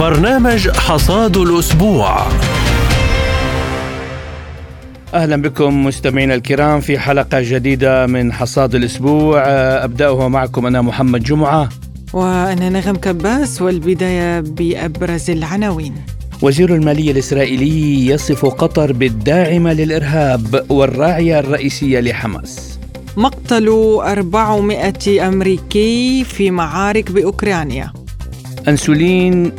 برنامج 0.00 0.68
حصاد 0.68 1.36
الأسبوع. 1.36 2.26
أهلا 5.14 5.36
بكم 5.36 5.84
مستمعينا 5.84 6.34
الكرام 6.34 6.80
في 6.80 6.98
حلقة 6.98 7.40
جديدة 7.40 8.06
من 8.06 8.32
حصاد 8.32 8.74
الأسبوع. 8.74 9.42
ابداها 9.84 10.28
معكم 10.28 10.66
أنا 10.66 10.82
محمد 10.82 11.22
جمعة. 11.22 11.68
وأنا 12.12 12.68
نغم 12.68 12.96
كباس 12.96 13.62
والبداية 13.62 14.40
بأبرز 14.40 15.30
العناوين. 15.30 15.94
وزير 16.42 16.74
المالية 16.74 17.12
الإسرائيلي 17.12 18.06
يصف 18.06 18.46
قطر 18.46 18.92
بالداعمة 18.92 19.72
للإرهاب 19.72 20.64
والراعية 20.68 21.38
الرئيسية 21.38 22.00
لحماس. 22.00 22.78
مقتل 23.16 23.68
400 23.68 25.28
أمريكي 25.28 26.24
في 26.24 26.50
معارك 26.50 27.12
بأوكرانيا. 27.12 27.92
أنسولين 28.68 29.52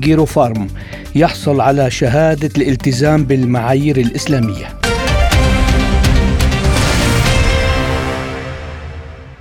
جيروفارم 0.00 0.68
يحصل 1.14 1.60
على 1.60 1.90
شهادة 1.90 2.50
الالتزام 2.56 3.24
بالمعايير 3.24 3.96
الإسلامية. 3.96 4.78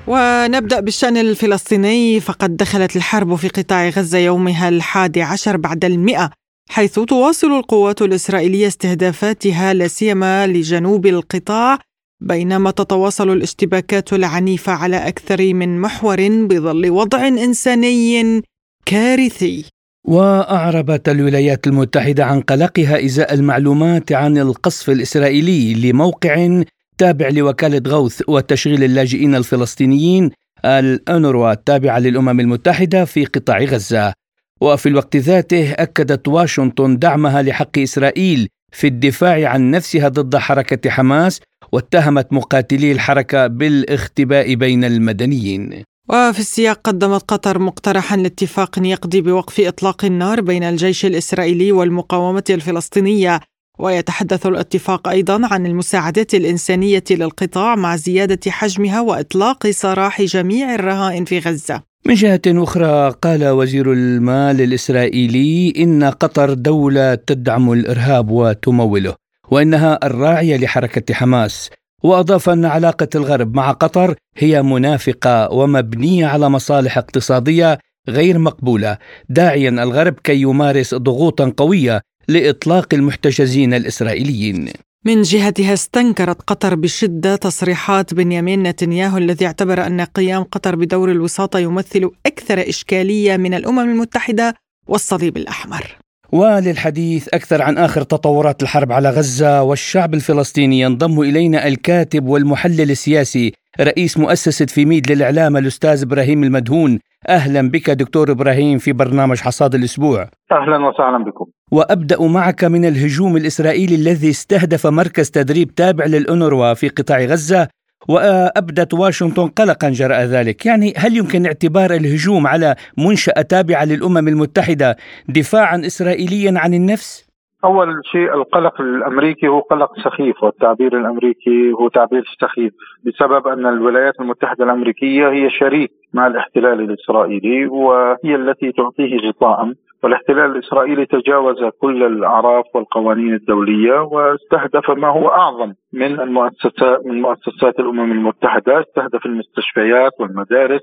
ونبدأ 0.07 0.79
بالشأن 0.79 1.17
الفلسطيني. 1.17 2.19
فقد 2.19 2.57
دخلت 2.57 2.95
الحرب 2.95 3.35
في 3.35 3.47
قطاع 3.47 3.89
غزة 3.89 4.17
يومها 4.17 4.69
الحادي 4.69 5.21
عشر 5.21 5.57
بعد 5.57 5.85
المئة 5.85 6.31
حيث 6.69 6.99
تواصل 6.99 7.47
القوات 7.47 8.01
الإسرائيلية 8.01 8.67
استهدافاتها 8.67 9.73
لا 9.73 9.87
سيما 9.87 10.47
لجنوب 10.47 11.05
القطاع 11.05 11.79
بينما 12.21 12.71
تتواصل 12.71 13.29
الاشتباكات 13.29 14.13
العنيفة 14.13 14.71
على 14.71 15.07
أكثر 15.07 15.53
من 15.53 15.81
محور 15.81 16.45
بظل 16.45 16.89
وضع 16.89 17.27
إنساني 17.27 18.41
كارثي. 18.85 19.65
وأعربت 20.03 21.09
الولايات 21.09 21.67
المتحدة 21.67 22.25
عن 22.25 22.41
قلقها 22.41 23.05
إزاء 23.05 23.33
المعلومات 23.33 24.11
عن 24.11 24.37
القصف 24.37 24.89
الإسرائيلي 24.89 25.73
لموقع 25.73 26.63
تابع 26.97 27.29
لوكالة 27.29 27.91
غوث 27.91 28.21
وتشغيل 28.27 28.83
اللاجئين 28.83 29.35
الفلسطينيين 29.35 30.31
الأنروا 30.65 31.51
التابعة 31.51 31.99
للأمم 31.99 32.39
المتحدة 32.39 33.05
في 33.05 33.25
قطاع 33.25 33.59
غزة. 33.59 34.13
وفي 34.61 34.89
الوقت 34.89 35.15
ذاته 35.15 35.71
أكدت 35.71 36.27
واشنطن 36.27 36.97
دعمها 36.97 37.41
لحق 37.41 37.79
إسرائيل 37.79 38.47
في 38.71 38.87
الدفاع 38.87 39.49
عن 39.49 39.71
نفسها 39.71 40.07
ضد 40.07 40.35
حركة 40.35 40.89
حماس 40.89 41.39
واتهمت 41.71 42.33
مقاتلي 42.33 42.91
الحركة 42.91 43.47
بالاختباء 43.47 44.55
بين 44.55 44.83
المدنيين. 44.83 45.83
وفي 46.09 46.39
السياق 46.39 46.79
قدمت 46.83 47.23
قطر 47.27 47.59
مقترحا 47.59 48.17
لاتفاق 48.17 48.79
يقضي 48.79 49.21
بوقف 49.21 49.59
إطلاق 49.59 50.05
النار 50.05 50.41
بين 50.41 50.63
الجيش 50.63 51.05
الإسرائيلي 51.05 51.71
والمقاومة 51.71 52.43
الفلسطينية 52.49 53.39
ويتحدث 53.79 54.45
الاتفاق 54.45 55.07
أيضا 55.07 55.47
عن 55.51 55.65
المساعدات 55.65 56.35
الإنسانية 56.35 57.03
للقطاع 57.11 57.75
مع 57.75 57.95
زيادة 57.95 58.51
حجمها 58.51 59.01
وإطلاق 59.01 59.69
سراح 59.69 60.21
جميع 60.21 60.75
الرهائن 60.75 61.25
في 61.25 61.39
غزة. 61.39 61.81
من 62.05 62.13
جهة 62.13 62.41
أخرى 62.47 63.09
قال 63.21 63.47
وزير 63.47 63.93
المال 63.93 64.61
الإسرائيلي 64.61 65.73
إن 65.77 66.03
قطر 66.03 66.53
دولة 66.53 67.15
تدعم 67.15 67.71
الإرهاب 67.71 68.31
وتموله 68.31 69.15
وإنها 69.51 69.99
الراعية 70.03 70.57
لحركة 70.57 71.13
حماس 71.13 71.69
وأضاف 72.03 72.49
أن 72.49 72.65
علاقة 72.65 73.07
الغرب 73.15 73.55
مع 73.55 73.71
قطر 73.71 74.15
هي 74.37 74.61
منافقة 74.61 75.51
ومبنية 75.51 76.25
على 76.25 76.49
مصالح 76.49 76.97
اقتصادية 76.97 77.79
غير 78.09 78.37
مقبولة 78.37 78.97
داعيا 79.29 79.69
الغرب 79.69 80.13
كي 80.23 80.41
يمارس 80.41 80.95
ضغوطا 80.95 81.53
قوية 81.57 82.01
لإطلاق 82.27 82.93
المحتجزين 82.93 83.73
الإسرائيليين. 83.73 84.69
من 85.05 85.21
جهتها 85.21 85.73
استنكرت 85.73 86.41
قطر 86.41 86.75
بشدة 86.75 87.35
تصريحات 87.35 88.13
بنيامين 88.13 88.63
نتنياهو 88.63 89.17
الذي 89.17 89.45
اعتبر 89.45 89.87
أن 89.87 90.01
قيام 90.01 90.43
قطر 90.43 90.75
بدور 90.75 91.11
الوساطة 91.11 91.59
يمثل 91.59 92.11
أكثر 92.25 92.69
إشكالية 92.69 93.37
من 93.37 93.53
الأمم 93.53 93.79
المتحدة 93.79 94.55
والصليب 94.87 95.37
الأحمر. 95.37 95.97
وللحديث 96.31 97.27
أكثر 97.33 97.61
عن 97.61 97.77
آخر 97.77 98.01
تطورات 98.01 98.63
الحرب 98.63 98.91
على 98.91 99.09
غزة 99.09 99.63
والشعب 99.63 100.13
الفلسطيني 100.13 100.79
ينضم 100.79 101.21
إلينا 101.21 101.67
الكاتب 101.67 102.27
والمحلل 102.27 102.91
السياسي 102.91 103.53
رئيس 103.81 104.17
مؤسسة 104.17 104.65
فيميد 104.65 105.11
للإعلام 105.11 105.57
الأستاذ 105.57 106.01
إبراهيم 106.01 106.43
المدهون 106.43 106.99
أهلا 107.29 107.69
بك 107.69 107.89
دكتور 107.89 108.31
إبراهيم 108.31 108.77
في 108.77 108.93
برنامج 108.93 109.39
حصاد 109.39 109.75
الأسبوع. 109.75 110.27
أهلا 110.51 110.87
وسهلا 110.87 111.23
بكم. 111.23 111.45
وأبدأ 111.71 112.21
معك 112.21 112.63
من 112.63 112.85
الهجوم 112.85 113.37
الإسرائيلي 113.37 113.95
الذي 113.95 114.29
استهدف 114.29 114.87
مركز 114.87 115.29
تدريب 115.29 115.75
تابع 115.75 116.05
للأونروا 116.05 116.73
في 116.73 116.87
قطاع 116.89 117.19
غزة 117.19 117.67
وأبدت 118.09 118.93
واشنطن 118.93 119.47
قلقا 119.47 119.89
جراء 119.89 120.21
ذلك، 120.25 120.65
يعني 120.65 120.93
هل 120.97 121.17
يمكن 121.17 121.45
اعتبار 121.45 121.91
الهجوم 121.91 122.47
على 122.47 122.75
منشأة 122.97 123.41
تابعة 123.41 123.85
للأمم 123.85 124.27
المتحدة 124.27 124.95
دفاعا 125.29 125.81
اسرائيليا 125.85 126.53
عن 126.59 126.73
النفس؟ 126.73 127.31
أول 127.63 128.01
شيء 128.11 128.33
القلق 128.33 128.81
الأمريكي 128.81 129.47
هو 129.47 129.59
قلق 129.59 129.91
سخيف 130.03 130.43
والتعبير 130.43 130.97
الأمريكي 130.97 131.71
هو 131.71 131.87
تعبير 131.87 132.23
سخيف 132.41 132.73
بسبب 133.05 133.47
أن 133.47 133.65
الولايات 133.65 134.13
المتحدة 134.19 134.63
الأمريكية 134.63 135.29
هي 135.29 135.49
شريك 135.49 135.91
مع 136.13 136.27
الاحتلال 136.27 136.79
الإسرائيلي 136.79 137.65
وهي 137.65 138.35
التي 138.35 138.71
تعطيه 138.71 139.17
غطاء 139.17 139.73
والاحتلال 140.03 140.51
الإسرائيلي 140.51 141.05
تجاوز 141.05 141.63
كل 141.81 142.03
الأعراف 142.03 142.65
والقوانين 142.73 143.33
الدولية 143.33 143.99
واستهدف 143.99 144.89
ما 144.89 145.07
هو 145.07 145.29
أعظم 145.29 145.73
من 145.93 146.19
المؤسسات 146.19 147.05
من 147.05 147.21
مؤسسات 147.21 147.79
الأمم 147.79 148.11
المتحدة، 148.11 148.81
استهدف 148.81 149.25
المستشفيات 149.25 150.11
والمدارس 150.19 150.81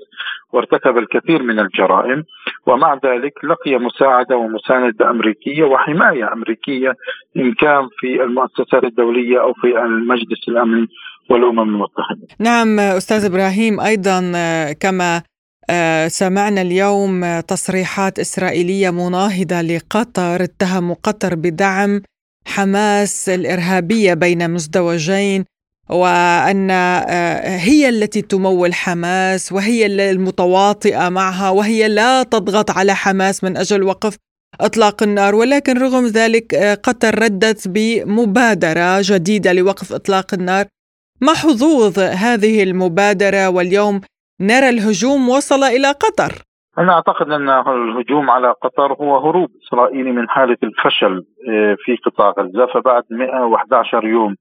وارتكب 0.53 0.97
الكثير 0.97 1.43
من 1.43 1.59
الجرائم 1.59 2.23
ومع 2.67 2.93
ذلك 3.05 3.33
لقي 3.43 3.79
مساعدة 3.79 4.37
ومساندة 4.37 5.09
أمريكية 5.09 5.63
وحماية 5.63 6.33
أمريكية 6.33 6.93
إن 7.37 7.53
كان 7.53 7.87
في 7.99 8.23
المؤسسات 8.23 8.83
الدولية 8.83 9.41
أو 9.41 9.53
في 9.53 9.67
المجلس 9.67 10.49
الامن 10.49 10.87
والأمم 11.29 11.59
المتحدة. 11.59 12.27
نعم 12.39 12.79
أستاذ 12.79 13.25
إبراهيم 13.25 13.79
أيضا 13.79 14.19
كما 14.81 15.17
آه، 15.17 15.18
سمعنا 16.07 16.61
اليوم 16.61 17.39
تصريحات 17.39 18.19
إسرائيلية 18.19 18.89
مناهضة 18.89 19.61
لقطر 19.61 20.43
اتهموا 20.43 20.95
قطر 21.03 21.35
بدعم 21.35 22.01
حماس 22.45 23.29
الإرهابية 23.29 24.13
بين 24.13 24.51
مزدوجين 24.51 25.45
وأن 25.89 26.71
آه، 26.71 27.57
هي 27.57 27.89
التي 27.89 28.21
تمول 28.21 28.73
حماس 28.73 29.51
وهي 29.51 29.85
المتواطئة 29.85 31.09
معها 31.09 31.49
وهي 31.49 31.87
لا 31.87 32.23
تضغط 32.23 32.71
على 32.71 32.95
حماس 32.95 33.43
من 33.43 33.57
أجل 33.57 33.83
وقف 33.83 34.17
إطلاق 34.61 35.03
النار. 35.03 35.35
ولكن 35.35 35.77
رغم 35.77 36.07
ذلك 36.07 36.53
آه، 36.53 36.73
قطر 36.73 37.19
ردت 37.19 37.67
بمبادرة 37.67 39.01
جديدة 39.01 39.53
لوقف 39.53 39.93
إطلاق 39.93 40.33
النار. 40.33 40.65
ما 41.21 41.33
حظوظ 41.33 41.99
هذه 41.99 42.63
المبادرة؟ 42.63 43.49
واليوم 43.49 44.01
نرى 44.41 44.69
الهجوم 44.69 45.29
وصل 45.29 45.63
إلى 45.63 45.87
قطر. 45.87 46.31
أنا 46.77 46.93
أعتقد 46.93 47.31
أن 47.31 47.49
الهجوم 47.49 48.29
على 48.29 48.51
قطر 48.51 48.93
هو 48.93 49.17
هروب 49.17 49.49
إسرائيلي 49.67 50.11
من 50.11 50.29
حالة 50.29 50.57
الفشل 50.63 51.23
آه، 51.49 51.77
في 51.79 51.95
قطاع 51.95 52.33
غزة. 52.39 52.65
فبعد 52.65 53.03
111 53.11 54.05
يوم 54.05 54.35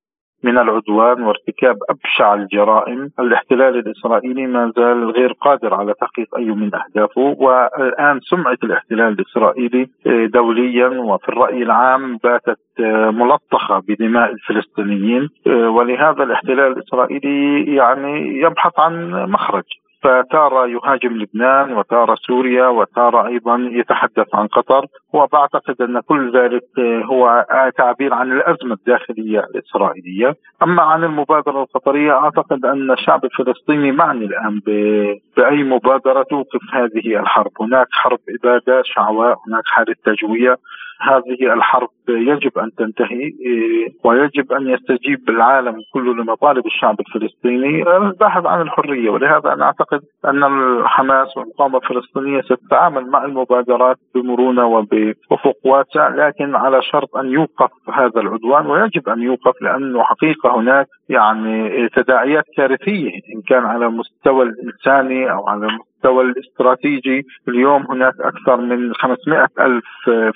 من 0.44 0.58
العدوان 0.58 1.22
وارتكاب 1.22 1.76
أبشع 1.90 2.34
الجرائم، 2.34 3.10
الاحتلال 3.20 3.76
الإسرائيلي 3.76 4.46
ما 4.46 4.72
زال 4.76 5.10
غير 5.10 5.32
قادر 5.32 5.74
على 5.74 5.94
تحقيق 6.00 6.36
أي 6.36 6.44
من 6.44 6.70
أهدافه، 6.74 7.20
والآن 7.38 8.20
سمعه 8.20 8.58
الاحتلال 8.64 9.12
الإسرائيلي 9.20 9.88
آه، 10.06 10.26
دوليا 10.26 10.88
وفي 10.88 11.28
الرأي 11.28 11.62
العام 11.62 12.16
باتت 12.16 12.58
آه، 12.80 13.10
ملطخة 13.10 13.82
بدماء 13.88 14.30
الفلسطينيين، 14.32 15.28
ولهذا 15.46 16.22
الاحتلال 16.22 16.72
الإسرائيلي 16.72 17.64
يعني 17.76 18.40
يبحث 18.40 18.78
عن 18.78 19.10
مخرج. 19.30 19.64
فتارة 20.08 20.66
يهاجم 20.66 21.12
لبنان 21.16 21.72
وتارة 21.72 22.14
سوريا 22.14 22.66
وتارة 22.66 23.26
أيضا 23.26 23.68
يتحدث 23.72 24.34
عن 24.34 24.46
قطر 24.46 24.86
وبعتقد 25.12 25.82
أن 25.82 26.00
كل 26.00 26.38
ذلك 26.38 26.64
هو 27.04 27.46
تعبير 27.76 28.14
عن 28.14 28.32
الأزمة 28.32 28.74
الداخلية 28.74 29.40
الإسرائيلية. 29.40 30.34
أما 30.62 30.82
عن 30.82 31.04
المبادرة 31.04 31.62
القطرية 31.62 32.12
أعتقد 32.12 32.64
أن 32.64 32.90
الشعب 32.90 33.24
الفلسطيني 33.24 33.92
معني 33.92 34.24
الآن 34.24 34.60
بأي 35.36 35.62
مبادرة 35.62 36.22
توقف 36.22 36.60
هذه 36.72 37.20
الحرب. 37.20 37.52
هناك 37.60 37.86
حرب 37.90 38.18
إبادة 38.28 38.82
شعواء 38.84 39.36
هناك 39.48 39.62
حالة 39.66 39.94
تجوية. 40.04 40.56
هذه 41.00 41.52
الحرب 41.54 41.88
يجب 42.08 42.58
أن 42.58 42.70
تنتهي 42.78 43.32
ويجب 44.04 44.52
أن 44.52 44.68
يستجيب 44.68 45.28
العالم 45.28 45.76
كله 45.92 46.14
لمطالب 46.14 46.66
الشعب 46.66 47.00
الفلسطيني. 47.00 47.96
الباحث 47.96 48.46
عن 48.46 48.60
الحرية 48.60 49.10
ولهذا 49.10 49.52
أنا 49.52 49.64
أعتقد 49.64 50.00
أن 50.24 50.44
الحماس 50.44 51.36
والمقاومة 51.36 51.78
الفلسطينية 51.78 52.40
ستتعامل 52.40 53.10
مع 53.10 53.24
المبادرات 53.24 53.96
بمرونة 54.14 54.66
وبأفق 54.66 55.56
واسع 55.64 56.08
لكن 56.08 56.54
على 56.56 56.82
شرط 56.82 57.16
أن 57.16 57.26
يوقف 57.26 57.70
هذا 57.92 58.20
العدوان 58.20 58.66
ويجب 58.66 59.08
أن 59.08 59.22
يوقف 59.22 59.62
لأنه 59.62 60.02
حقيقة 60.02 60.56
هناك 60.60 60.86
يعني 61.08 61.88
تداعيات 61.88 62.44
كارثية 62.56 63.10
إن 63.34 63.42
كان 63.48 63.64
على 63.64 63.86
المستوى 63.86 64.42
الإنساني 64.44 65.32
أو 65.32 65.48
على 65.48 65.66
المستوى 65.98 66.24
الاستراتيجي 66.24 67.26
اليوم 67.48 67.86
هناك 67.90 68.14
أكثر 68.20 68.56
من 68.56 68.94
500 68.94 69.48
ألف 69.60 69.84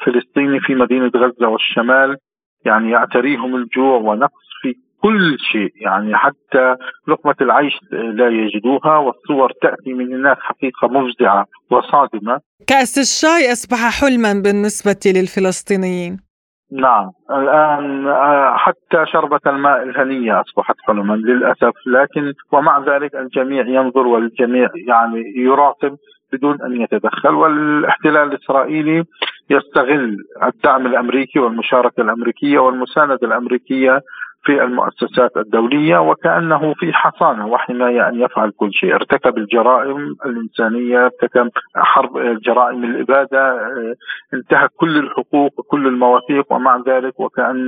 فلسطيني 0.05 0.61
في 0.61 0.75
مدينة 0.75 1.11
غزة 1.17 1.49
والشمال. 1.49 2.17
يعني 2.64 2.91
يعتريهم 2.91 3.56
الجوع 3.56 3.99
ونقص 3.99 4.49
في 4.62 4.75
كل 5.03 5.37
شيء. 5.53 5.73
يعني 5.76 6.17
حتى 6.17 6.76
لقمة 7.09 7.35
العيش 7.41 7.73
لا 7.93 8.29
يجدوها 8.29 8.97
والصور 8.97 9.53
تأتي 9.62 9.93
من 9.93 10.14
هناك 10.14 10.38
حقيقة 10.41 10.88
مفزعة 10.88 11.47
وصادمة. 11.70 12.41
كأس 12.67 12.99
الشاي 12.99 13.53
أصبح 13.53 14.00
حلما 14.00 14.32
بالنسبة 14.32 15.00
للفلسطينيين. 15.06 16.31
نعم. 16.73 17.11
الآن 17.31 18.09
آه، 18.09 18.57
حتى 18.57 19.07
شربة 19.07 19.41
الماء 19.47 19.83
الهنية 19.83 20.41
أصبحت 20.41 20.77
حلما 20.81 21.15
للأسف 21.15 21.73
لكن 21.87 22.33
ومع 22.53 22.79
ذلك 22.79 23.15
الجميع 23.15 23.67
ينظر 23.67 24.07
والجميع 24.07 24.69
يعني 24.89 25.33
يراقب 25.37 25.97
بدون 26.33 26.63
أن 26.63 26.81
يتدخل. 26.81 27.35
والاحتلال 27.35 28.33
الإسرائيلي 28.33 29.05
يستغل 29.51 30.17
الدعم 30.43 30.87
الأمريكي 30.87 31.39
والمشاركة 31.39 32.01
الأمريكية 32.01 32.59
والمساندة 32.59 33.19
الأمريكية 33.23 34.01
في 34.44 34.62
المؤسسات 34.62 35.37
الدولية 35.37 35.99
وكأنه 35.99 36.75
في 36.75 36.93
حصانة 36.93 37.47
وحماية 37.47 38.09
أن 38.09 38.21
يفعل 38.21 38.50
كل 38.50 38.73
شيء. 38.73 38.94
ارتكب 38.94 39.39
الجرائم 39.39 40.17
الإنسانية 40.27 41.05
ارتكب 41.05 41.50
حرب 41.75 42.12
جرائم 42.47 42.85
الإبادة 42.85 43.39
آه، 43.39 43.94
انتهك 44.35 44.71
كل 44.77 44.99
الحقوق 44.99 45.53
وكل 45.59 45.87
المواثيق 45.87 46.53
ومع 46.53 46.83
ذلك 46.89 47.21
وكأن 47.21 47.67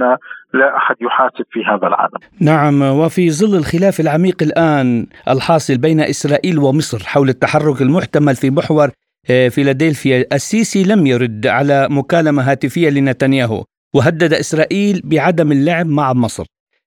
لا 0.55 0.77
أحد 0.77 0.97
يحاسب 1.01 1.45
في 1.51 1.65
هذا 1.65 1.87
العالم. 1.87 2.19
نعم 2.41 2.83
وفي 2.83 3.31
ظل 3.31 3.59
الخلاف 3.59 4.01
العميق 4.01 4.43
الآن 4.43 5.07
الحاصل 5.29 5.79
بين 5.79 6.01
إسرائيل 6.01 6.59
ومصر 6.59 6.99
حول 7.07 7.29
التحرك 7.29 7.83
المحتمل 7.83 8.35
في 8.37 8.51
محور 8.51 8.89
آه، 9.31 9.49
فيلادلفيا 9.49 10.25
السيسي 10.33 10.95
لم 10.95 11.07
يرد 11.07 11.47
على 11.47 11.89
مكالمة 11.91 12.43
هاتفية 12.51 12.91
لنتنياهو 12.91 13.65
وهدد 13.95 14.33
إسرائيل 14.33 15.01
بعدم 15.05 15.53
اللعب 15.53 15.87
مع 15.87 16.13
مصر. 16.13 16.45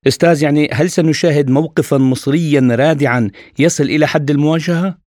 أستاذ 0.08 0.44
يعني 0.44 0.70
هل 0.74 0.90
سنشاهد 0.90 1.50
موقفا 1.50 1.98
مصريا 1.98 2.62
رادعا 2.80 3.32
يصل 3.60 3.84
إلى 3.84 4.08
حد 4.08 4.30
المواجهة؟ 4.30 5.08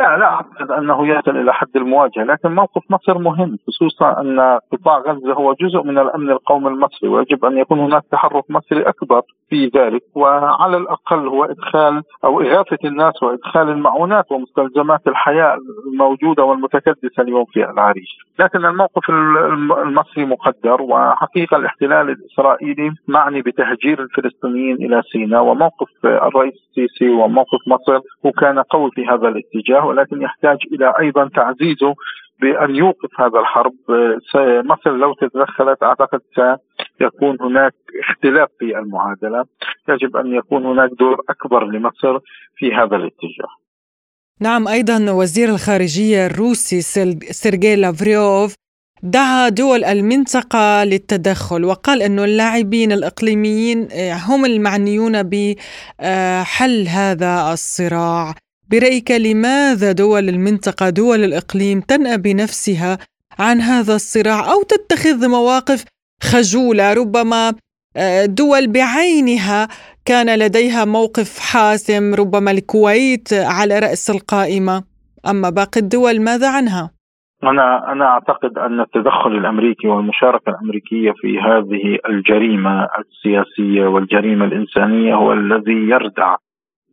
لا 0.00 0.16
لا 0.16 0.24
أعتقد 0.24 0.70
أنه 0.70 1.08
يصل 1.08 1.36
إلى 1.36 1.52
حد 1.52 1.76
المواجهة، 1.76 2.24
لكن 2.24 2.54
موقف 2.54 2.82
مصر 2.90 3.18
مهم 3.18 3.58
خصوصا 3.66 4.20
أن 4.20 4.58
قطاع 4.72 4.98
غزة 4.98 5.32
هو 5.32 5.52
جزء 5.52 5.82
من 5.82 5.98
الأمن 5.98 6.30
القومي 6.30 6.68
المصري 6.68 7.08
ويجب 7.08 7.44
أن 7.44 7.58
يكون 7.58 7.80
هناك 7.80 8.02
تحرك 8.12 8.44
مصري 8.50 8.82
أكبر 8.82 9.22
في 9.50 9.70
ذلك 9.76 10.02
وعلى 10.14 10.76
الأقل 10.76 11.26
هو 11.28 11.44
إدخال 11.44 12.02
أو 12.24 12.40
إغاثة 12.40 12.78
الناس 12.84 13.22
وإدخال 13.22 13.68
المعونات 13.68 14.32
ومستلزمات 14.32 15.00
الحياة 15.08 15.56
الموجودة 15.92 16.44
والمتكدسة 16.44 17.22
اليوم 17.22 17.44
في 17.44 17.70
العريش، 17.70 18.18
لكن 18.38 18.64
الموقف 18.64 19.10
المصري 19.10 20.24
مقدر 20.24 20.82
وحقيقة 20.82 21.56
الاحتلال 21.56 22.10
الإسرائيلي 22.10 22.90
معني 23.08 23.42
بتهجير 23.42 24.02
الفلسطينيين 24.02 24.76
إلى 24.76 25.02
سيناء 25.12 25.42
وموقف 25.42 25.88
الرئيس 26.04 26.54
السيسي 26.54 27.08
وموقف 27.10 27.58
مصر 27.66 28.00
وكان 28.24 28.58
قوي 28.58 28.90
في 28.90 29.06
هذا 29.06 29.28
الاتجاه 29.28 29.86
ولكن 29.86 30.22
يحتاج 30.22 30.58
إلى 30.72 30.92
أيضا 31.00 31.28
تعزيزه 31.28 31.94
بأن 32.40 32.76
يوقف 32.76 33.20
هذا 33.20 33.38
الحرب. 33.40 33.72
مصر 34.64 34.90
لو 34.90 35.14
تدخلت 35.14 35.82
أعتقد 35.82 36.20
سيكون 37.02 37.36
هناك 37.40 37.74
اختلاف 38.08 38.48
في 38.58 38.78
المعادلة. 38.78 39.44
يجب 39.88 40.16
أن 40.16 40.34
يكون 40.34 40.66
هناك 40.66 40.90
دور 40.98 41.20
أكبر 41.28 41.64
لمصر 41.64 42.18
في 42.56 42.66
هذا 42.74 42.96
الاتجاه. 42.96 43.50
نعم 44.40 44.68
أيضا 44.68 45.10
وزير 45.10 45.48
الخارجية 45.48 46.26
الروسي 46.26 46.80
سيرجي 47.32 47.76
لافريوف 47.76 48.54
دعا 49.02 49.48
دول 49.48 49.84
المنطقة 49.84 50.84
للتدخل 50.84 51.64
وقال 51.64 52.02
أن 52.02 52.18
اللاعبين 52.18 52.92
الإقليميين 52.92 53.88
هم 54.28 54.44
المعنيون 54.44 55.22
بحل 55.22 56.88
هذا 56.88 57.52
الصراع. 57.52 58.34
برأيك 58.70 59.10
لماذا 59.10 59.92
دول 59.92 60.28
المنطقة 60.28 60.90
دول 60.90 61.24
الإقليم 61.24 61.80
تنأى 61.80 62.16
بنفسها 62.18 62.98
عن 63.38 63.60
هذا 63.60 63.94
الصراع 63.94 64.52
أو 64.52 64.62
تتخذ 64.62 65.28
مواقف 65.28 65.84
خجولة 66.22 66.92
ربما 66.94 67.52
آه، 67.96 68.26
دول 68.26 68.72
بعينها 68.72 69.68
كان 70.04 70.38
لديها 70.38 70.84
موقف 70.84 71.38
حاسم 71.38 72.14
ربما 72.14 72.50
الكويت 72.50 73.28
على 73.32 73.78
رأس 73.78 74.10
القائمة 74.10 74.82
أما 75.30 75.50
باقي 75.50 75.80
الدول 75.80 76.20
ماذا 76.20 76.48
عنها؟ 76.56 76.90
أنا 77.44 77.92
أنا 77.92 78.04
أعتقد 78.04 78.58
أن 78.58 78.80
التدخل 78.80 79.30
الأمريكي 79.30 79.88
والمشاركة 79.88 80.50
الأمريكية 80.50 81.12
في 81.12 81.38
هذه 81.38 81.98
الجريمة 82.08 82.88
السياسية 82.98 83.86
والجريمة 83.86 84.44
الإنسانية 84.44 85.14
هو 85.14 85.32
الذي 85.32 85.88
يردع 85.90 86.36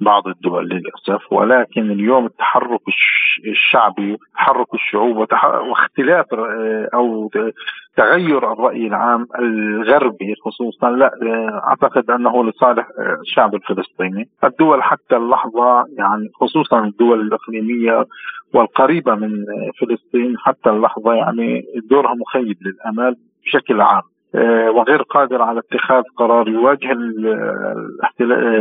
بعض 0.01 0.27
الدول 0.27 0.69
للأسف 0.69 1.31
ولكن 1.31 1.91
اليوم 1.91 2.25
التحرك 2.25 2.79
الشعبي 3.47 4.17
تحرك 4.35 4.73
الشعوب 4.73 5.17
واختلاف 5.69 6.25
أو 6.93 7.31
تغير 7.97 8.53
الرأي 8.53 8.87
العام 8.87 9.27
الغربي 9.39 10.35
خصوصا 10.45 10.89
لا 10.89 11.11
أعتقد 11.67 12.11
أنه 12.11 12.43
لصالح 12.43 12.87
الشعب 13.21 13.55
الفلسطيني. 13.55 14.29
الدول 14.43 14.83
حتى 14.83 15.15
اللحظة 15.17 15.85
يعني 15.97 16.29
خصوصا 16.41 16.79
الدول 16.85 17.21
الإقليمية 17.21 18.05
والقريبة 18.53 19.15
من 19.15 19.45
فلسطين 19.81 20.37
حتى 20.37 20.69
اللحظة 20.69 21.13
يعني 21.13 21.63
دورها 21.89 22.13
مخيب 22.15 22.57
للامال 22.61 23.15
بشكل 23.45 23.81
عام. 23.81 24.01
وغير 24.69 25.01
قادر 25.01 25.41
على 25.41 25.59
اتخاذ 25.59 26.03
قرار 26.17 26.47
يواجه 26.47 26.97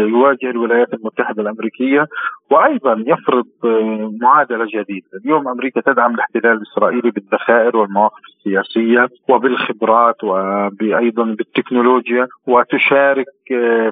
يواجه 0.08 0.50
الولايات 0.50 0.94
المتحدة 0.94 1.42
الأمريكية 1.42 2.06
وأيضا 2.50 3.04
يفرض 3.06 3.46
آه، 3.64 4.12
معادلة 4.20 4.66
جديدة، 4.74 5.06
اليوم 5.24 5.48
أمريكا 5.48 5.80
تدعم 5.80 6.14
الاحتلال 6.14 6.52
الإسرائيلي 6.52 7.10
بالذخائر 7.10 7.76
والمواقف 7.76 8.22
السياسية 8.38 9.08
وبالخبرات 9.28 10.24
وأيضا 10.24 11.24
بالتكنولوجيا 11.24 12.26
وتشارك 12.46 13.26
آه، 13.26 13.35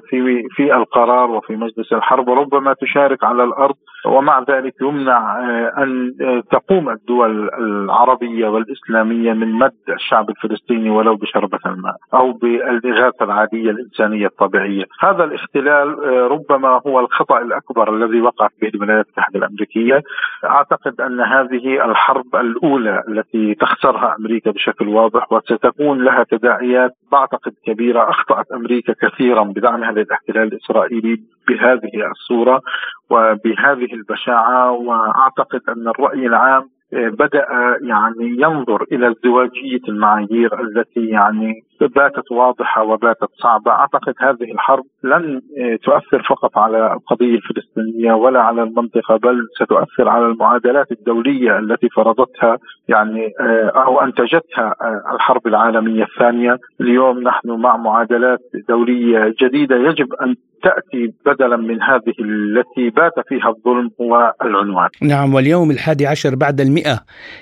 في 0.09 0.43
في 0.55 0.75
القرار 0.75 1.31
وفي 1.31 1.55
مجلس 1.55 1.93
الحرب 1.93 2.27
وربما 2.27 2.73
تشارك 2.73 3.23
على 3.23 3.43
الأرض 3.43 3.75
ومع 4.05 4.43
ذلك 4.49 4.73
يمنع 4.81 5.39
أن 5.83 6.13
تقوم 6.51 6.89
الدول 6.89 7.49
العربية 7.59 8.47
والإسلامية 8.47 9.33
من 9.33 9.51
مد 9.51 9.71
الشعب 9.89 10.29
الفلسطيني 10.29 10.89
ولو 10.89 11.15
بشربة 11.15 11.59
الماء 11.65 11.95
أو 12.13 12.31
بالإغاثة 12.31 13.25
العادية 13.25 13.69
الإنسانية 13.71 14.27
الطبيعية، 14.27 14.85
هذا 14.99 15.23
الاختلال 15.23 16.03
آه، 16.03 16.27
ربما 16.27 16.81
هو 16.87 16.99
الخطأ 16.99 17.41
الأكبر 17.41 17.95
الذي 17.95 18.21
وقعت 18.21 18.51
به 18.61 18.67
الولايات 18.67 19.05
المتحده 19.05 19.39
الأمريكية، 19.39 20.01
أعتقد 20.45 21.01
أن 21.01 21.21
هذه 21.21 21.85
الحرب 21.85 22.35
الأولى 22.35 23.03
التي 23.07 23.55
تخسرها 23.55 24.15
أمريكا 24.19 24.51
بشكل 24.51 24.87
واضح 24.87 25.31
وستكون 25.31 26.03
لها 26.03 26.23
تداعيات 26.23 26.91
بعتقد 27.11 27.53
كبيرة، 27.65 28.09
أخطأت 28.09 28.51
أمريكا 28.51 28.93
كثيرا 29.01 29.44
بدعمها 29.53 29.91
للاحتلال 29.91 30.43
الإسرائيلي 30.53 31.21
بهذه 31.47 32.11
الصورة 32.11 32.61
وبهذه 33.09 33.93
البشاعة 33.93 34.71
وأعتقد 34.71 35.61
أن 35.69 35.87
الرأي 35.87 36.25
العام 36.25 36.69
بدأ 36.93 37.45
يعني 37.81 38.41
ينظر 38.41 38.85
إلى 38.91 39.07
ازدواجيه 39.07 39.79
المعايير 39.89 40.61
التي 40.61 41.05
يعني 41.05 41.63
باتت 41.81 42.31
واضحة 42.31 42.83
وباتت 42.83 43.29
صعبة، 43.43 43.71
أعتقد 43.71 44.13
هذه 44.19 44.51
الحرب 44.51 44.83
لن 45.03 45.41
تؤثر 45.83 46.23
فقط 46.29 46.57
على 46.57 46.93
القضية 46.93 47.35
الفلسطينية 47.35 48.13
ولا 48.13 48.41
على 48.41 48.63
المنطقة 48.63 49.17
بل 49.17 49.47
ستؤثر 49.55 50.09
على 50.09 50.25
المعادلات 50.25 50.91
الدولية 50.91 51.59
التي 51.59 51.89
فرضتها 51.89 52.57
يعني 52.87 53.31
أو 53.75 54.01
أنتجتها 54.01 54.75
الحرب 55.13 55.47
العالمية 55.47 56.03
الثانية، 56.03 56.57
اليوم 56.81 57.23
نحن 57.23 57.49
مع 57.49 57.77
معادلات 57.77 58.39
دولية 58.69 59.35
جديدة 59.41 59.75
يجب 59.75 60.13
أن 60.13 60.35
تأتي 60.63 61.13
بدلا 61.25 61.57
من 61.57 61.81
هذه 61.81 62.13
التي 62.19 62.89
بات 62.89 63.13
فيها 63.27 63.49
الظلم 63.49 63.91
هو 64.01 64.33
العنوان. 64.41 64.89
نعم 65.01 65.33
واليوم 65.33 65.71
الحادي 65.71 66.07
عشر 66.07 66.35
بعد 66.35 66.61
المئة. 66.61 66.99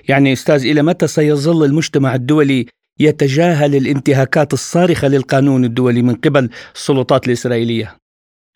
يعني 0.10 0.34
أستاذ 0.34 0.66
إلى 0.72 0.82
متى 0.82 1.08
سيظل 1.08 1.66
المجتمع 1.66 2.16
الدولي 2.16 2.66
يتجاهل 3.00 3.76
الانتهاكات 3.76 4.54
الصارخة 4.54 5.08
للقانون 5.08 5.64
الدولي 5.64 6.02
من 6.02 6.16
قبل 6.16 6.50
السلطات 6.74 7.28
الإسرائيلية؟ 7.28 8.04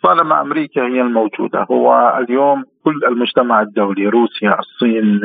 طالما 0.03 0.41
أمريكا 0.41 0.81
هي 0.81 1.01
الموجودة 1.01 1.65
هو 1.71 2.17
اليوم 2.19 2.63
كل 2.83 2.99
المجتمع 3.07 3.61
الدولي 3.61 4.07
روسيا 4.07 4.59
الصين 4.59 5.21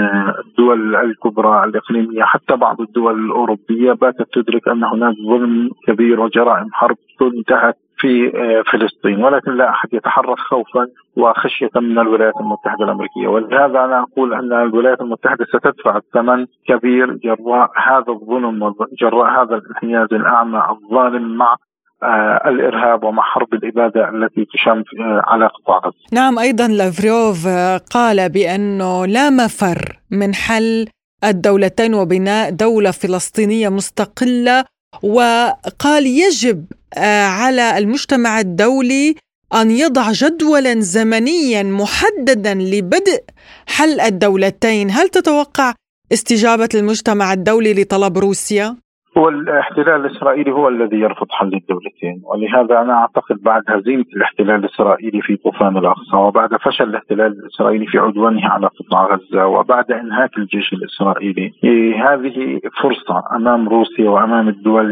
الدول 0.46 0.96
الكبرى 0.96 1.64
الإقليمية 1.64 2.22
حتى 2.22 2.56
بعض 2.56 2.80
الدول 2.80 3.24
الأوروبية 3.24 3.92
باتت 3.92 4.26
تدرك 4.32 4.68
أن 4.68 4.84
هناك 4.84 5.14
ظلم 5.28 5.70
كبير 5.86 6.20
وجرائم 6.20 6.68
حرب 6.72 6.96
تنتهك 7.20 7.76
في 8.02 8.32
فلسطين 8.72 9.24
ولكن 9.24 9.56
لا 9.56 9.70
أحد 9.70 9.88
يتحرك 9.92 10.38
خوفا 10.38 10.86
وخشية 11.16 11.70
من 11.76 11.98
الولايات 11.98 12.34
المتحدة 12.40 12.84
الأمريكية 12.84 13.28
ولهذا 13.28 13.84
أنا 13.84 14.02
أقول 14.02 14.34
أن 14.34 14.52
الولايات 14.52 15.00
المتحدة 15.00 15.44
ستدفع 15.44 15.96
الثمن 15.96 16.46
كبير 16.68 17.14
جراء 17.14 17.70
هذا 17.86 18.12
الظلم 18.12 18.62
وجراء 18.62 19.42
هذا 19.42 19.54
الانحياز 19.56 20.08
الأعمى 20.12 20.62
الظالم 20.70 21.36
مع 21.36 21.56
آه، 22.02 22.48
الإرهاب 22.48 23.04
ومع 23.04 23.22
حرب 23.22 23.54
الإبادة 23.54 24.08
التي 24.08 24.44
تشن 24.44 24.84
آه، 25.00 25.22
على 25.26 25.46
قطاع 25.46 25.78
غزة. 25.78 25.96
نعم 26.12 26.38
أيضا 26.38 26.68
لافروف 26.68 27.46
آه، 27.46 27.80
قال 27.94 28.28
بأنه 28.28 29.06
لا 29.06 29.30
مفر 29.30 29.98
من 30.10 30.34
حل 30.34 30.86
الدولتين 31.24 31.94
وبناء 31.94 32.50
دولة 32.50 32.90
فلسطينية 32.90 33.68
مستقلة 33.68 34.64
وقال 35.02 36.06
يجب 36.06 36.64
على 36.96 37.78
المجتمع 37.78 38.40
الدولي 38.40 39.14
أن 39.54 39.70
يضع 39.70 40.12
جدولا 40.12 40.80
زمنيا 40.80 41.62
محددا 41.62 42.54
لبدء 42.54 43.24
حل 43.66 44.00
الدولتين، 44.00 44.90
هل 44.90 45.08
تتوقع 45.08 45.74
استجابة 46.12 46.68
المجتمع 46.74 47.32
الدولي 47.32 47.74
لطلب 47.74 48.18
روسيا؟ 48.18 48.76
هو 49.18 49.28
الاحتلال 49.28 50.06
الإسرائيلي 50.06 50.52
هو 50.52 50.68
الذي 50.68 50.96
يرفض 51.00 51.26
حل 51.30 51.54
الدولتين 51.54 52.22
ولهذا 52.24 52.80
أنا 52.80 52.92
أعتقد 52.92 53.42
بعد 53.42 53.62
هزيمة 53.68 54.04
الاحتلال 54.16 54.64
الإسرائيلي 54.64 55.22
في 55.22 55.36
طوفان 55.36 55.76
الأقصى 55.76 56.16
وبعد 56.16 56.56
فشل 56.56 56.84
الاحتلال 56.84 57.26
الإسرائيلي 57.32 57.86
في 57.86 57.98
عدوانه 57.98 58.48
على 58.48 58.66
قطاع 58.66 59.06
غزة 59.06 59.46
وبعد 59.46 59.92
إنهاك 59.92 60.38
الجيش 60.38 60.72
الإسرائيلي 60.72 61.52
هذه 61.98 62.60
فرصة 62.82 63.24
أمام 63.36 63.68
روسيا 63.68 64.10
وأمام 64.10 64.48
الدول 64.48 64.86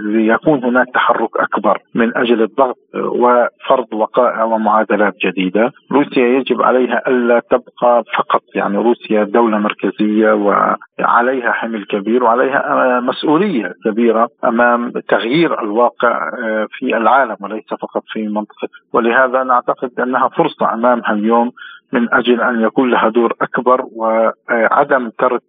ليكون 0.00 0.64
هناك 0.64 0.86
تحرك 0.94 1.36
أكبر 1.36 1.78
من 1.94 2.16
أجل 2.16 2.42
الضغط 2.42 2.76
وفرض 2.94 3.86
وقائع 3.92 4.44
ومعادلات 4.44 5.14
جديدة، 5.24 5.72
روسيا 5.92 6.26
يجب 6.26 6.62
عليها 6.62 7.02
ألا 7.08 7.40
تبقى 7.50 8.04
فقط 8.18 8.42
يعني 8.54 8.76
روسيا 8.78 9.24
دولة 9.24 9.58
مركزية 9.58 10.32
وعليها 10.32 11.52
حمل 11.52 11.84
كبير 11.84 12.24
وعليها 12.24 13.00
مسؤولية 13.00 13.72
كبيرة 13.84 14.28
أمام 14.44 14.92
تغيير 15.08 15.60
الواقع 15.60 16.30
في 16.70 16.96
العالم 16.96 17.36
وليس 17.40 17.64
فقط 17.70 18.02
في 18.12 18.28
منطقة، 18.28 18.68
ولهذا 18.92 19.42
نعتقد 19.42 19.90
أنها 20.00 20.28
فرصة 20.28 20.74
أمامها 20.74 21.12
اليوم 21.12 21.50
من 21.94 22.14
أجل 22.14 22.40
أن 22.40 22.60
يكون 22.60 22.90
لها 22.90 23.08
دور 23.08 23.32
أكبر 23.42 23.84
وعدم 23.92 25.10
ترك 25.18 25.42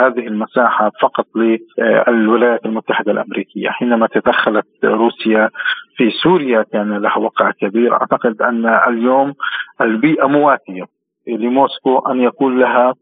هذه 0.00 0.26
المساحة 0.26 0.90
فقط 1.02 1.26
للولايات 1.36 2.66
المتحدة 2.66 3.12
الأمريكية، 3.12 3.68
حينما 3.68 4.06
تدخلت 4.06 4.66
روسيا 4.84 5.50
في 5.96 6.10
سوريا 6.10 6.62
كان 6.72 6.96
لها 6.96 7.18
وقع 7.18 7.50
كبير، 7.50 7.92
أعتقد 7.92 8.42
أن 8.42 8.66
اليوم 8.66 9.34
البيئة 9.80 10.26
مواتية 10.26 10.84
لموسكو 11.26 11.98
أن 11.98 12.20
يكون 12.20 12.58
لها 12.58 12.94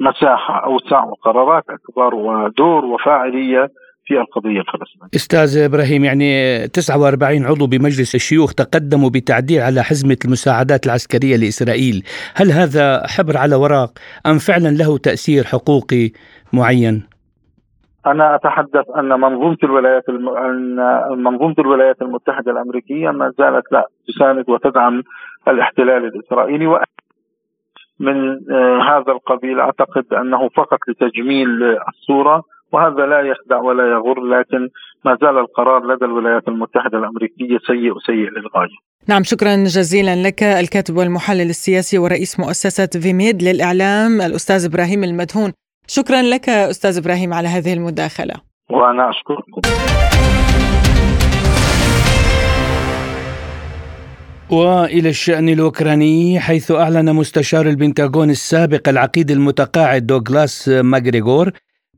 مساحة 0.00 0.64
أوسع 0.64 1.04
وقرارات 1.04 1.64
أكبر 1.70 2.14
ودور 2.14 2.84
وفاعلية 2.84 3.68
في 4.08 4.20
القضية 4.20 4.60
الفلسطينية 4.60 5.08
أستاذ 5.14 5.58
إبراهيم 5.58 6.04
يعني 6.04 6.28
49 6.68 7.44
عضو 7.44 7.66
بمجلس 7.66 8.14
الشيوخ 8.14 8.54
تقدموا 8.54 9.10
بتعديل 9.10 9.60
على 9.62 9.82
حزمة 9.82 10.16
المساعدات 10.24 10.86
العسكرية 10.86 11.36
لإسرائيل. 11.36 12.02
هل 12.34 12.50
هذا 12.50 13.06
حبر 13.06 13.36
على 13.36 13.54
ورق 13.56 13.90
أم 14.26 14.38
فعلا 14.38 14.68
له 14.68 14.98
تأثير 14.98 15.44
حقوقي 15.44 16.10
معين؟ 16.52 17.02
أنا 18.06 18.34
أتحدث 18.34 18.84
أن 18.98 19.08
منظومة 19.08 19.56
الولايات 19.64 20.08
الم... 20.08 20.28
أن 20.28 20.76
منظومة 21.22 21.54
الولايات 21.58 22.02
المتحدة 22.02 22.52
الأمريكية 22.52 23.10
ما 23.10 23.32
زالت 23.38 23.72
لا 23.72 23.88
تساند 24.08 24.44
وتدعم 24.48 25.02
الاحتلال 25.48 26.04
الإسرائيلي. 26.04 26.66
و 26.66 26.78
من 28.00 28.16
آه، 28.50 28.78
هذا 28.90 29.12
القبيل 29.12 29.60
أعتقد 29.60 30.04
أنه 30.12 30.48
فقط 30.48 30.78
لتجميل 30.88 31.48
الصورة 31.88 32.44
وهذا 32.72 33.06
لا 33.06 33.20
يخدع 33.20 33.58
ولا 33.60 33.84
يغر 33.84 34.20
لكن 34.24 34.68
ما 35.04 35.16
زال 35.20 35.38
القرار 35.38 35.86
لدى 35.86 36.04
الولايات 36.04 36.48
المتحدة 36.48 36.98
الأمريكية 36.98 37.58
سيء 37.66 37.92
وسيء 37.96 38.28
للغاية. 38.30 38.78
نعم 39.08 39.22
شكرا 39.22 39.56
جزيلا 39.56 40.16
لك 40.28 40.42
الكاتب 40.42 40.96
والمحلل 40.96 41.50
السياسي 41.50 41.98
ورئيس 41.98 42.40
مؤسسة 42.40 43.00
فيميد 43.00 43.42
للإعلام 43.42 44.20
الأستاذ 44.20 44.64
إبراهيم 44.64 45.04
المدهون. 45.04 45.52
شكرا 45.86 46.22
لك 46.22 46.48
أستاذ 46.48 46.98
إبراهيم 46.98 47.34
على 47.34 47.48
هذه 47.48 47.72
المداخلة. 47.72 48.34
وأنا 48.70 49.10
أشكركم. 49.10 49.60
وإلى 54.50 55.08
الشأن 55.08 55.48
الأوكراني 55.48 56.40
حيث 56.40 56.70
أعلن 56.70 57.14
مستشار 57.14 57.66
البنتاغون 57.66 58.30
السابق 58.30 58.88
العقيد 58.88 59.30
المتقاعد 59.30 60.06
دوغلاس 60.06 60.68
ماغريغور 60.68 61.50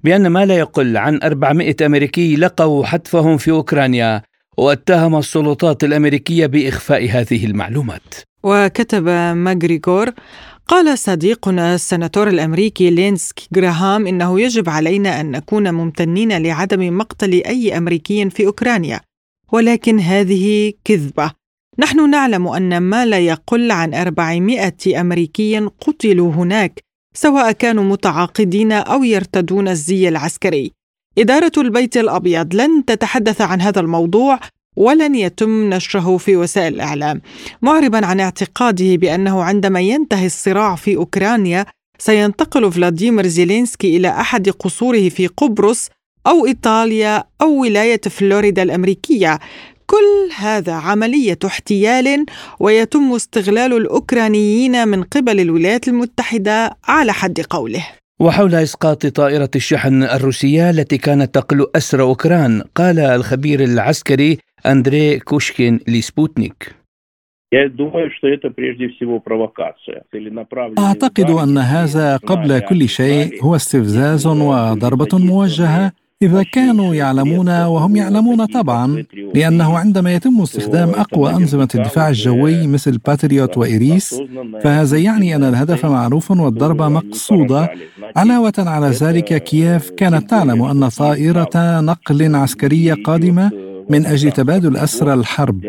بأن 0.05 0.27
ما 0.27 0.47
لا 0.47 0.57
يقل 0.57 0.97
عن 0.97 1.21
400 1.23 1.77
أمريكي 1.87 2.37
لقوا 2.37 2.85
حتفهم 2.85 3.37
في 3.37 3.51
أوكرانيا 3.51 4.23
واتهم 4.57 5.17
السلطات 5.17 5.85
الأمريكية 5.85 6.47
بإخفاء 6.47 7.11
هذه 7.11 7.47
المعلومات. 7.47 8.15
وكتب 8.43 9.09
ماغريغور 9.35 10.11
قال 10.69 10.99
صديقنا 10.99 11.75
السناتور 11.75 12.29
الأمريكي 12.29 12.91
ليندسي 12.91 13.49
جراهام 13.53 14.07
إنه 14.07 14.41
يجب 14.41 14.69
علينا 14.69 15.21
أن 15.21 15.31
نكون 15.31 15.75
ممتنين 15.75 16.43
لعدم 16.43 16.99
مقتل 16.99 17.33
أي 17.33 17.77
أمريكي 17.77 18.31
في 18.31 18.47
أوكرانيا. 18.47 19.01
ولكن 19.53 20.01
هذه 20.01 20.73
كذبة. 20.85 21.31
نحن 21.79 22.11
نعلم 22.11 22.49
أن 22.49 22.79
ما 22.79 23.07
لا 23.07 23.19
يقل 23.19 23.71
عن 23.71 23.95
400 23.95 25.01
أمريكي 25.01 25.59
قتلوا 25.59 26.33
هناك 26.33 26.81
سواء 27.15 27.53
كانوا 27.53 27.85
متعاقدين 27.85 28.73
أو 28.73 29.05
يرتدون 29.05 29.69
الزي 29.69 30.09
العسكري. 30.09 30.73
إدارة 31.19 31.53
البيت 31.59 31.97
الأبيض 31.97 32.55
لن 32.55 32.85
تتحدث 32.85 33.41
عن 33.41 33.61
هذا 33.61 33.81
الموضوع 33.81 34.41
ولن 34.77 35.15
يتم 35.15 35.71
نشره 35.71 36.17
في 36.17 36.37
وسائل 36.37 36.75
الإعلام. 36.75 37.21
معربا 37.63 38.07
عن 38.07 38.21
اعتقاده 38.21 38.97
بأنه 38.97 39.43
عندما 39.43 39.81
ينتهي 39.81 40.27
الصراع 40.27 40.77
في 40.77 40.97
أوكرانيا 40.97 41.67
سينتقل 41.99 42.73
فلاديمير 42.73 43.27
زيلينسكي 43.27 43.97
إلى 43.97 44.09
أحد 44.09 44.49
قصوره 44.49 45.09
في 45.09 45.27
قبرص 45.27 45.89
أو 46.27 46.47
إيطاليا 46.47 47.25
أو 47.41 47.63
ولاية 47.63 48.01
فلوريدا 48.01 48.63
الأمريكية. 48.63 49.39
كل 49.91 50.35
هذا 50.37 50.73
عملية 50.73 51.39
احتيال 51.47 52.27
ويتم 52.61 53.13
استغلال 53.13 53.73
الأوكرانيين 53.73 54.89
من 54.89 55.03
قبل 55.03 55.41
الولايات 55.41 55.89
المتحدة 55.89 56.77
على 56.89 57.13
حد 57.13 57.41
قوله. 57.41 57.87
وحول 58.21 58.55
إسقاط 58.55 59.07
طائرة 59.07 59.51
الشحن 59.57 60.03
الروسية 60.03 60.71
التي 60.71 60.99
كانت 60.99 61.35
تقل 61.35 61.67
أسر 61.77 62.01
أوكران 62.01 62.63
قال 62.75 62.99
الخبير 62.99 63.61
العسكري 63.65 64.39
أندري 64.67 65.19
كوشكين 65.19 65.81
لسبوتنيك. 65.89 66.75
أعتقد 70.79 71.31
أن 71.31 71.59
هذا 71.59 72.17
قبل 72.17 72.59
كل 72.59 72.89
شيء 72.89 73.45
هو 73.45 73.57
استفزاز 73.57 74.27
وضربة 74.27 75.19
موجهة 75.19 75.93
إذا 76.23 76.43
كانوا 76.43 76.95
يعلمون 76.95 77.49
وهم 77.49 77.97
يعلمون 77.97 78.45
طبعا 78.45 79.05
لأنه 79.35 79.79
عندما 79.79 80.15
يتم 80.15 80.41
استخدام 80.41 80.89
أقوى 80.91 81.31
أنظمة 81.31 81.69
الدفاع 81.75 82.09
الجوي 82.09 82.67
مثل 82.67 82.99
باتريوت 82.99 83.59
وإيريس 83.59 84.23
فهذا 84.63 84.99
يعني 84.99 85.37
أن 85.37 85.45
الهدف 85.45 85.87
معروف 85.87 86.31
والضربة 86.31 86.89
مقصودة. 86.89 87.71
علاوة 88.17 88.53
على 88.59 88.87
ذلك 88.87 89.43
كييف 89.45 89.91
كانت 89.91 90.31
تعلم 90.31 90.63
أن 90.63 90.89
طائرة 90.89 91.81
نقل 91.81 92.35
عسكرية 92.35 92.95
قادمة 92.95 93.51
من 93.91 94.07
أجل 94.07 94.33
تبادل 94.33 94.77
أسرى 94.77 95.15
الحرب. 95.15 95.61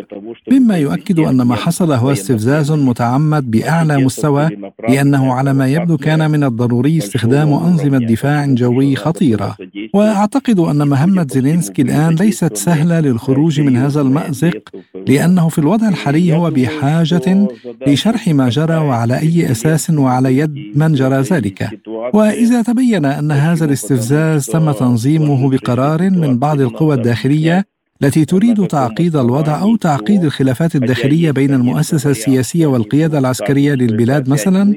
مما 0.52 0.78
يؤكد 0.78 1.20
أن 1.20 1.42
ما 1.42 1.56
حصل 1.56 1.92
هو 1.92 2.12
استفزاز 2.12 2.72
متعمد 2.72 3.52
بأعلى 3.52 3.98
مستوى 4.06 4.50
لأنه 4.90 5.34
على 5.34 5.54
ما 5.54 5.68
يبدو 5.68 5.98
كان 5.98 6.32
من 6.32 6.44
الضروري 6.44 6.98
استخدام 6.98 7.54
أنظمة 7.54 7.98
دفاع 7.98 8.46
جوي 8.46 8.96
خطيرة. 8.96 9.58
وأعتقد 9.94 10.60
أن 10.60 10.88
مهمة 10.88 11.28
زيلينسكي 11.32 11.82
الآن 11.82 12.16
ليست 12.16 12.58
سهلة 12.58 13.00
للخروج 13.00 13.62
من 13.62 13.78
هذا 13.78 14.02
المأزق 14.02 14.62
لأنه 15.08 15.50
في 15.50 15.60
الوضع 15.60 15.90
الحالي 15.90 16.36
هو 16.36 16.50
بحاجة 16.52 17.48
لشرح 17.88 18.28
ما 18.28 18.50
جرى 18.50 18.76
وعلى 18.76 19.20
أي 19.20 19.52
أساس 19.52 19.90
وعلى 19.90 20.38
يد 20.38 20.56
من 20.76 20.94
جرى 20.94 21.22
ذلك. 21.22 21.70
وإذا 22.14 22.62
تبين 22.62 23.06
أن 23.06 23.32
هذا 23.32 23.66
الاستفزاز 23.66 24.46
تم 24.46 24.72
تنظيمه 24.72 25.50
بقرار 25.50 26.10
من 26.10 26.40
بعض 26.40 26.62
القوى 26.62 26.96
الداخلية 26.96 27.66
التي 28.04 28.26
تريد 28.26 28.68
تعقيد 28.68 29.16
الوضع 29.16 29.62
أو 29.62 29.76
تعقيد 29.76 30.24
الخلافات 30.24 30.76
الداخلية 30.76 31.32
بين 31.32 31.54
المؤسسة 31.54 32.10
السياسية 32.10 32.66
والقيادة 32.66 33.20
العسكرية 33.20 33.74
للبلاد 33.74 34.30
مثلا 34.30 34.76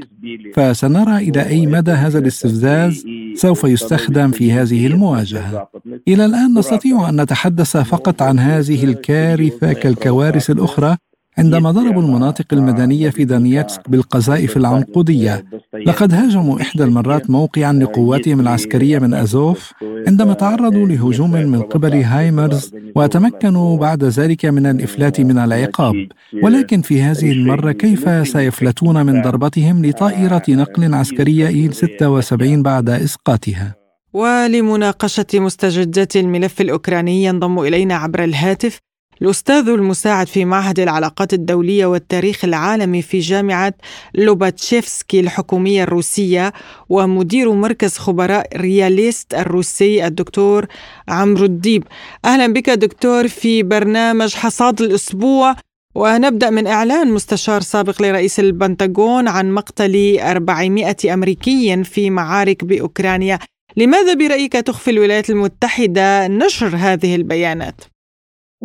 فسنرى 0.54 1.16
إلى 1.16 1.47
أي 1.47 1.66
مدى 1.66 1.90
هذا 1.90 2.19
الاستفزاز 2.19 3.04
سوف 3.35 3.64
يستخدم 3.64 4.31
في 4.31 4.52
هذه 4.52 4.87
المواجهة. 4.87 5.69
إلى 6.09 6.25
الآن 6.25 6.59
نستطيع 6.59 7.09
أن 7.09 7.21
نتحدث 7.21 7.76
فقط 7.76 8.23
عن 8.23 8.38
هذه 8.38 8.85
الكارثة 8.85 9.73
كالكوارث 9.73 10.50
الأخرى 10.50 10.97
عندما 11.38 11.71
ضربوا 11.71 12.03
المناطق 12.03 12.45
المدنية 12.53 13.11
في 13.11 13.25
دانيتسك 13.25 13.91
بالقذائف 13.91 14.57
العنقودية 14.57 15.45
لقد 15.87 16.14
هاجموا 16.14 16.61
إحدى 16.61 16.85
المرات 16.85 17.31
موقعا 17.31 17.73
لقواتهم 17.73 18.41
العسكرية 18.41 18.99
من 18.99 19.14
أزوف 19.14 19.73
عندما 20.07 20.35
تعرضوا 20.35 20.87
لهجوم 20.87 21.31
من 21.31 21.62
قبل 21.62 21.95
هايمرز 22.03 22.75
وتمكنوا 22.95 23.79
بعد 23.79 24.05
ذلك 24.05 24.45
من 24.47 24.67
الإفلات 24.67 25.21
من 25.21 25.38
العقاب. 25.38 25.95
ولكن 26.43 26.83
في 26.83 27.03
هذه 27.03 27.33
المرة 27.33 27.73
كيف 27.73 28.29
سيفلتون 28.29 29.07
من 29.07 29.23
ضربتهم 29.23 29.87
لطائرة 29.87 30.43
نقل 30.49 30.95
عسكرية 30.95 31.49
إيل 31.49 31.75
76 31.75 32.62
بعد 32.62 32.91
إسقاطها؟ 32.91 33.75
ولمناقشة 34.12 35.26
مستجدات 35.35 36.17
الملف 36.17 36.61
الأوكراني 36.61 37.25
ينضم 37.25 37.59
إلينا 37.59 37.95
عبر 37.95 38.25
الهاتف 38.25 38.81
الأستاذ 39.23 39.68
المساعد 39.68 40.26
في 40.26 40.44
معهد 40.44 40.80
العلاقات 40.80 41.35
الدولية 41.35 41.87
والتاريخ 41.87 42.44
العالمي 42.44 43.02
في 43.02 43.18
جامعة 43.18 43.75
لوباتشيفسكي 44.14 45.21
الحكومية 45.21 45.83
الروسية 45.83 46.52
ومدير 46.88 47.52
مركز 47.52 47.99
خبراء 47.99 48.56
رياليست 48.56 49.35
الروسي 49.35 50.06
الدكتور 50.06 50.66
عمرو 51.09 51.44
الديب 51.44 51.85
أهلا 52.25 52.52
بك 52.52 52.71
دكتور 52.71 53.28
في 53.28 53.62
برنامج 53.62 54.35
حصاد 54.35 54.83
الأسبوع 54.83 55.56
ونبدأ 55.94 56.50
من 56.50 56.66
إعلان 56.66 57.12
مستشار 57.12 57.61
سابق 57.61 58.02
لرئيس 58.02 58.40
البنتاغون 58.40 59.28
عن 59.28 59.50
مقتل 59.50 60.18
400 60.21 60.97
أمريكي 61.14 61.85
في 61.85 62.11
معارك 62.11 62.64
بأوكرانيا 62.64 63.38
لماذا 63.76 64.14
برأيك 64.14 64.52
تخفي 64.52 64.90
الولايات 64.90 65.30
المتحدة 65.30 66.26
نشر 66.28 66.76
هذه 66.76 67.14
البيانات؟ 67.14 67.94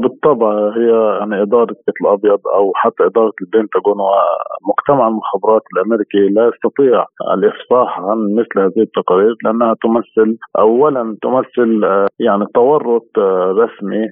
بالطبع 0.01 0.51
هي 0.77 0.91
يعني 1.19 1.41
إدارة 1.41 1.65
بيت 1.85 1.97
الأبيض 2.01 2.41
أو 2.47 2.71
حتى 2.75 3.03
إدارة 3.05 3.33
البنتاغون 3.41 3.97
ومجتمع 3.99 5.07
المخابرات 5.07 5.61
الأمريكي 5.73 6.23
لا 6.35 6.51
يستطيع 6.51 7.05
الإفصاح 7.33 7.99
عن 7.99 8.17
مثل 8.39 8.59
هذه 8.59 8.81
التقارير 8.87 9.35
لأنها 9.43 9.75
تمثل 9.83 10.37
أولا 10.59 11.17
تمثل 11.21 11.83
آه، 11.83 12.07
يعني 12.19 12.45
تورط 12.53 13.09
آه، 13.17 13.51
رسمي 13.51 14.03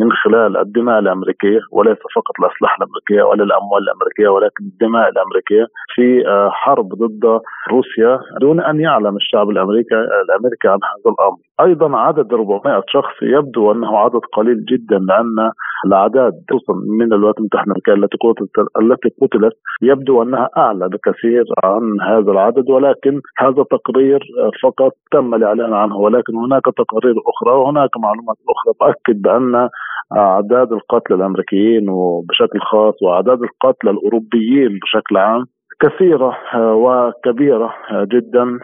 من 0.00 0.12
خلال 0.24 0.56
الدماء 0.56 0.98
الأمريكية 0.98 1.60
وليس 1.72 1.98
فقط 2.16 2.34
الأسلحة 2.40 2.76
الأمريكية 2.76 3.22
ولا 3.22 3.44
الأموال 3.44 3.82
الأمريكية 3.82 4.28
ولكن 4.28 4.64
الدماء 4.64 5.08
الأمريكية 5.08 5.66
في 5.94 6.28
آه، 6.28 6.50
حرب 6.50 6.88
ضد 6.88 7.40
روسيا 7.70 8.20
دون 8.40 8.60
أن 8.60 8.80
يعلم 8.80 9.16
الشعب 9.16 9.50
الأمريكي 9.50 9.94
الأمريكي 10.24 10.68
عن 10.68 10.78
هذا 10.90 11.10
الأمر 11.14 11.38
أيضا 11.60 11.96
عدد 11.96 12.32
400 12.32 12.82
شخص 12.88 13.22
يبدو 13.22 13.72
أنه 13.72 13.98
عدد 13.98 14.20
قليل 14.36 14.64
جدا 14.64 14.98
لأن 14.98 15.50
الأعداد 15.86 16.32
خصوصا 16.50 16.72
من 16.98 17.12
الولايات 17.12 17.38
الأمريكية 17.38 17.92
التي 17.92 18.16
قتلت 18.24 18.68
التي 18.80 19.08
قتلت 19.22 19.52
يبدو 19.82 20.22
أنها 20.22 20.48
أعلى 20.56 20.88
بكثير 20.88 21.44
عن 21.64 22.00
هذا 22.00 22.32
العدد 22.32 22.70
ولكن 22.70 23.20
هذا 23.38 23.64
تقرير 23.70 24.20
فقط 24.62 24.92
تم 25.12 25.34
الإعلان 25.34 25.72
عنه 25.72 25.96
ولكن 25.96 26.36
هناك 26.36 26.62
تقارير 26.64 27.14
أخرى 27.28 27.54
وهناك 27.54 27.90
معلومات 27.96 28.36
أخرى 28.48 28.74
تؤكد 28.80 29.22
بأن 29.22 29.68
أعداد 30.16 30.72
القتلى 30.72 31.16
الأمريكيين 31.16 31.88
وبشكل 31.88 32.60
خاص 32.60 33.02
وأعداد 33.02 33.38
القتلى 33.42 33.90
الأوروبيين 33.90 34.78
بشكل 34.82 35.16
عام 35.16 35.44
كثيرة 35.80 36.36
وكبيرة 36.56 37.74
جدا 38.12 38.58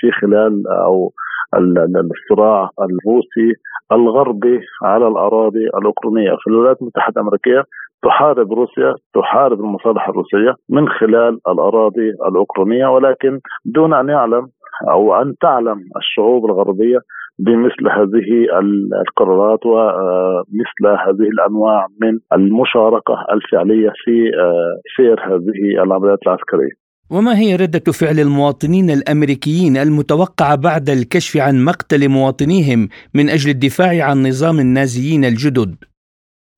في 0.00 0.10
خلال 0.20 0.62
أو 0.84 1.12
الصراع 1.54 2.70
الروسي 2.80 3.52
الغربي 3.92 4.60
على 4.82 5.08
الأراضي 5.08 5.64
الأوكرانية 5.78 6.30
في 6.30 6.50
الولايات 6.50 6.82
المتحدة 6.82 7.20
الأمريكية 7.20 7.62
تحارب 8.02 8.52
روسيا 8.52 8.94
تحارب 9.14 9.60
المصالح 9.60 10.08
الروسية 10.08 10.54
من 10.70 10.88
خلال 10.88 11.38
الأراضي 11.48 12.10
الأوكرانية 12.28 12.86
ولكن 12.86 13.40
دون 13.64 13.94
أن 13.94 14.08
يعلم 14.08 14.46
أو 14.90 15.14
أن 15.14 15.34
تعلم 15.40 15.78
الشعوب 15.96 16.44
الغربية 16.44 16.98
بمثل 17.38 17.88
هذه 17.88 18.46
القرارات 19.06 19.66
ومثل 19.66 20.86
هذه 21.06 21.28
الأنواع 21.28 21.86
من 22.02 22.18
المشاركة 22.32 23.24
الفعلية 23.32 23.90
في 24.04 24.30
آه، 24.40 24.80
سير 24.96 25.20
هذه 25.20 25.82
العمليات 25.82 26.18
العسكرية. 26.26 26.87
وما 27.10 27.38
هي 27.38 27.56
ردة 27.56 27.92
فعل 28.00 28.18
المواطنين 28.20 28.90
الأمريكيين 28.90 29.76
المتوقعة 29.76 30.56
بعد 30.56 30.88
الكشف 30.88 31.40
عن 31.40 31.64
مقتل 31.64 32.08
مواطنيهم 32.08 32.88
من 33.14 33.28
أجل 33.28 33.50
الدفاع 33.50 34.04
عن 34.08 34.26
نظام 34.26 34.58
النازيين 34.58 35.24
الجدد؟ 35.24 35.76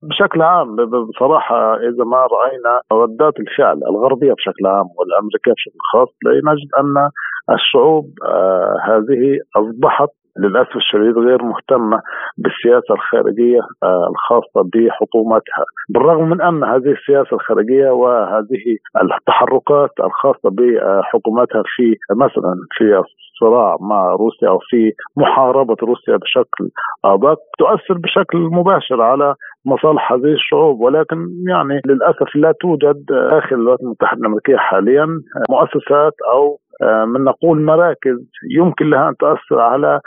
بشكل 0.03 0.43
عام 0.43 0.77
بصراحة 1.11 1.75
إذا 1.75 2.05
ما 2.05 2.27
رأينا 2.37 2.81
ردات 2.93 3.35
الفعل 3.41 3.81
الغربية 3.91 4.33
بشكل 4.33 4.67
عام 4.67 4.87
والأمريكية 4.99 5.53
بشكل 5.53 5.79
خاص 5.93 6.09
نجد 6.27 6.71
أن 6.81 7.11
الشعوب 7.55 8.07
آه 8.25 8.77
هذه 8.89 9.39
أصبحت 9.57 10.20
للأسف 10.39 10.77
الشديد 10.77 11.19
غير 11.19 11.43
مهتمة 11.43 12.01
بالسياسة 12.39 12.95
الخارجية 12.95 13.61
آه، 13.83 14.09
الخاصة 14.11 14.69
بحكومتها، 14.73 15.65
بالرغم 15.89 16.31
من 16.31 16.41
أن 16.41 16.65
هذه 16.65 16.93
السياسة 16.93 17.33
الخارجية 17.33 17.91
وهذه 17.91 18.65
التحركات 19.03 19.91
الخاصة 20.05 20.51
بحكومتها 20.51 21.63
في 21.77 21.97
مثلا 22.17 22.55
في 22.77 23.03
الصراع 23.41 23.77
مع 23.81 24.11
روسيا 24.11 24.49
أو 24.49 24.59
في 24.71 24.93
محاربة 25.17 25.77
روسيا 25.83 26.17
بشكل 26.17 26.69
أدق 27.05 27.39
تؤثر 27.59 27.99
بشكل 27.99 28.39
مباشر 28.39 29.03
على 29.03 29.35
مصالح 29.65 30.13
هذه 30.13 30.33
الشعوب. 30.33 30.81
ولكن 30.81 31.17
يعني 31.49 31.81
للأسف 31.87 32.37
لا 32.37 32.53
توجد 32.61 33.05
داخل 33.09 33.57
الولايات 33.57 33.81
المتحدة 33.81 34.21
الأمريكية 34.21 34.57
حاليا 34.57 35.07
مؤسسات 35.51 36.15
أو 36.33 36.59
من 36.83 37.25
نقول 37.25 37.63
مراكز 37.63 38.19
يمكن 38.51 38.91
لها 38.91 39.09
أن 39.09 39.17
تؤثر 39.17 39.61
على 39.61 40.01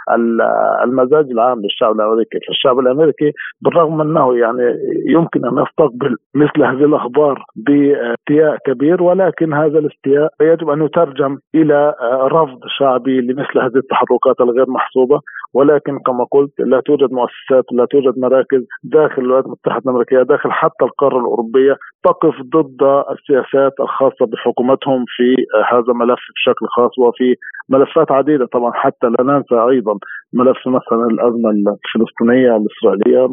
المزاج 0.84 1.26
العام 1.32 1.62
للشعب 1.62 1.96
الأمريكي، 1.96 2.40
فالشعب 2.48 2.80
الأمريكي 2.80 3.32
بالرغم 3.62 4.02
أنه 4.02 4.38
يعني 4.38 4.76
يمكن 5.08 5.46
أن 5.46 5.64
يستقبل 5.64 6.16
مثل 6.36 6.64
هذه 6.64 6.86
الأخبار 6.86 7.44
باستياء 7.56 8.58
كبير 8.66 9.04
ولكن 9.04 9.54
هذا 9.54 9.80
الاستياء 9.80 10.34
يجب 10.42 10.70
أن 10.70 10.82
يترجم 10.86 11.38
إلى 11.56 11.96
آه، 12.02 12.28
رفض 12.28 12.60
شعبي 12.80 13.22
لمثل 13.22 13.60
هذه 13.60 13.78
التحركات 13.78 14.42
الغير 14.42 14.70
محسوبة. 14.70 15.20
ولكن 15.54 16.00
كما 16.00 16.26
قلت 16.32 16.60
لا 16.60 16.82
توجد 16.86 17.12
مؤسسات 17.12 17.66
لا 17.72 17.86
توجد 17.86 18.20
مراكز 18.20 18.62
داخل 18.84 19.22
الولايات 19.22 19.46
المتحدة 19.46 19.82
الأمريكية 19.86 20.22
داخل 20.22 20.52
حتى 20.52 20.86
القارة 20.86 21.18
الأوروبية 21.18 21.76
تقف 22.04 22.36
ضد 22.42 22.82
السياسات 23.12 23.74
الخاصة 23.80 24.26
بحكومتهم 24.26 25.06
في 25.08 25.36
هذا 25.72 25.90
الملف 25.94 26.20
بشكل 26.36 26.66
خاص 26.76 27.00
وفي 27.00 27.36
ملفات 27.70 28.12
عديدة. 28.12 28.46
طبعا 28.46 28.72
حتى 28.74 29.08
لا 29.08 29.24
ننسى 29.24 29.56
أيضا 29.56 29.94
ملف 30.34 30.68
مثلا 30.68 31.06
الأزمة 31.12 31.50
الفلسطينية 31.50 32.58
الإسرائيلية 32.58 33.28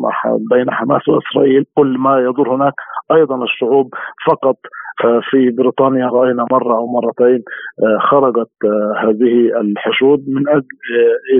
بين 0.51 0.71
حماس 0.71 1.09
وإسرائيل. 1.09 1.65
كل 1.75 1.99
ما 1.99 2.19
يدور 2.19 2.55
هناك 2.55 2.75
أيضا 3.13 3.45
الشعوب 3.45 3.95
فقط 4.27 4.57
آه، 5.05 5.21
في 5.31 5.51
بريطانيا 5.51 6.07
رأينا 6.07 6.47
مرة 6.51 6.75
أو 6.77 6.87
مرتين 6.87 7.43
آه، 7.83 7.99
خرجت 8.11 8.51
آه، 8.65 8.95
هذه 9.03 9.61
الحشود 9.61 10.25
من 10.29 10.49
أجل 10.49 10.67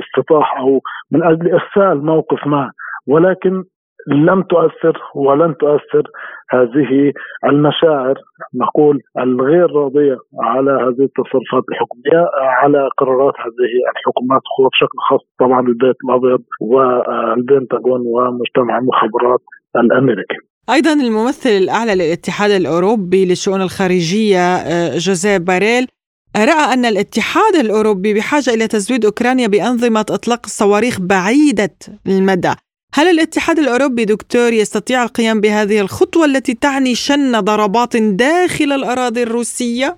استطاح 0.03 0.59
أو 0.59 0.81
من 1.13 1.23
أجل 1.23 1.53
إرسال 1.53 2.05
موقف 2.05 2.47
ما. 2.47 2.71
ولكن 3.07 3.65
لم 4.07 4.43
تؤثر 4.43 4.99
ولن 5.15 5.55
تؤثر 5.57 6.03
هذه 6.51 7.13
المشاعر 7.45 8.15
نقول 8.55 9.01
الغير 9.19 9.71
راضية 9.73 10.19
على 10.41 10.71
هذه 10.71 11.05
التصرفات 11.09 11.65
الحكوميه 11.69 12.27
على 12.35 12.89
قرارات 12.99 13.35
هذه 13.39 13.73
الحكومات 13.97 14.43
بشكل 14.73 14.99
خاص 15.09 15.21
طبعا 15.41 15.61
البيت 15.61 15.97
الأبيض 16.05 16.43
والبنتاغون 16.61 18.01
ومجتمع 18.07 18.79
المخابرات 18.79 19.41
الأمريكي. 19.77 20.37
أيضا 20.71 20.93
الممثل 20.93 21.51
الأعلى 21.51 21.95
للاتحاد 21.95 22.51
الأوروبي 22.51 23.25
للشؤون 23.25 23.63
الخارجية 23.63 24.39
آه، 24.39 24.99
جوزيف 24.99 25.43
باريل 25.43 25.87
رأى 26.37 26.75
أن 26.75 26.85
الاتحاد 26.85 27.55
الأوروبي 27.61 28.15
بحاجة 28.15 28.55
إلى 28.55 28.69
تزويد 28.69 29.05
أوكرانيا 29.05 29.47
بأنظمة 29.47 30.07
إطلاق 30.11 30.41
الصواريخ 30.45 31.01
بعيدة 31.01 31.77
المدى 32.07 32.55
هل 32.95 33.07
الاتحاد 33.07 33.59
الأوروبي 33.59 34.05
دكتور 34.05 34.53
يستطيع 34.53 35.03
القيام 35.03 35.41
بهذه 35.41 35.81
الخطوة 35.81 36.25
التي 36.25 36.55
تعني 36.55 36.95
شن 36.95 37.41
ضربات 37.41 37.97
داخل 37.97 38.73
الأراضي 38.73 39.23
الروسية؟ 39.23 39.97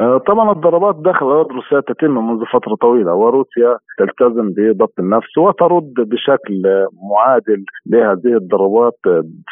آه، 0.00 0.18
طبعا 0.18 0.52
الضربات 0.52 0.96
داخل 0.96 1.26
الأرض 1.26 1.46
روسيا 1.52 1.80
تتم 1.80 2.10
منذ 2.10 2.40
فترة 2.52 2.74
طويلة 2.74 3.14
وروسيا 3.14 3.78
تلتزم 3.98 4.50
بضبط 4.56 4.92
النفس 4.98 5.38
وترد 5.38 5.94
بشكل 5.98 6.62
معادل 7.10 7.64
لهذه 7.86 8.36
الضربات 8.36 8.98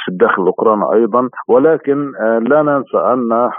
في 0.05 0.09
الداخل 0.09 0.43
الاوكراني 0.43 0.85
أيضا. 0.95 1.29
ولكن 1.49 2.12
آه، 2.21 2.38
لا 2.38 2.62
ننسى 2.62 2.97
أن 2.97 3.33
آه، 3.33 3.51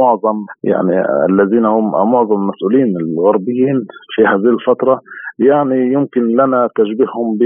معظم 0.00 0.36
يعني 0.64 1.02
الذين 1.30 1.64
هم 1.64 1.90
معظم 2.12 2.34
المسؤولين 2.42 2.94
الغربيين 3.00 3.86
في 4.16 4.22
هذه 4.22 4.50
الفترة 4.54 5.00
يعني 5.38 5.92
يمكن 5.92 6.20
لنا 6.20 6.68
تشبيههم 6.76 7.38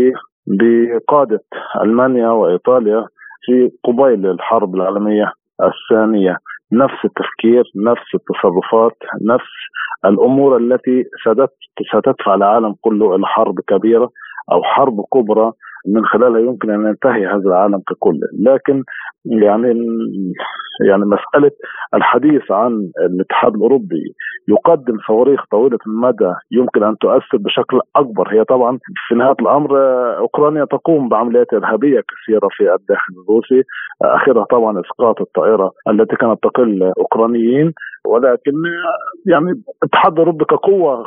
بقادة 0.49 1.45
ألمانيا 1.83 2.29
وإيطاليا 2.29 3.07
في 3.45 3.71
قبيل 3.85 4.27
الحرب 4.27 4.75
العالمية 4.75 5.33
الثانية. 5.63 6.37
نفس 6.73 7.05
التفكير 7.05 7.65
نفس 7.77 8.15
التصرفات 8.15 8.97
نفس 9.23 9.53
الأمور 10.05 10.57
التي 10.57 11.05
ستدفع 11.93 12.35
العالم 12.35 12.75
كله 12.81 13.17
إلى 13.17 13.27
حرب 13.27 13.55
كبيرة 13.69 14.11
أو 14.53 14.63
حرب 14.63 15.05
كبرى 15.15 15.53
من 15.87 16.05
خلالها 16.05 16.41
يمكن 16.41 16.71
أن 16.71 16.87
ينتهي 16.87 17.27
هذا 17.27 17.47
العالم 17.47 17.81
ككل. 17.88 18.21
لكن 18.41 18.83
يعني 19.25 19.69
يعني 20.88 21.05
مسألة 21.05 21.51
الحديث 21.95 22.51
عن 22.51 22.91
الاتحاد 23.01 23.55
الأوروبي 23.55 24.14
يقدم 24.49 24.99
صواريخ 25.07 25.41
طويلة 25.51 25.79
المدى 25.87 26.33
يمكن 26.51 26.83
أن 26.83 26.99
تؤثر 26.99 27.38
بشكل 27.38 27.81
أكبر. 27.97 28.29
هي 28.29 28.45
طبعا 28.45 28.79
في 29.09 29.14
نهاية 29.14 29.37
الأمر 29.41 29.79
أوكرانيا 30.19 30.64
تقوم 30.64 31.09
بعمليات 31.09 31.55
إرهابية 31.55 32.01
كثيرة 32.01 32.49
في 32.51 32.75
الداخل 32.75 33.12
الروسي 33.25 33.62
آخرها 34.03 34.45
طبعا 34.45 34.81
إسقاط 34.81 35.21
الطائرة 35.21 35.73
التي 35.88 36.17
كانت 36.17 36.38
تقل 36.43 36.93
اوكرانيين 36.99 37.73
ولكن 38.07 38.53
يعني 39.27 39.63
الاتحاد 39.83 40.13
الاوروبي 40.13 40.45
كقوه 40.45 41.05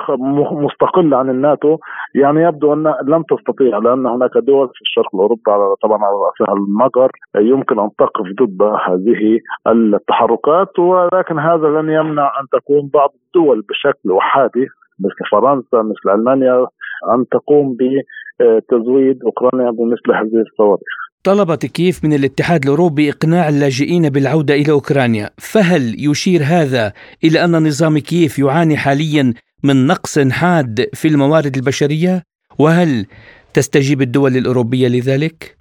مستقلة 0.52 1.18
عن 1.18 1.30
الناتو 1.30 1.78
يعني 2.16 2.42
يبدو 2.44 2.74
أن 2.74 2.94
لم 3.08 3.24
تستطيع 3.24 3.78
لأن 3.78 4.06
هناك 4.08 4.38
دول 4.38 4.68
في 4.68 4.82
الشرق 4.82 5.16
الأوروبي 5.16 5.42
طبعا 5.82 5.98
على 6.06 6.16
رأسها 6.16 6.56
المجر 6.56 7.12
يمكن 7.36 7.80
أن 7.80 7.90
تقف 7.98 8.26
ضد 8.42 8.62
هذه 8.62 9.40
التحركات 9.68 10.80
ولكن 10.80 11.40
هذا 11.40 11.68
لن 11.68 11.90
يمنع 11.90 12.32
أن 12.40 12.46
تكون 12.60 12.90
بعض 12.94 13.10
الدول 13.26 13.62
بشكل 13.70 14.18
احادي 14.18 14.68
مثل 15.00 15.30
فرنسا 15.32 15.82
مثل 15.82 16.20
ألمانيا 16.20 16.68
أن 17.14 17.26
تقوم 17.32 17.78
بتزويد 17.80 19.20
أوكرانيا 19.26 19.72
بمثل 19.72 20.12
هذه 20.12 20.42
الصواريخ. 20.42 21.11
طلبت 21.24 21.66
كيف 21.66 22.04
من 22.04 22.14
الاتحاد 22.14 22.64
الأوروبي 22.64 23.10
إقناع 23.10 23.50
اللاجئين 23.50 24.10
بالعودة 24.10 24.54
إلى 24.54 24.72
أوكرانيا، 24.72 25.30
فهل 25.38 25.96
يشير 26.10 26.44
هذا 26.44 26.94
إلى 27.24 27.44
أن 27.46 27.68
نظام 27.68 27.98
كيف 27.98 28.40
يعاني 28.40 28.78
حاليا 28.78 29.34
من 29.64 29.88
نقص 29.88 30.20
حاد 30.20 30.90
في 30.94 31.08
الموارد 31.08 31.56
البشرية؟ 31.56 32.24
وهل 32.60 33.06
تستجيب 33.54 34.02
الدول 34.02 34.38
الأوروبية 34.38 34.88
لذلك؟ 34.88 35.61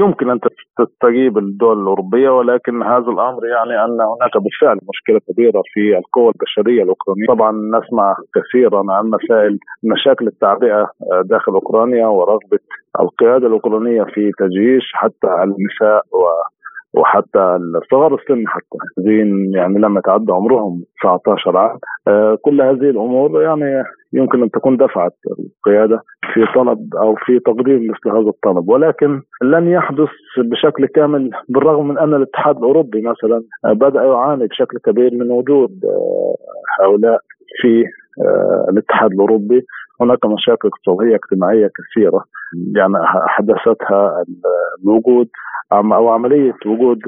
يمكن 0.00 0.30
أن 0.30 0.40
تستجيب 0.78 1.38
الدول 1.38 1.82
الأوروبية 1.82 2.30
ولكن 2.30 2.82
هذا 2.82 3.10
الأمر 3.14 3.46
يعني 3.46 3.84
أن 3.84 4.00
هناك 4.00 4.36
بالفعل 4.42 4.78
مشكلة 4.88 5.20
كبيرة 5.28 5.62
في 5.72 5.98
القوى 5.98 6.32
البشرية 6.34 6.82
الأوكرانية، 6.82 7.26
طبعا 7.28 7.52
نسمع 7.52 8.16
كثيرا 8.34 8.92
عن 8.92 9.10
مسائل 9.10 9.58
مشاكل 9.84 10.26
التعبئة 10.26 10.86
داخل 11.24 11.52
أوكرانيا 11.52 12.06
ورغبة 12.06 12.58
القيادة 13.00 13.46
الأوكرانية 13.46 14.02
في 14.02 14.30
تجيش 14.38 14.92
حتى 14.94 15.28
النساء 15.44 16.02
و 16.12 16.22
وحتى 16.96 17.58
صغار 17.90 18.14
السن 18.14 18.44
حتى 18.46 18.78
الذين 18.98 19.54
يعني 19.54 19.78
لم 19.78 19.98
يتعدى 19.98 20.32
عمرهم 20.32 20.82
19 21.02 21.56
عام 21.56 21.78
آه 22.08 22.38
كل 22.42 22.62
هذه 22.62 22.90
الأمور 22.90 23.42
يعني 23.42 23.84
يمكن 24.12 24.42
أن 24.42 24.50
تكون 24.50 24.76
دفعت 24.76 25.12
القيادة 25.38 26.00
في 26.34 26.46
طلب 26.54 26.94
أو 26.94 27.14
في 27.14 27.38
تقديم 27.38 27.90
مثل 27.90 28.16
هذا 28.16 28.28
الطلب. 28.28 28.68
ولكن 28.68 29.20
لن 29.42 29.68
يحدث 29.68 30.08
بشكل 30.38 30.86
كامل 30.86 31.30
بالرغم 31.48 31.88
من 31.88 31.98
أن 31.98 32.14
الاتحاد 32.14 32.56
الأوروبي 32.56 33.02
مثلا 33.02 33.42
بدأ 33.64 34.02
يعاني 34.02 34.46
بشكل 34.46 34.78
كبير 34.78 35.14
من 35.14 35.30
وجود 35.30 35.70
آه، 35.84 36.34
هؤلاء 36.80 37.18
في 37.60 37.80
آه، 37.80 38.03
الاتحاد 38.70 39.12
الأوروبي. 39.12 39.66
هناك 40.00 40.26
مشاكل 40.26 40.68
اقتصادية 40.68 41.14
اجتماعية 41.14 41.70
كثيرة. 41.78 42.24
يعني 42.76 42.94
حدثتها 43.28 44.24
الوجود 44.84 45.28
أو 45.72 46.08
عملية 46.08 46.54
وجود 46.66 46.98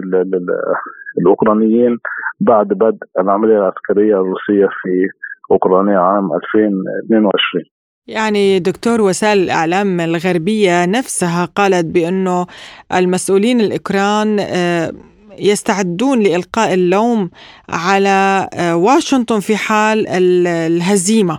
الأوكرانيين 1.19 1.99
بعد 2.41 2.69
بدء 2.69 2.99
العملية 3.19 3.59
العسكرية 3.59 4.15
الروسية 4.15 4.67
في 4.83 5.09
أوكرانيا 5.51 5.99
عام 5.99 6.35
2022 6.35 7.65
يعني 8.09 8.59
دكتور 8.59 9.01
وسائل 9.01 9.39
الإعلام 9.39 10.01
الغربية 10.01 10.87
نفسها 10.87 11.45
قالت 11.45 11.87
بأنه 11.87 12.47
المسؤولين 12.95 13.61
الأوكران 13.61 14.39
آه، 14.41 14.93
يستعدون 15.41 16.19
لإلقاء 16.23 16.75
اللوم 16.75 17.31
على 17.69 18.49
آه، 18.55 18.77
واشنطن 18.77 19.41
في 19.41 19.57
حال 19.57 20.07
الهزيمة 20.47 21.39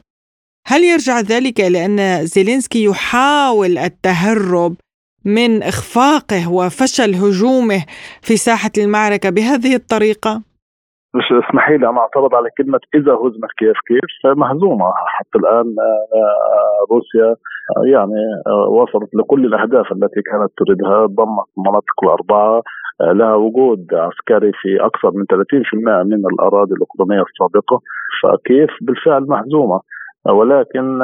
هل 0.68 0.84
يرجع 0.84 1.20
ذلك 1.20 1.62
إلى 1.62 1.86
أن 1.86 2.26
زيلينسكي 2.26 2.84
يحاول 2.84 3.78
التهرب 3.78 4.74
من 5.26 5.64
إخفاقه 5.64 6.52
وفشل 6.52 7.12
هجومه 7.16 7.82
في 8.22 8.38
ساحة 8.38 8.72
المعركة 8.78 9.30
بهذه 9.30 9.76
الطريقة؟ 9.76 10.42
مش 11.16 11.24
اسمحي 11.32 11.78
لي 11.78 11.90
أنا 11.90 12.00
أعترض 12.00 12.36
على 12.36 12.50
كلمة 12.58 12.80
إذا 12.96 13.14
هزمت 13.14 13.52
كيف 13.58 13.78
كيف 13.88 14.10
فمهزومة 14.24 14.86
حتى 15.08 15.38
الآن 15.40 15.76
آه، 15.80 16.18
آه، 16.18 16.86
روسيا 16.92 17.36
يعني 17.94 18.22
وصلت 18.80 19.16
لكل 19.16 19.46
الأهداف 19.46 19.92
التي 19.92 20.22
كانت 20.22 20.52
تريدها 20.58 21.06
ضمت 21.06 21.48
المناطق 21.58 21.98
الأربعة 22.04 22.62
لها 23.02 23.36
وجود 23.36 23.94
عسكري 23.94 24.52
في 24.62 24.86
أكثر 24.86 25.12
من 25.12 25.26
30% 25.26 26.06
من 26.06 26.26
الأراضي 26.34 26.74
الاوكرانيه 26.74 27.24
السابقة 27.24 27.82
فكيف 28.24 28.70
بالفعل 28.82 29.26
مهزومه 29.28 29.82
ولكن 30.26 30.98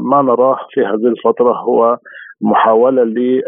ما 0.00 0.22
نراه 0.22 0.58
في 0.70 0.80
هذه 0.80 1.06
الفترة 1.06 1.52
هو 1.52 1.98
محاولة 2.40 3.04
ل 3.04 3.42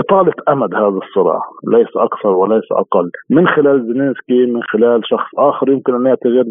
إطالة 0.00 0.32
أمد 0.48 0.74
هذا 0.74 1.00
الصراع 1.06 1.40
ليس 1.66 1.96
أكثر 1.96 2.28
وليس 2.28 2.72
أقل. 2.72 3.10
من 3.30 3.48
خلال 3.48 3.86
زيلينسكي 3.86 4.46
من 4.46 4.62
خلال 4.62 5.00
شخص 5.04 5.28
آخر 5.38 5.68
يمكن 5.68 5.94
أن 5.94 6.06
يأتي 6.06 6.28
غير 6.28 6.44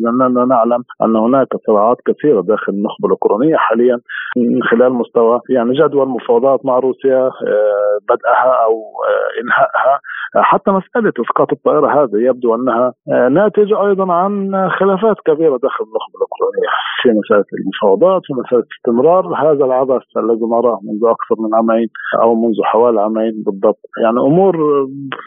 لأننا 0.00 0.44
نعلم 0.44 0.84
أن 1.02 1.16
هناك 1.16 1.48
صراعات 1.66 1.96
كثيرة 2.06 2.40
داخل 2.40 2.72
النخبة 2.72 3.06
الأوكرانية 3.06 3.56
حاليا 3.56 4.00
من 4.36 4.62
خلال 4.62 4.92
مستوى 4.92 5.40
يعني 5.50 5.72
جدول 5.72 6.08
مفاوضات 6.08 6.66
مع 6.66 6.78
روسيا 6.78 7.18
آه، 7.26 7.98
بدأها 8.08 8.64
أو 8.64 8.72
آه، 9.08 9.40
إنهائها. 9.42 10.00
حتى 10.36 10.70
مسألة 10.70 11.12
إسقاط 11.20 11.52
الطائرة 11.52 12.02
هذه 12.02 12.16
يبدو 12.28 12.54
أنها 12.54 12.92
آه، 13.12 13.28
ناتجة 13.28 13.86
أيضا 13.86 14.12
عن 14.12 14.52
خلافات 14.70 15.16
كبيرة 15.26 15.58
داخل 15.62 15.84
النخبة 15.84 16.14
الأوكرانية 16.16 16.68
في 17.02 17.08
مسألة 17.08 17.44
المفاوضات 17.60 18.22
في 18.24 18.32
مسألة 18.34 18.64
استمرار 18.76 19.34
هذا 19.34 19.64
العبث 19.64 20.02
الذي 20.16 20.46
نراه 20.46 20.80
منذ 20.82 21.02
أكثر 21.04 21.42
من 21.42 21.54
عامين 21.54 21.88
أو 22.22 22.34
منذ 22.34 22.54
حوالي 22.64 22.87
عامين 22.96 23.42
بالضبط 23.46 23.80
يعني 24.02 24.18
أمور 24.18 24.56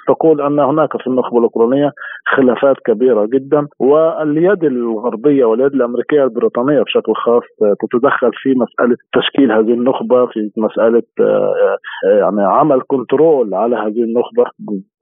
تقول 0.07 0.41
أن 0.41 0.59
هناك 0.59 0.97
في 0.97 1.07
النخبة 1.07 1.37
الأوكرانية 1.37 1.91
خلافات 2.35 2.75
كبيرة 2.85 3.25
جدا 3.25 3.67
واليد 3.79 4.63
الغربية 4.63 5.45
واليد 5.45 5.73
الأمريكية 5.73 6.23
البريطانية 6.23 6.81
بشكل 6.81 7.13
خاص 7.15 7.43
تتدخل 7.81 8.31
في 8.33 8.49
مسألة 8.55 8.97
تشكيل 9.13 9.51
هذه 9.51 9.73
النخبة 9.73 10.25
في 10.25 10.51
مسألة 10.57 11.03
آه، 11.19 11.77
آه، 12.05 12.19
يعني 12.19 12.41
عمل 12.41 12.81
كنترول 12.87 13.53
على 13.53 13.75
هذه 13.75 14.03
النخبة 14.03 14.45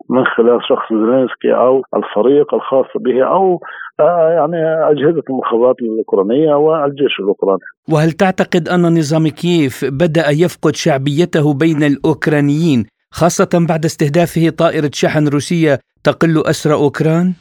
من 0.10 0.26
خلال 0.26 0.60
شخص 0.64 0.94
زيلينسكي 0.94 1.54
أو 1.54 1.82
الفريق 1.96 2.54
الخاص 2.54 2.86
به 2.96 3.24
أو 3.24 3.60
آه، 4.00 4.30
يعني 4.30 4.58
أجهزة 4.92 5.24
المخابرات 5.30 5.76
الأوكرانية 5.82 6.54
والجيش 6.56 7.20
الأوكراني. 7.20 7.60
وهل 7.92 8.12
تعتقد 8.12 8.68
أن 8.68 9.00
نظام 9.00 9.28
كييف 9.28 9.86
بدأ 9.86 10.30
يفقد 10.30 10.76
شعبيته 10.76 11.54
بين 11.54 11.84
الأوكرانيين 11.84 12.86
خاصة 13.12 13.66
بعد 13.70 13.86
استهدافه 13.86 14.50
طائرة 14.50 14.92
شحن 14.94 15.28
روسية 15.28 15.80
تقل 16.04 16.44
اسرى 16.50 16.74
أوكران؟ 16.74 17.34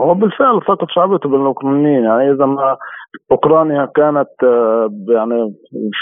هو 0.00 0.14
بالفعل 0.14 0.60
فقد 0.60 0.86
شعبيته 0.90 1.28
بين 1.28 1.40
الأوكرانيين 1.40 2.04
يعني 2.04 2.32
إذا 2.32 2.46
ما 2.46 2.76
أوكرانيا 3.32 3.88
كانت 3.96 4.30
آه، 4.44 4.88
يعني 5.08 5.54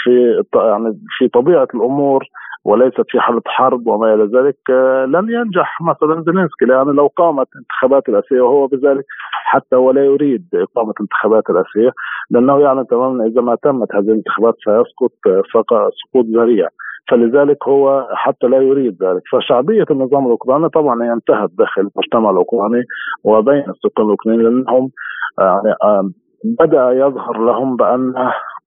في 0.03 0.43
يعني 0.55 0.99
في 1.17 1.27
طبيعة 1.27 1.67
الأمور 1.75 2.23
وليست 2.65 3.05
في 3.09 3.19
حالة 3.19 3.41
حرب 3.45 3.87
وما 3.87 4.13
إلى 4.13 4.23
ذلك 4.23 4.57
آه، 4.69 5.05
لن 5.05 5.29
ينجح. 5.29 5.81
مثلا 5.81 6.23
زيلينسكي 6.23 6.65
لأن 6.65 6.87
لو 6.87 7.07
قامت 7.07 7.47
انتخابات 7.55 8.09
الآسية 8.09 8.41
وهو 8.41 8.67
بذلك 8.67 9.05
حتى 9.31 9.75
ولا 9.75 10.05
يريد 10.05 10.45
إقامة 10.53 10.93
انتخابات 11.01 11.43
الآسية 11.49 11.91
لأنه 12.29 12.59
يعلم 12.59 12.83
تماما 12.83 13.25
إذا 13.25 13.41
ما 13.41 13.55
تمت 13.55 13.95
هذه 13.95 14.05
الانتخابات 14.05 14.55
سيسقط 14.65 15.11
سقوط 15.53 16.25
ذريع. 16.25 16.67
فلذلك 17.09 17.67
هو 17.67 18.07
حتى 18.13 18.47
لا 18.47 18.57
يريد 18.57 19.03
ذلك. 19.03 19.21
فشعبية 19.31 19.85
النظام 19.91 20.25
الأوكراني 20.25 20.69
طبعا 20.69 21.03
هي 21.03 21.13
انتهت 21.13 21.49
داخل 21.57 21.81
المجتمع 21.81 22.29
الأوكراني 22.29 22.83
وبين 23.23 23.63
السكان 23.69 24.05
الأوكرانيين 24.05 24.43
لأنهم 24.43 24.91
يعني 25.39 26.11
بدأ 26.59 26.91
يظهر 26.91 27.37
لهم 27.37 27.75
بأن 27.75 28.13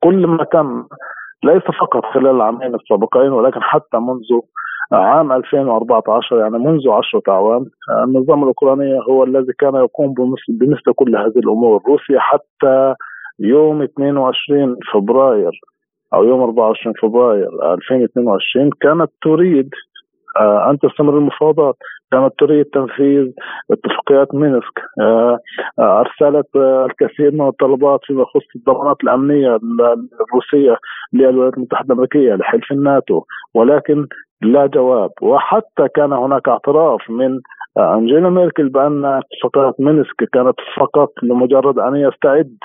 كل 0.00 0.26
ما 0.26 0.44
تم 0.44 0.85
ليس 1.44 1.62
فقط 1.80 2.04
خلال 2.04 2.37
العامين 2.37 2.74
السابقين 2.74 3.33
ولكن 3.33 3.62
حتى 3.62 3.98
منذ 3.98 4.40
عام 4.92 5.33
2014 5.33 6.38
يعني 6.38 6.59
منذ 6.59 6.90
عشرة 6.90 7.22
أعوام 7.28 7.64
النظام 8.04 8.42
الأوكراني 8.42 8.98
هو 9.11 9.24
الذي 9.24 9.52
كان 9.59 9.74
يقوم 9.74 10.14
بمثل 10.48 10.92
كل 10.96 11.16
هذه 11.16 11.38
الأمور. 11.38 11.83
روسيا 11.88 12.20
حتى 12.20 12.94
يوم 13.38 13.83
22 13.83 14.76
فبراير 14.92 15.61
أو 16.14 16.24
يوم 16.24 16.42
24 16.42 16.94
فبراير 17.02 17.48
2022 17.74 18.70
كانت 18.80 19.11
تريد 19.22 19.70
أن 20.40 20.79
تستمر 20.79 21.18
المفاوضات 21.18 21.77
كانت 22.12 22.33
تريد 22.38 22.64
تنفيذ 22.64 23.33
اتفاقيات 23.70 24.35
مينسك. 24.35 24.79
آه، 25.01 25.38
آه، 25.79 26.01
أرسلت 26.01 26.57
الكثير 26.57 27.33
من 27.33 27.49
الطلبات 27.49 28.01
فيما 28.05 28.23
يخص 28.23 28.47
الضمانات 28.57 28.97
الأمنية 29.05 29.59
الروسية 30.20 30.77
للولايات 31.12 31.55
المتحدة 31.55 31.87
الأمريكية 31.87 32.35
لحلف 32.35 32.73
الناتو. 32.73 33.23
ولكن 33.55 34.07
لا 34.42 34.66
جواب. 34.66 35.11
وحتى 35.23 35.88
كان 35.94 36.12
هناك 36.12 36.49
اعتراف 36.49 37.11
من 37.11 37.40
أنجيلا 37.79 38.31
ميركل 38.31 38.68
بأن 38.68 39.05
اتفاقيات 39.05 39.81
مينسك 39.81 40.25
كانت 40.33 40.57
فقط 40.77 41.12
لمجرد 41.23 41.79
أن 41.79 41.97
يستعد 41.97 42.57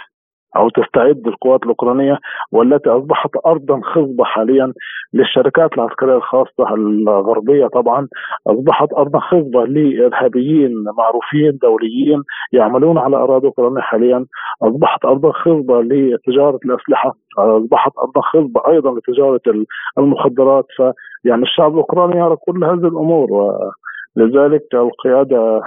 أو 0.55 0.69
تستعد 0.69 1.27
القوات 1.27 1.63
الأوكرانية 1.63 2.17
والتي 2.51 2.89
أصبحت 2.89 3.29
ارضا 3.45 3.81
خصبة 3.83 4.23
حاليا 4.23 4.73
للشركات 5.13 5.73
العسكرية 5.73 6.15
الخاصة 6.15 6.73
الغربية 6.75 7.67
طبعا. 7.67 8.07
أصبحت 8.47 8.93
ارضا 8.93 9.19
خصبة 9.19 9.65
لإرهابيين 9.65 10.73
معروفين 10.97 11.57
دوليين 11.61 12.23
يعملون 12.53 12.97
على 12.97 13.15
أراضي 13.15 13.47
أوكرانيا 13.47 13.81
حاليا. 13.81 14.25
أصبحت 14.63 15.05
ارضا 15.05 15.31
خصبة 15.31 15.81
لتجارة 15.81 16.59
الأسلحة. 16.65 17.13
أصبحت 17.37 17.91
ارضا 17.97 18.21
خصبة 18.21 18.61
أيضا 18.67 18.99
لتجارة 18.99 19.41
المخدرات. 19.97 20.65
فيعني 20.75 21.43
الشعب 21.43 21.71
الأوكراني 21.71 22.19
يرى 22.19 22.35
كل 22.35 22.63
هذه 22.63 22.87
الأمور 22.87 23.27
ولذلك 24.17 24.63
القيادة 24.73 25.61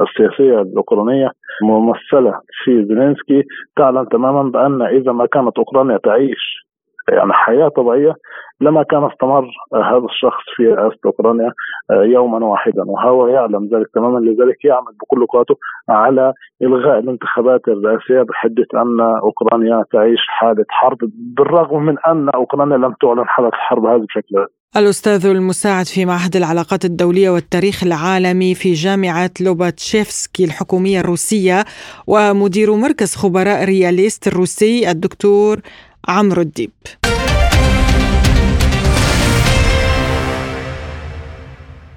السياسية 0.00 0.60
الأوكرانية 0.60 1.30
ممثلة 1.62 2.40
في 2.64 2.84
زيلينسكي 2.84 3.42
تعلم 3.76 4.04
تماما 4.04 4.42
بأن 4.42 4.82
إذا 4.82 5.12
ما 5.12 5.26
كانت 5.26 5.58
أوكرانيا 5.58 5.96
تعيش 5.96 6.66
يعني 7.08 7.32
حياة 7.32 7.68
طبيعية 7.68 8.14
لما 8.60 8.82
كان 8.82 9.04
استمر 9.04 9.48
هذا 9.74 10.04
الشخص 10.04 10.42
في 10.56 10.68
رئاسة 10.68 10.98
أوكرانيا 11.06 11.52
يوما 11.90 12.46
واحدا. 12.46 12.82
وهو 12.86 13.26
يعلم 13.26 13.68
ذلك 13.72 13.86
تماما. 13.94 14.18
لذلك 14.18 14.64
يعمل 14.64 14.92
بكل 15.00 15.26
قوته 15.26 15.56
على 15.88 16.32
إلغاء 16.62 16.98
الانتخابات 16.98 17.68
الرئاسية 17.68 18.22
بحجة 18.22 18.66
أن 18.74 19.00
أوكرانيا 19.00 19.84
تعيش 19.92 20.20
حالة 20.28 20.64
حرب 20.68 20.98
بالرغم 21.36 21.82
من 21.82 21.96
أن 22.06 22.28
أوكرانيا 22.28 22.76
لم 22.76 22.94
تعلن 23.00 23.24
حالة 23.26 23.48
الحرب 23.48 23.86
هذه 23.86 24.00
بشكل 24.00 24.46
الأستاذ 24.76 25.26
المساعد 25.26 25.86
في 25.86 26.04
معهد 26.04 26.36
العلاقات 26.36 26.84
الدولية 26.84 27.30
والتاريخ 27.30 27.82
العالمي 27.82 28.54
في 28.54 28.72
جامعة 28.72 29.30
لوباتشيفسكي 29.40 30.44
الحكومية 30.44 31.00
الروسية 31.00 31.64
ومدير 32.06 32.74
مركز 32.74 33.14
خبراء 33.14 33.64
رياليست 33.64 34.26
الروسي 34.26 34.90
الدكتور 34.90 35.60
عمرو 36.08 36.42
الديب. 36.42 36.70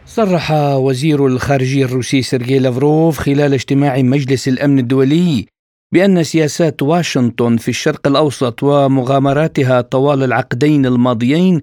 صرح 0.05 0.51
وزير 0.75 1.27
الخارجية 1.27 1.85
الروسي 1.85 2.21
سيرجي 2.21 2.59
لافروف 2.59 3.17
خلال 3.17 3.53
اجتماع 3.53 4.01
مجلس 4.01 4.47
الأمن 4.47 4.79
الدولي 4.79 5.45
بأن 5.93 6.23
سياسات 6.23 6.81
واشنطن 6.81 7.57
في 7.57 7.69
الشرق 7.69 8.07
الأوسط 8.07 8.63
ومغامراتها 8.63 9.81
طوال 9.81 10.23
العقدين 10.23 10.85
الماضيين 10.85 11.61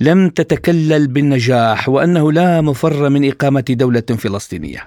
لم 0.00 0.28
تتكلل 0.28 1.06
بالنجاح 1.08 1.88
وأنه 1.88 2.32
لا 2.32 2.60
مفر 2.60 3.08
من 3.08 3.28
إقامة 3.28 3.64
دولة 3.70 4.00
فلسطينية. 4.00 4.80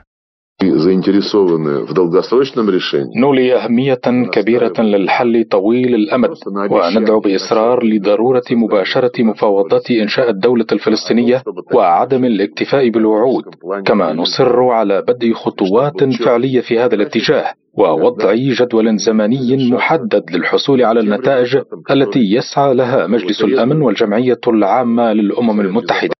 نولي 3.21 3.55
أهمية 3.55 4.01
كبيرة 4.33 4.81
للحل 4.81 5.45
طويل 5.51 5.95
الأمد 5.95 6.29
وندعو 6.71 7.19
بإصرار 7.19 7.83
لضرورة 7.85 8.43
مباشرة 8.51 9.23
مفاوضات 9.23 9.91
إنشاء 9.91 10.29
الدولة 10.29 10.65
الفلسطينية 10.71 11.43
وعدم 11.73 12.25
الاكتفاء 12.25 12.89
بالوعود 12.89 13.43
كما 13.85 14.13
نصر 14.13 14.63
على 14.63 15.01
بدء 15.01 15.33
خطوات 15.33 16.03
فعلية 16.25 16.61
في 16.61 16.79
هذا 16.79 16.95
الاتجاه. 16.95 17.53
ووضع 17.73 18.33
جدول 18.33 18.97
زمني 18.97 19.71
محدد 19.71 20.23
للحصول 20.31 20.83
على 20.83 20.99
النتائج 20.99 21.57
التي 21.91 22.19
يسعى 22.19 22.73
لها 22.73 23.07
مجلس 23.07 23.41
الأمن 23.43 23.81
والجمعية 23.81 24.39
العامة 24.47 25.13
للأمم 25.13 25.61
المتحدة. 25.61 26.11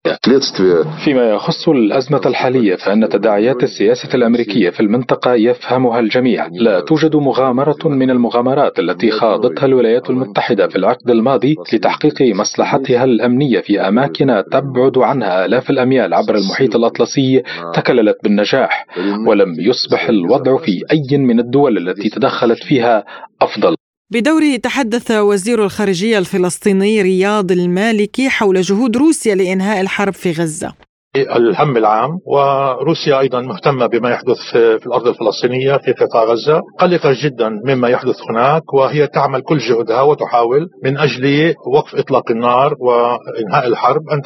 فيما 1.06 1.30
يخص 1.30 1.70
الأزمة 1.70 2.22
الحالية 2.26 2.76
فإن 2.76 3.10
تداعيات 3.10 3.64
السياسة 3.64 4.10
الأمريكية 4.14 4.70
في 4.70 4.80
المنطقة 4.80 5.34
يفهمها 5.34 6.00
الجميع، 6.00 6.48
لا 6.52 6.80
توجد 6.80 7.16
مغامرة 7.16 7.78
من 7.88 8.10
المغامرات 8.10 8.80
التي 8.80 9.12
خاضتها 9.12 9.66
الولايات 9.66 10.10
المتحدة 10.10 10.68
في 10.68 10.76
العقد 10.76 11.10
الماضي 11.10 11.56
لتحقيق 11.74 12.22
مصلحتها 12.22 13.04
الأمنية 13.04 13.60
في 13.60 13.82
أماكن 13.88 14.44
تبعد 14.52 14.98
عنها 14.98 15.46
آلاف 15.46 15.70
الأميال 15.70 16.14
عبر 16.14 16.36
المحيط 16.36 16.76
الأطلسي 16.76 17.44
تكللت 17.74 18.18
بالنجاح، 18.24 18.88
ولم 19.28 19.56
يصبح 19.60 20.10
الوضع 20.10 20.58
في 20.58 20.84
أي 20.92 21.18
من 21.18 21.40
الدول 21.42 21.78
التي 21.78 22.10
تدخلت 22.10 22.64
فيها 22.64 23.06
أفضل. 23.42 23.76
بدوره 24.14 24.56
تحدث 24.56 25.12
وزير 25.12 25.64
الخارجية 25.64 26.18
الفلسطيني 26.18 27.02
رياض 27.02 27.52
المالكي 27.52 28.30
حول 28.30 28.62
جهود 28.62 28.98
روسيا 28.98 29.36
لإنهاء 29.36 29.82
الحرب 29.82 30.14
في 30.14 30.32
غزة. 30.32 30.74
الهم 31.16 31.78
العام 31.78 32.10
وروسيا 32.26 33.20
أيضا 33.20 33.42
مهتمة 33.42 33.88
بما 33.88 34.10
يحدث 34.10 34.38
في 34.52 34.86
الأرض 34.86 35.08
الفلسطينية 35.08 35.78
في 35.78 35.92
قطاع 35.92 36.24
غزة. 36.24 36.62
قلقة 36.80 37.16
جدا 37.24 37.50
مما 37.66 37.90
يحدث 37.90 38.16
هناك 38.30 38.74
وهي 38.74 39.08
تعمل 39.08 39.42
كل 39.42 39.58
جهدها 39.58 40.02
وتحاول 40.02 40.68
من 40.84 40.98
أجل 40.98 41.54
وقف 41.74 41.96
إطلاق 41.96 42.32
النار 42.32 42.76
وإنهاء 42.80 43.68
الحرب. 43.68 44.02
أنت 44.12 44.26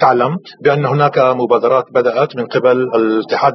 تعلم 0.00 0.36
بأن 0.64 0.86
هناك 0.86 1.18
مبادرات 1.18 1.84
بدأت 1.94 2.36
من 2.36 2.46
قبل 2.46 2.88
الاتحاد 2.94 3.54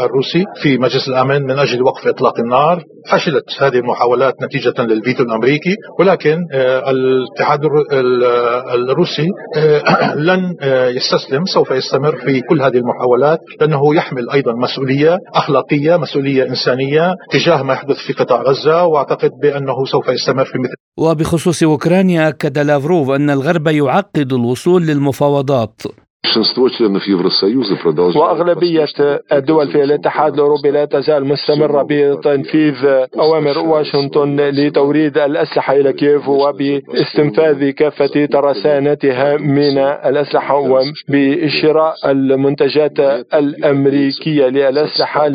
الروسي 0.00 0.44
في 0.62 0.78
مجلس 0.78 1.08
الأمن 1.08 1.42
من 1.42 1.58
أجل 1.58 1.82
وقف 1.82 2.06
إطلاق 2.06 2.38
النار. 2.38 2.82
فشلت 3.10 3.44
هذه 3.58 3.78
المحاولات 3.78 4.34
نتيجة 4.42 4.82
للفيتو 4.82 5.22
الأمريكي 5.22 5.76
ولكن 5.98 6.38
آه، 6.52 6.90
الاتحاد 6.90 7.60
الروسي 8.90 9.26
آه، 9.56 10.14
لن 10.28 10.56
آه، 10.60 10.88
يستسلم 10.88 11.44
سوف 11.44 11.70
يستمر 11.70 12.01
يستمر 12.02 12.16
في 12.24 12.40
كل 12.40 12.62
هذه 12.62 12.76
المحاولات 12.76 13.38
لأنه 13.60 13.94
يحمل 13.94 14.30
أيضا 14.30 14.52
مسؤولية 14.52 15.16
أخلاقية 15.34 15.96
مسؤولية 15.96 16.42
إنسانية 16.48 17.14
تجاه 17.30 17.62
ما 17.62 17.72
يحدث 17.74 17.96
في 18.06 18.12
قطاع 18.12 18.42
غزة 18.42 18.84
وأعتقد 18.84 19.30
بأنه 19.42 19.84
سوف 19.92 20.08
يستمر 20.08 20.44
في 20.44 20.58
مثل. 20.58 20.74
وبخصوص 20.98 21.62
أوكرانيا 21.62 22.28
أكد 22.28 22.58
لافروف 22.58 23.10
أن 23.10 23.30
الغرب 23.30 23.66
يعقد 23.66 24.32
الوصول 24.32 24.82
للمفاوضات. 24.82 25.82
وأغلبية 28.16 28.86
الدول 29.32 29.68
في 29.68 29.84
الاتحاد 29.84 30.34
الأوروبي 30.34 30.70
لا 30.70 30.84
تزال 30.84 31.24
مستمرة 31.24 31.86
بتنفيذ 31.90 32.84
أوامر 33.18 33.58
واشنطن 33.58 34.36
لتوريد 34.40 35.18
الأسلحة 35.18 35.74
إلى 35.76 35.92
كييف 35.92 36.28
وباستنفاذ 36.28 37.70
كافة 37.70 38.24
ترسانتها 38.26 39.36
من 39.36 39.78
الأسلحة 39.78 40.56
وبشراء 40.56 41.94
المنتجات 42.06 43.00
الأمريكية 43.34 44.46
للأسلحة 44.48 45.28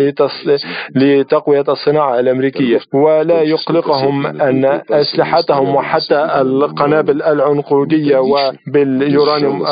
لتقوية 0.95 1.63
الصناعة 1.69 2.19
الأمريكية. 2.19 2.79
ولا 2.93 3.41
يقلقهم 3.41 4.25
أن 4.25 4.81
أسلحتهم 4.91 5.75
وحتى 5.75 6.41
القنابل 6.41 7.21
العنقودية 7.23 8.17
وباليورانيوم 8.17 9.65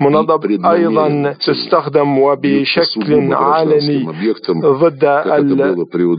المنضب 0.00 0.55
أيضا 0.64 1.34
تستخدم 1.46 2.18
وبشكل 2.18 3.34
علني 3.34 4.06
ضد 4.64 5.04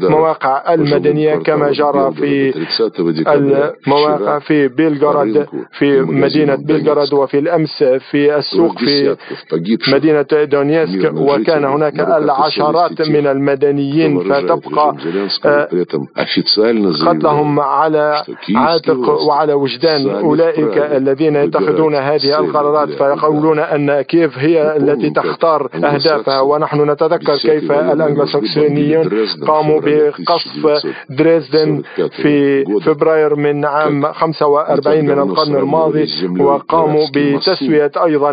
المواقع 0.04 0.74
المدنية 0.74 1.36
كما 1.36 1.72
جرى 1.72 2.12
في 2.14 2.54
المواقع 3.88 4.40
في 4.40 4.68
بيلغراد 4.68 5.48
في 5.78 6.02
مدينة 6.02 6.56
بيلغراد 6.56 7.14
وفي 7.14 7.40
الأمس 7.40 7.84
في 7.84 8.38
السوق 8.38 8.78
في 8.80 9.16
مدينة 9.94 10.26
دونيسك 10.44 11.12
وكان 11.16 11.66
هناك 11.66 12.00
العشرات 12.00 13.02
من 13.02 13.28
المدنيين 13.28 14.20
فتبقى 14.20 14.96
قتلهم 17.08 17.60
على 17.60 18.24
عاتق 18.56 19.10
وعلى 19.28 19.54
وجدان. 19.54 20.10
أولئك 20.10 20.78
الذين 20.78 21.36
يتخذون 21.36 21.96
هذه 21.96 22.40
القرارات 22.40 22.90
فيقولون 22.90 23.60
أن 23.60 24.02
كيف 24.02 24.27
هي 24.36 24.78
التي 24.78 25.10
تختار 25.10 25.70
أهدافها؟ 25.76 26.42
ونحن 26.42 26.90
نتذكر 26.92 27.38
كيف 27.38 27.72
الأنجلوساكسونيون 27.72 29.10
قاموا 29.48 29.82
بقصف 29.84 30.86
دريسدن 31.10 31.82
في 32.10 32.64
فبراير 32.86 33.36
من 33.36 33.66
عام 33.66 34.14
45 34.14 35.06
من 35.06 35.20
القرن 35.20 35.56
الماضي 35.56 36.06
وقاموا 36.40 37.06
بتسوية 37.16 37.92
أيضا 38.04 38.32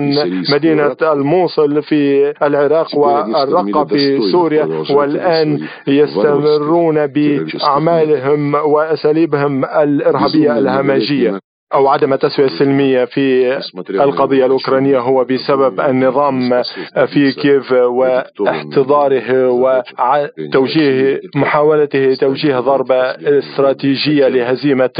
مدينة 0.52 0.96
الموصل 1.02 1.82
في 1.82 2.32
العراق 2.42 2.96
والرقة 2.98 3.84
في 3.84 4.18
سوريا 4.32 4.84
والآن 4.90 5.60
يستمرون 5.86 7.06
بأعمالهم 7.06 8.54
وأساليبهم 8.54 9.64
الإرهابية 9.64 10.58
الهمجية. 10.58 11.40
أو 11.74 11.88
عدم 11.88 12.12
التسوية 12.12 12.46
السلمية 12.46 13.04
في 13.04 13.58
القضية 13.90 14.46
الأوكرانية 14.46 14.98
هو 14.98 15.24
بسبب 15.24 15.80
النظام 15.80 16.62
في 17.06 17.32
كييف 17.32 17.72
واحتضاره 17.72 19.48
وتوجيه 19.50 21.20
محاولته 21.34 22.14
توجيه 22.14 22.58
ضربة 22.58 23.00
استراتيجية 23.38 24.28
لهزيمة 24.28 24.90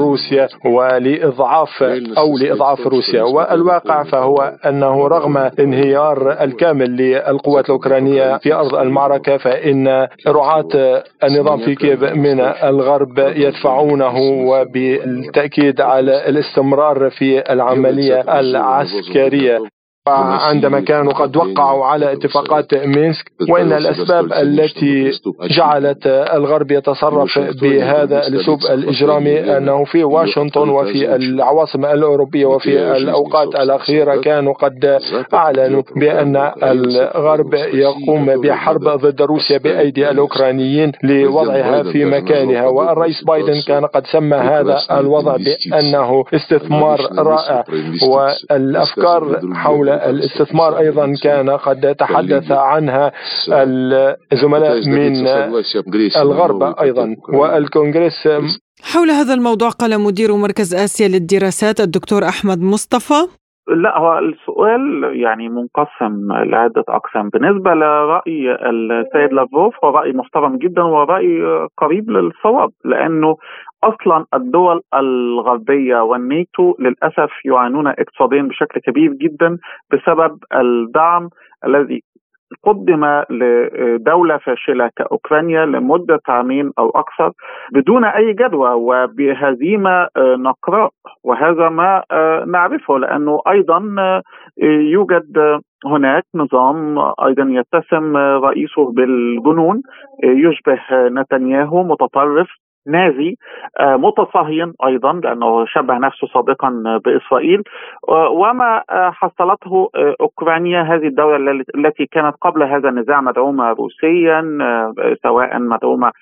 روسيا 0.00 0.48
ولإضعاف 0.64 1.82
أو 2.18 2.38
لإضعاف 2.38 2.86
روسيا. 2.86 3.22
والواقع 3.22 4.02
فهو 4.02 4.52
أنه 4.66 5.08
رغم 5.08 5.36
انهيار 5.36 6.42
الكامل 6.44 6.96
للقوات 6.96 7.64
الأوكرانية 7.64 8.38
في 8.38 8.52
أرض 8.54 8.74
المعركة 8.74 9.36
فإن 9.36 10.06
رعاة 10.28 11.02
النظام 11.24 11.58
في 11.58 11.74
كييف 11.74 12.02
من 12.02 12.40
الغرب 12.40 13.18
يدفعونه 13.18 14.16
وبالتأكيد 14.46 15.80
على 15.80 16.01
الاستمرار 16.08 17.10
في 17.10 17.52
العملية 17.52 18.20
العسكرية. 18.40 19.58
عندما 20.08 20.80
كانوا 20.80 21.12
قد 21.12 21.36
وقعوا 21.36 21.84
على 21.84 22.12
اتفاقات 22.12 22.74
مينسك 22.74 23.32
وان 23.50 23.72
الاسباب 23.72 24.32
التي 24.32 25.10
جعلت 25.50 26.06
الغرب 26.06 26.70
يتصرف 26.70 27.38
بهذا 27.62 28.26
الاسلوب 28.26 28.58
الاجرامي 28.70 29.56
انه 29.56 29.84
في 29.84 30.04
واشنطن 30.04 30.68
وفي 30.68 31.16
العواصم 31.16 31.84
الاوروبيه 31.84 32.46
وفي 32.46 32.96
الاوقات 32.96 33.54
الاخيره 33.54 34.16
كانوا 34.20 34.52
قد 34.52 34.98
اعلنوا 35.34 35.82
بان 35.96 36.36
الغرب 36.62 37.54
يقوم 37.54 38.40
بحرب 38.40 38.88
ضد 38.88 39.22
روسيا 39.22 39.58
بايدي 39.58 40.10
الاوكرانيين 40.10 40.92
لوضعها 41.02 41.82
في 41.82 42.04
مكانها 42.04 42.66
والرئيس 42.66 43.24
بايدن 43.24 43.60
كان 43.68 43.86
قد 43.86 44.06
سمى 44.06 44.36
هذا 44.36 44.78
الوضع 44.90 45.36
بانه 45.36 46.24
استثمار 46.34 47.00
رائع 47.18 47.64
والافكار 48.08 49.40
حول 49.54 49.91
الاستثمار 50.10 50.78
أيضا 50.78 51.12
كان 51.22 51.50
قد 51.50 51.94
تحدث 51.94 52.52
عنها 52.52 53.12
الزملاء 54.32 54.88
من 54.88 55.26
الغرب 56.22 56.62
أيضا. 56.62 57.16
والكونغرس 57.28 58.28
حول 58.92 59.10
هذا 59.10 59.34
الموضوع 59.34 59.68
قال 59.68 60.00
مدير 60.00 60.36
مركز 60.36 60.74
آسيا 60.74 61.08
للدراسات 61.08 61.80
الدكتور 61.80 62.22
أحمد 62.24 62.58
مصطفى. 62.58 63.42
لا 63.68 63.98
هو 63.98 64.18
السؤال 64.18 64.82
يعني 65.24 65.48
منقسم 65.48 66.32
لعدة 66.50 66.84
أقسام. 66.88 67.28
بالنسبة 67.28 67.74
لرأي 67.74 68.56
السيد 68.70 69.32
لافروف 69.32 69.74
هو 69.84 69.90
رأي 69.90 70.12
محترم 70.12 70.58
جدا 70.58 70.82
ورأي 70.82 71.42
قريب 71.78 72.10
للصواب 72.10 72.70
لأنه 72.84 73.36
أصلا 73.84 74.24
الدول 74.34 74.80
الغربية 74.94 76.00
والناتو 76.02 76.74
للأسف 76.78 77.30
يعانون 77.44 77.86
اقتصاديا 77.86 78.42
بشكل 78.42 78.80
كبير 78.80 79.12
جدا 79.12 79.58
بسبب 79.92 80.38
الدعم 80.54 81.28
الذي 81.66 82.02
قدم 82.64 83.22
لدولة 83.30 84.36
فاشلة 84.38 84.90
كأوكرانيا 84.96 85.66
لمدة 85.66 86.20
عامين 86.28 86.70
أو 86.78 86.90
أكثر 86.90 87.32
بدون 87.72 88.04
أي 88.04 88.32
جدوى 88.32 88.70
وبهزيمة 88.72 90.08
نقراء 90.18 90.90
وهذا 91.24 91.68
ما 91.68 92.02
نعرفه 92.46 92.98
لأنه 92.98 93.40
أيضا 93.48 93.82
يوجد 94.92 95.60
هناك 95.86 96.24
نظام 96.34 96.98
أيضا 96.98 97.46
يتسم 97.50 98.16
رئيسه 98.16 98.92
بالجنون 98.92 99.82
يشبه 100.24 100.80
نتنياهو 100.92 101.82
متطرف 101.84 102.48
نازي 102.86 103.36
متصهين 103.80 104.72
أيضا 104.86 105.12
لأنه 105.12 105.66
شبه 105.66 105.98
نفسه 105.98 106.26
سابقا 106.26 107.00
بإسرائيل. 107.04 107.62
وما 108.30 108.82
حصلته 108.88 109.88
أوكرانيا 110.20 110.82
هذه 110.82 111.06
الدولة 111.06 111.64
التي 111.74 112.06
كانت 112.06 112.34
قبل 112.40 112.62
هذا 112.62 112.88
النزاع 112.88 113.20
مدعومة 113.20 113.70
روسيا 113.72 114.42
سواء 115.22 115.58
مدعومة 115.58 116.12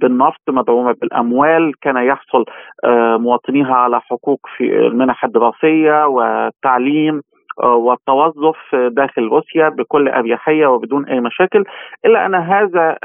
بالنفط 0.00 0.40
مدعومة 0.48 0.92
بالأموال. 1.00 1.72
كان 1.82 1.96
يحصل 1.96 2.44
مواطنيها 3.18 3.74
على 3.74 4.00
حقوق 4.00 4.40
في 4.56 4.64
المنح 4.86 5.24
الدراسية 5.24 6.06
والتعليم. 6.06 7.20
والتوظف 7.58 8.56
داخل 8.74 9.22
روسيا 9.28 9.68
بكل 9.68 10.08
أريحية 10.08 10.66
وبدون 10.66 11.04
أي 11.04 11.20
مشاكل 11.20 11.64
إلا 12.04 12.26
أن 12.26 12.34
هذا 12.34 12.98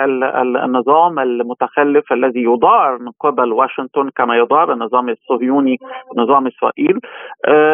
النظام 0.65 1.19
المتخلف 1.19 2.13
الذي 2.13 2.43
يدار 2.43 2.97
من 2.97 3.11
قبل 3.19 3.53
واشنطن 3.53 4.09
كما 4.15 4.37
يدار 4.37 4.73
النظام 4.73 5.09
الصهيوني 5.09 5.77
نظام 6.17 6.47
إسرائيل 6.47 6.99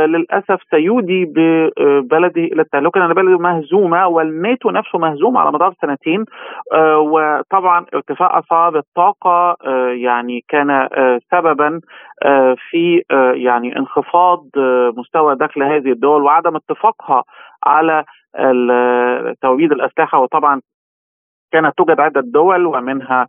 للأسف 0.08 0.60
سيودي 0.72 1.26
ببلده 1.26 2.42
إلى 2.42 2.62
التهلكه 2.62 3.00
لأن 3.00 3.14
بلده 3.14 3.38
مهزومة 3.38 4.08
والناتو 4.08 4.70
نفسه 4.70 5.00
مهزوم 5.00 5.38
على 5.38 5.52
مدار 5.52 5.74
سنتين 5.82 6.26
وطبعا 6.98 7.86
ارتفاع 7.94 8.40
أسعار 8.40 8.78
الطاقة 8.78 9.56
يعني 9.94 10.44
كان 10.50 10.88
سببا 11.32 11.80
في 12.70 13.04
يعني 13.34 13.78
انخفاض 13.78 14.44
مستوى 14.98 15.36
دخل 15.36 15.64
هذه 15.64 15.92
الدول 15.92 16.22
وعدم 16.24 16.56
اتفاقها 16.70 17.24
على 17.66 18.04
توريد 19.42 19.72
الأسلحة 19.72 20.20
وطبعا 20.20 20.62
كانت 21.52 21.78
توجد 21.78 22.00
عدة 22.00 22.22
دول 22.22 22.66
ومنها 22.66 23.28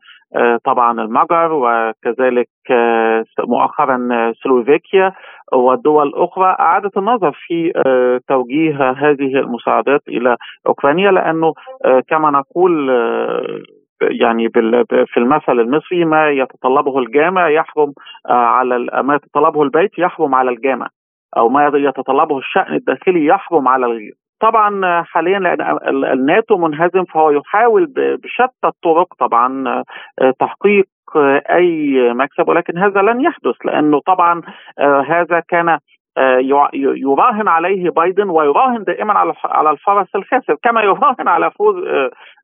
طبعا 0.65 1.01
المجر 1.01 1.53
وكذلك 1.53 2.49
مؤخرا 3.39 3.99
سلوفيكيا 4.43 5.13
ودول 5.53 6.13
أخرى 6.15 6.57
أعادت 6.61 6.97
النظر 6.97 7.33
في 7.47 7.73
توجيه 8.29 8.91
هذه 8.91 9.39
المساعدات 9.39 10.01
إلى 10.09 10.37
أوكرانيا 10.67 11.11
لأنه 11.11 11.53
كما 12.09 12.31
نقول 12.31 12.89
يعني 14.03 14.49
في 15.07 15.17
المثل 15.17 15.61
المصري 15.61 16.05
ما 16.05 16.31
يتطلبه 16.31 16.99
الجامع 16.99 17.49
يحرم 17.51 17.93
على 18.31 19.03
ما 19.03 19.15
يتطلبه 19.15 19.63
البيت 19.63 19.99
يحرم 19.99 20.35
على 20.35 20.51
الجامع. 20.51 20.89
أو 21.37 21.49
ما 21.49 21.71
يتطلبه 21.75 22.39
الشأن 22.39 22.75
الداخلي 22.75 23.27
يحرم 23.27 23.69
على 23.69 23.87
الغير. 23.87 24.15
طبعا 24.41 25.03
حاليا 25.03 25.39
لأن 25.39 25.79
الناتو 26.13 26.57
منهزم 26.57 27.05
فهو 27.05 27.31
يحاول 27.31 27.87
بشتى 27.97 28.67
الطرق 28.67 29.15
طبعا 29.15 29.83
تحقيق 30.41 30.87
أي 31.51 32.13
مكسب 32.13 32.49
ولكن 32.49 32.79
هذا 32.79 33.03
لن 33.03 33.21
يحدث 33.21 33.67
لأنه 33.67 34.01
طبعا 34.01 34.43
هذا 35.09 35.41
كان 35.49 35.79
يراهن 36.75 37.49
عليه 37.49 37.91
بايدن 37.91 38.31
ويراهن 38.31 38.85
دائما 38.85 39.35
على 39.45 39.71
الفرس 39.71 40.17
الخاسر 40.17 40.55
كما 40.63 40.83
يراهن 40.83 41.29
على 41.29 41.51
فوز 41.51 41.85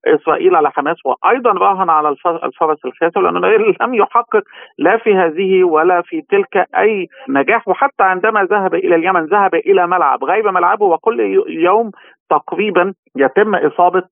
إسرائيل 0.06 0.56
على 0.56 0.70
حماس 0.70 0.96
وأيضا 1.04 1.50
راهن 1.52 1.90
على 1.90 2.08
الفرس 2.44 2.84
الخاسر 2.84 3.20
لأنه 3.20 3.48
لم 3.80 3.94
يحقق 3.94 4.42
لا 4.78 4.96
في 4.96 5.14
هذه 5.14 5.64
ولا 5.64 6.02
في 6.02 6.22
تلك 6.30 6.66
أي 6.78 7.06
نجاح 7.28 7.68
وحتى 7.68 8.02
عندما 8.02 8.44
ذهب 8.44 8.74
إلى 8.74 8.94
اليمن 8.94 9.24
ذهب 9.24 9.54
إلى 9.54 9.86
ملعب 9.86 10.24
غير 10.24 10.50
ملعبه 10.50 10.86
وكل 10.86 11.20
يوم 11.48 11.90
تقريبا 12.30 12.94
يتم 13.16 13.54
إصابة 13.54 14.02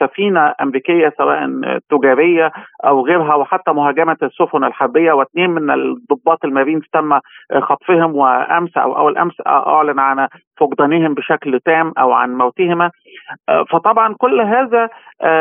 سفينة 0.00 0.54
أمريكية 0.60 1.12
سواء 1.18 1.50
تجارية 1.90 2.52
أو 2.84 3.06
غيرها 3.06 3.34
وحتى 3.34 3.72
مهاجمة 3.72 4.16
السفن 4.22 4.64
الحربية 4.64 5.12
واثنين 5.12 5.50
من 5.50 5.70
الضباط 5.70 6.44
المارين 6.44 6.80
تم 6.92 7.18
خطفهم 7.60 8.16
وأمس 8.16 8.76
أو 8.76 8.98
أول 8.98 9.18
أمس 9.18 9.34
أعلن 9.46 9.98
عن 9.98 10.28
فقدانهم 10.60 11.14
بشكل 11.14 11.60
تام 11.60 11.92
أو 11.98 12.12
عن 12.12 12.34
موتهما. 12.34 12.90
فطبعا 13.70 14.14
كل 14.18 14.40
هذا 14.40 14.88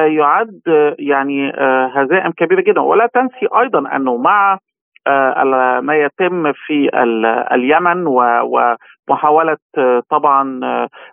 يعد 0.05 0.61
يعني 0.99 1.51
هزائم 1.95 2.31
كبيرة 2.31 2.61
جدا. 2.61 2.81
ولا 2.81 3.07
تنسي 3.13 3.47
أيضا 3.59 3.95
أنه 3.95 4.17
مع 4.17 4.57
آه، 5.07 5.79
ما 5.79 5.95
يتم 5.95 6.51
في 6.53 6.89
اليمن 7.51 8.07
ومحاولة 9.09 9.57
آه، 9.77 10.03
طبعا 10.09 10.59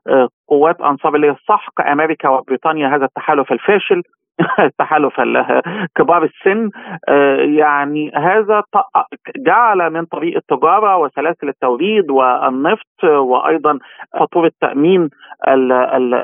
آه، 0.08 0.28
قوات 0.48 0.80
أنصار 0.80 1.14
اللي 1.14 1.36
سحق 1.48 1.80
أمريكا 1.80 2.28
وبريطانيا 2.28 2.88
هذا 2.88 3.04
التحالف 3.04 3.52
الفاشل 3.52 4.02
تحالف 4.78 5.20
كبار 5.96 6.24
السن 6.24 6.70
يعني 7.56 8.12
هذا 8.16 8.62
جعل 9.36 9.90
من 9.90 10.04
طريق 10.04 10.36
التجارة 10.36 10.96
وسلاسل 10.96 11.48
التوريد 11.48 12.10
والنفط 12.10 13.04
وأيضا 13.04 13.78
فاتوره 14.12 14.52
تامين 14.60 15.10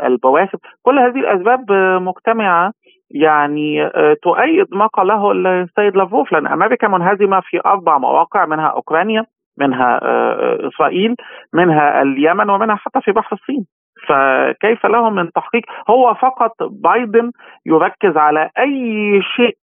البواخر. 0.05 0.59
كل 0.83 0.99
هذه 0.99 1.19
الأسباب 1.19 1.73
مجتمعة 2.03 2.73
يعني 3.11 3.83
آه، 3.85 4.17
تؤيد 4.23 4.67
ما 4.71 4.87
قاله 4.87 5.33
السيد 5.33 5.97
لافروف 5.97 6.33
لأن 6.33 6.47
أمريكا 6.47 6.89
منهزمة 6.89 7.41
في 7.41 7.61
أربع 7.67 7.99
مواقع 7.99 8.47
منها 8.47 8.67
أوكرانيا 8.67 9.25
منها 9.61 10.01
آه، 10.03 10.69
إسرائيل 10.69 11.15
منها 11.55 12.03
اليمن 12.03 12.51
ومنها 12.51 12.77
حتى 12.77 13.01
في 13.01 13.13
بحر 13.13 13.37
الصين. 13.37 13.67
فكيف 14.09 14.87
لهم 14.87 15.15
من 15.15 15.33
تحقيق؟ 15.33 15.63
هو 15.91 16.15
فقط 16.15 16.53
بايدن 16.63 17.31
يركز 17.67 18.17
على 18.17 18.51
أي 18.59 19.21
شيء. 19.37 19.57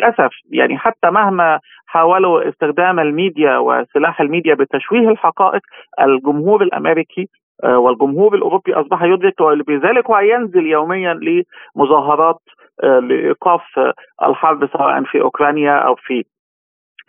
للأسف 0.00 0.30
يعني 0.50 0.78
حتى 0.78 1.10
مهما 1.10 1.60
حاولوا 1.86 2.48
استخدام 2.48 3.00
الميديا 3.00 3.58
وسلاح 3.58 4.20
الميديا 4.20 4.54
بتشويه 4.54 5.08
الحقائق 5.08 5.62
الجمهور 6.00 6.62
الأمريكي 6.62 7.28
آه، 7.64 7.78
والجمهور 7.78 8.34
الأوروبي 8.34 8.74
أصبح 8.74 9.02
يدرك 9.02 9.42
بذلك 9.42 10.10
وينزل 10.10 10.66
يوميا 10.66 11.14
لمظاهرات 11.14 12.40
آه، 12.84 12.98
لإيقاف 12.98 13.62
الحرب 14.22 14.66
سواء 14.66 15.02
في 15.04 15.20
أوكرانيا 15.20 15.78
أو 15.78 15.94
في 15.94 16.24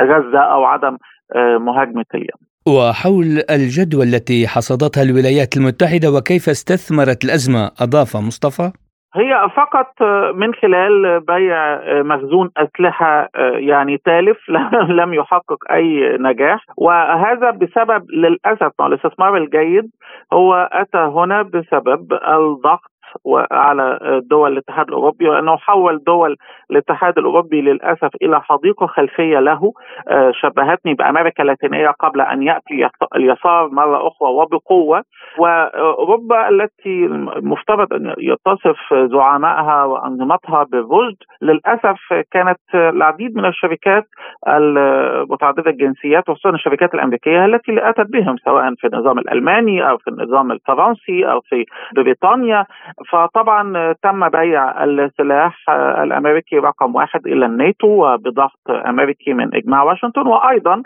غزة 0.02 0.40
أو 0.40 0.66
عدم 0.66 0.98
آه، 1.36 1.58
مهاجمه 1.58 2.06
اليمن. 2.16 2.50
وحول 2.68 3.44
الجدوى 3.50 4.04
التي 4.04 4.48
حصدتها 4.48 5.04
الولايات 5.04 5.58
المتحدة 5.58 6.12
وكيف 6.12 6.50
استثمرت 6.50 7.26
الأزمة 7.26 7.72
أضاف 7.82 8.18
مصطفى؟ 8.18 8.72
هي 9.16 9.50
فقط 9.56 10.04
من 10.36 10.54
خلال 10.54 11.20
بيع 11.20 11.80
مخزون 12.04 12.50
أسلحة 12.58 13.30
يعني 13.70 13.98
تالف 13.98 14.38
لم 15.00 15.14
يحقق 15.14 15.72
أي 15.72 16.18
نجاح 16.20 16.66
وهذا 16.78 17.52
بسبب 17.52 18.12
للأسف 18.12 18.72
الاستثمار 18.82 19.38
الجيد 19.38 19.90
هو 20.34 20.70
أتى 20.72 20.98
هنا 20.98 21.42
بسبب 21.42 22.14
الضغط 22.14 22.92
وعلى 23.24 24.00
دول 24.32 24.52
الاتحاد 24.54 24.88
الأوروبي 24.88 25.30
وأنه 25.30 25.58
حول 25.58 26.04
دول 26.04 26.36
الاتحاد 26.72 27.18
الأوروبي 27.18 27.62
للأسف 27.62 28.10
إلى 28.22 28.42
حديقة 28.42 28.88
خلفية 28.88 29.40
له. 29.40 29.72
آه، 30.08 30.32
شبهتني 30.34 30.94
بأمريكا 30.94 31.44
اللاتينية 31.44 31.90
قبل 31.90 32.22
أن 32.22 32.44
يأتي 32.44 32.90
اليسار 33.16 33.70
مرة 33.70 34.08
أخرى 34.08 34.30
وبقوة. 34.30 35.04
وأوروبا 35.38 36.50
التي 36.50 37.06
المفترض 37.06 37.94
أن 37.94 38.14
يتصف 38.18 38.94
زعمائها 38.94 39.84
وأنظمتها 39.84 40.64
بالرشد 40.64 41.18
للأسف 41.42 42.00
كانت 42.32 42.60
العديد 42.74 43.36
من 43.36 43.46
الشركات 43.46 44.06
المتعددة 44.48 45.72
الجنسيات 45.72 46.30
وخصوصا 46.30 46.50
الشركات 46.50 46.94
الأمريكية 46.94 47.46
التي 47.46 47.90
أتت 47.90 48.12
بهم 48.12 48.38
سواء 48.38 48.74
في 48.78 48.88
النظام 48.88 49.20
الألماني 49.20 49.90
أو 49.90 49.98
في 49.98 50.10
النظام 50.10 50.52
الفرنسي 50.52 51.32
أو 51.32 51.42
في 51.42 51.66
بريطانيا. 51.96 52.66
فطبعا 53.12 53.94
تم 54.04 54.30
بيع 54.30 54.84
السلاح 54.84 55.70
الأمريكي 56.04 56.58
رقم 56.58 56.96
واحد 56.96 57.28
إلى 57.28 57.46
الناتو 57.46 57.88
وبضغط 57.88 58.70
أمريكي 58.70 59.34
من 59.34 59.56
إجماع 59.56 59.84
واشنطن. 59.84 60.28
وأيضا 60.28 60.84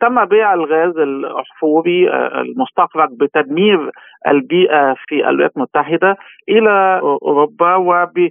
تم 0.00 0.24
بيع 0.24 0.54
الغاز 0.54 0.96
الأحفوري 0.98 2.10
المستخرج 2.40 3.08
بتدمير 3.20 3.90
البيئة 4.28 4.94
في 5.08 5.28
الولايات 5.28 5.56
المتحدة 5.56 6.16
إلى 6.48 7.00
أوروبا 7.02 7.74
وبأسعار 7.74 8.28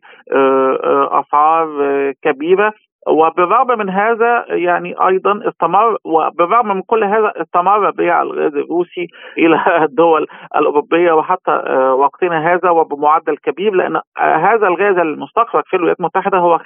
كبيرة. 2.24 2.74
وبالرغم 3.08 3.80
من 3.80 3.90
هذا 3.90 4.46
يعني 4.48 4.96
أيضا 5.08 5.50
استمر 5.50 5.98
وبالرغم 6.04 6.68
من 6.68 6.82
كل 6.82 7.04
هذا 7.04 7.34
استمر 7.42 7.90
بيع 7.90 8.22
الغاز 8.22 8.56
الروسي 8.56 9.08
إلى 9.38 9.64
الدول 9.86 10.28
الأوروبية 10.56 11.12
وحتى 11.12 11.52
آه، 11.52 11.94
وقتنا 11.94 12.54
هذا 12.54 12.70
وبمعدل 12.70 13.38
كبير 13.38 13.74
لأن 13.74 13.96
آه، 13.96 14.02
هذا 14.36 14.68
الغاز 14.68 14.98
المستخرج 14.98 15.64
في 15.66 15.76
الولايات 15.76 16.00
المتحدة 16.00 16.38
هو 16.38 16.60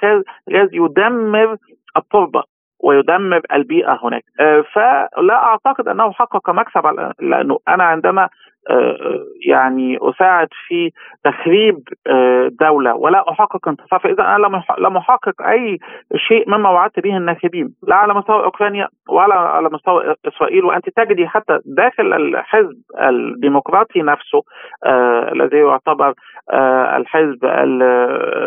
غاز 0.52 0.68
يدمر 0.72 1.56
التربه 1.96 2.42
ويدمر 2.84 3.40
البيئة 3.52 3.98
هناك. 4.02 4.22
آه، 4.40 4.64
فلا 4.72 5.34
أعتقد 5.34 5.88
أنه 5.88 6.12
حقق 6.12 6.50
مكسب 6.50 6.86
لأنه 7.20 7.58
أنا 7.68 7.84
عندما 7.84 8.28
يعني 9.46 9.98
أساعد 10.02 10.48
في 10.66 10.90
تخريب 11.24 11.78
آه، 12.06 12.50
دولة. 12.60 12.94
ولا 12.94 13.30
أحقق 13.30 13.68
انتصار. 13.68 14.00
فإذا 14.00 14.24
أنا 14.24 14.62
لم 14.78 14.96
أحقق 14.96 15.42
أي 15.42 15.78
شيء 16.16 16.50
مما 16.50 16.70
وعدت 16.70 17.00
به 17.00 17.16
الناخبين. 17.16 17.74
لا 17.82 17.94
على 17.94 18.14
مستوى 18.14 18.44
أوكرانيا 18.44 18.88
ولا 19.08 19.34
على 19.34 19.68
مستوى 19.72 20.14
إسرائيل. 20.28 20.64
وأنت 20.64 20.88
تجدي 20.88 21.28
حتى 21.28 21.58
داخل 21.64 22.12
الحزب 22.12 22.76
الديمقراطي 23.00 24.02
نفسه 24.02 24.42
الذي 25.32 25.56
يعتبر 25.56 26.14
الحزب 26.96 27.46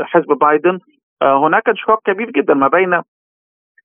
حزب 0.03 0.38
بايدن 0.41 0.80
هناك 1.24 1.70
انشقاق 1.70 2.01
كبير 2.05 2.30
جدا 2.32 2.53
ما 2.53 2.67
بين 2.67 3.01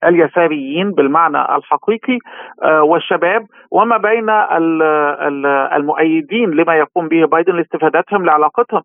اليساريين 0.04 0.90
بالمعنى 0.90 1.56
الحقيقي 1.56 2.18
آه، 2.62 2.82
والشباب 2.82 3.46
وما 3.70 3.96
بين 3.96 4.30
المؤيدين 5.76 6.50
لما 6.50 6.74
يقوم 6.74 7.08
به 7.08 7.24
بايدن 7.24 7.56
لاستفادتهم 7.56 8.24
لعلاقتهم. 8.26 8.82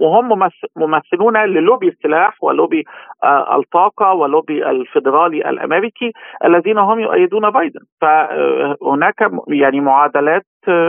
وهم 0.00 0.48
ممثلون 0.76 1.36
للوبي 1.36 1.88
السلاح 1.88 2.36
ولوبي 2.42 2.84
آه، 3.24 3.56
الطاقة 3.56 4.12
ولوبي 4.12 4.70
الفيدرالي 4.70 5.50
الأمريكي 5.50 6.12
الذين 6.44 6.78
هم 6.78 7.00
يؤيدون 7.00 7.50
بايدن. 7.50 7.80
فهناك 8.00 9.30
يعني 9.48 9.80
معادلات 9.80 10.42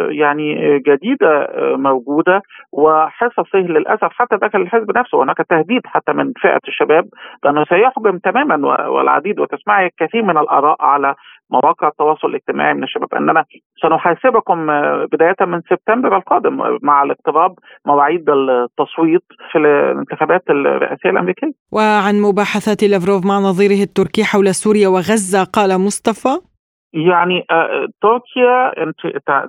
يعني 0.10 0.80
جديدة 0.80 1.48
موجودة 1.78 2.42
وحصصه 2.72 3.60
للأسف 3.60 4.10
حتى 4.12 4.38
داخل 4.38 4.62
الحزب 4.62 4.98
نفسه 4.98 5.24
هناك 5.24 5.38
تهديد 5.50 5.82
حتى 5.86 6.14
من 6.14 6.32
فئة 6.42 6.60
الشباب 6.68 7.06
بانه 7.44 7.64
سيحجم 7.66 8.18
تماما 8.18 8.88
والعديد 8.88 9.40
وتسمعي 9.40 9.86
الكثير 9.86 10.24
من 10.24 10.38
الآراء 10.38 10.76
على 10.80 11.16
مواقع 11.52 11.88
التواصل 11.88 12.28
الاجتماعي 12.28 12.74
من 12.74 12.84
الشباب 12.84 13.14
إننا 13.16 13.44
سنحاسبكم 13.82 14.66
بداية 15.12 15.36
من 15.42 15.62
سبتمبر 15.70 16.18
القادم 16.18 16.78
مع 16.82 17.04
الاقتراب 17.04 17.52
مواعيد 17.86 18.30
التصويت 18.30 19.24
في 19.52 19.58
الانتخابات 19.58 20.44
الرئاسية 20.50 21.10
الأمريكية. 21.10 21.52
وعن 21.72 22.22
مباحثات 22.22 22.84
لافروف 22.84 23.26
مع 23.26 23.40
نظيره 23.40 23.84
التركي 23.84 24.24
حول 24.24 24.48
سوريا 24.56 24.88
وغزة 24.88 25.44
قال 25.44 25.82
مصطفى 25.82 26.53
يعني 26.94 27.46
آه، 27.52 27.88
تركيا 28.02 28.84
انت 28.84 28.98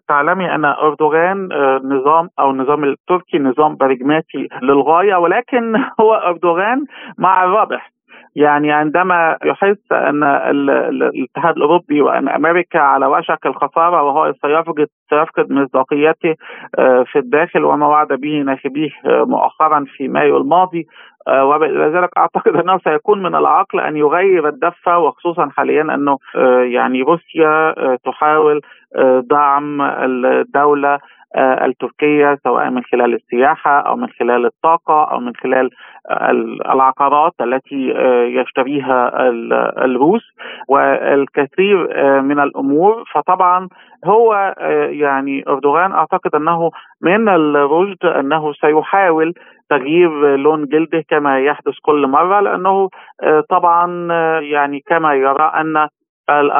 تعلمي 0.08 0.54
أن 0.54 0.64
أردوغان 0.64 1.52
آه، 1.52 1.80
نظام 1.84 2.28
أو 2.38 2.50
النظام 2.50 2.84
التركي 2.84 3.38
نظام 3.38 3.76
براجماتي 3.76 4.48
للغاية 4.62 5.14
ولكن 5.14 5.76
هو 6.00 6.14
أردوغان 6.14 6.84
مع 7.18 7.44
الرابح. 7.44 7.90
يعني 8.36 8.72
عندما 8.72 9.36
يحس 9.44 9.92
أن 9.92 10.22
الاتحاد 10.22 11.56
الأوروبي 11.56 12.00
وأن 12.00 12.28
أمريكا 12.28 12.78
على 12.78 13.06
وشك 13.06 13.46
الخسارة 13.46 14.02
وهو 14.02 14.32
سيفقد 14.32 14.86
سيفقد 15.10 15.50
مصداقيته 15.52 16.34
آه، 16.78 17.04
في 17.12 17.18
الداخل 17.18 17.64
وما 17.64 17.86
وعد 17.86 18.08
به 18.08 18.42
ناخبيه 18.42 18.90
مؤخرا 19.04 19.84
في 19.96 20.08
مايو 20.08 20.36
الماضي 20.36 20.86
آه، 21.28 21.44
ولذلك 21.44 22.10
أعتقد 22.18 22.56
أنه 22.56 22.78
سيكون 22.78 23.22
من 23.22 23.34
العقل 23.34 23.80
أن 23.80 23.96
يغير 23.96 24.48
الدفة 24.48 24.98
وخصوصا 24.98 25.48
حاليا 25.48 25.82
أنه 25.82 26.18
آه، 26.36 26.60
يعني 26.60 27.02
روسيا 27.02 27.74
آه، 27.78 27.98
تحاول 28.04 28.60
دعم 29.30 29.82
الدولة 29.82 30.98
التركية 31.36 32.38
سواء 32.44 32.70
من 32.70 32.82
خلال 32.82 33.14
السياحة 33.14 33.80
أو 33.80 33.96
من 33.96 34.08
خلال 34.08 34.46
الطاقة 34.46 35.04
أو 35.04 35.20
من 35.20 35.32
خلال 35.36 35.70
العقارات 36.72 37.32
التي 37.40 37.90
يشتريها 38.40 39.12
الروس. 39.84 40.22
والكثير 40.68 41.76
من 42.22 42.40
الأمور. 42.40 43.04
فطبعا 43.14 43.68
هو 44.04 44.54
يعني 44.90 45.44
أردوغان 45.48 45.92
أعتقد 45.92 46.34
أنه 46.34 46.70
من 47.02 47.28
الرشد 47.28 48.04
أنه 48.04 48.52
سيحاول 48.52 49.34
تغيير 49.70 50.36
لون 50.36 50.64
جلده 50.66 51.04
كما 51.10 51.40
يحدث 51.40 51.74
كل 51.82 52.06
مرة 52.06 52.40
لأنه 52.40 52.88
طبعا 53.50 54.08
يعني 54.40 54.80
كما 54.86 55.14
يرى 55.14 55.52
أن 55.54 55.88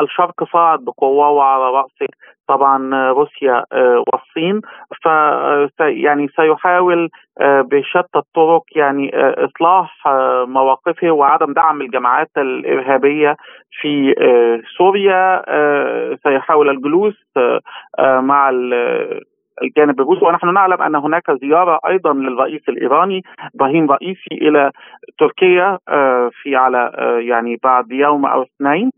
الشرق 0.02 0.44
صاعد 0.52 0.78
بقوة 0.80 1.30
وعلى 1.30 1.64
رأسه. 1.76 2.06
طبعا 2.48 3.10
روسيا 3.10 3.64
آه، 3.72 4.04
والصين. 4.12 4.60
ف 5.04 5.80
يعني 5.80 6.28
سيحاول 6.28 7.08
آه، 7.40 7.60
بشتى 7.60 8.18
الطرق 8.18 8.62
يعني 8.76 9.16
آه، 9.16 9.44
إصلاح 9.44 10.02
مواقفه 10.46 11.10
وعدم 11.10 11.52
دعم 11.52 11.80
الجماعات 11.80 12.30
الإرهابية 12.36 13.36
في 13.80 14.14
سوريا. 14.78 15.42
سيحاول 16.22 16.70
الجلوس 16.70 17.14
مع 17.98 18.50
الجانب 19.62 20.00
الروسي. 20.00 20.24
ونحن 20.24 20.54
نعلم 20.54 20.82
أن 20.82 20.96
هناك 20.96 21.30
زيارة 21.30 21.80
أيضا 21.86 22.12
للرئيس 22.12 22.68
الإيراني 22.68 23.22
إبراهيم 23.54 23.90
رئيسي 23.90 24.32
إلى 24.32 24.70
تركيا 25.18 25.78
في 26.42 26.56
على 26.56 26.92
يعني 27.28 27.56
بعد 27.64 27.92
يوم 27.92 28.26
أو 28.26 28.42
اثنين. 28.42 28.90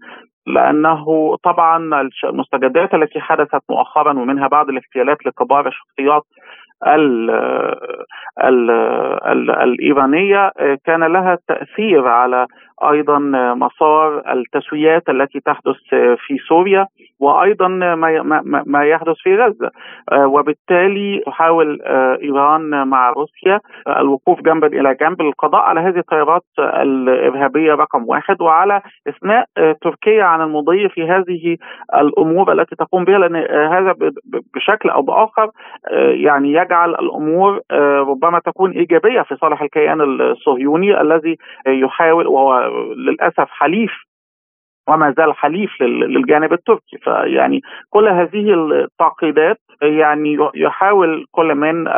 لأنه 0.47 1.36
طبعا 1.42 2.09
المستجدات 2.24 2.94
التي 2.94 3.20
حدثت 3.20 3.62
مؤخرا 3.70 4.12
ومنها 4.12 4.49
بعض 4.49 4.68
الاغتيالات 4.68 5.26
لكبار 5.26 5.68
الشخصيات 5.68 6.22
ال 6.86 7.30
ال 8.44 8.70
ال 9.26 9.51
الإيرانية 9.51 10.53
كان 10.84 11.05
لها 11.05 11.38
تأثير 11.49 12.09
على 12.09 12.47
أيضا 12.85 13.18
مسار 13.55 14.33
التسويات 14.33 15.09
التي 15.09 15.41
تحدث 15.41 15.77
في 16.27 16.39
سوريا 16.49 16.87
وأيضا 17.20 17.68
ما 18.66 18.85
يحدث 18.85 19.16
في 19.22 19.37
غزة. 19.37 19.70
وبالتالي 20.12 21.22
تحاول 21.27 21.83
إيران 22.22 22.89
مع 22.89 23.11
روسيا 23.11 23.61
الوقوف 23.89 24.41
جنبا 24.41 24.66
إلى 24.66 24.95
جنب 24.95 25.22
للقضاء 25.22 25.61
على 25.62 25.81
هذه 25.81 25.99
التيارات 25.99 26.43
الإرهابية 26.59 27.74
رقم 27.74 28.09
واحد 28.09 28.43
وعلى 28.43 28.83
إثناء 29.09 29.47
تركيا 29.83 30.24
عن 30.24 30.41
المضي 30.41 30.89
في 30.89 31.03
هذه 31.03 31.57
الأمور 31.95 32.53
التي 32.53 32.77
تقوم 32.77 33.05
بها 33.05 33.18
لأن 33.18 33.37
هذا 33.72 33.95
بشكل 34.55 34.91
أو 34.91 35.03
بآخر 35.03 35.51
يعني 36.24 36.53
يجعل 36.53 36.91
الأمور 36.91 37.61
ربما 38.09 38.39
تكون 38.39 38.70
إيجابية 38.70 39.22
في 39.22 39.37
صالح 39.37 39.62
الكيان 39.62 40.01
الصهيوني 40.01 41.01
الذي 41.01 41.37
يحاول 41.66 42.27
وهو 42.27 42.66
للأسف 42.97 43.51
حليف 43.51 43.91
وما 44.89 45.14
زال 45.16 45.34
حليف 45.34 45.82
للجانب 45.82 46.53
التركي. 46.53 46.99
فيعني 46.99 47.61
كل 47.91 48.09
هذه 48.09 48.55
التعقيدات 48.55 49.59
يعني 49.82 50.37
يحاول 50.55 51.24
كل 51.32 51.55
من 51.55 51.89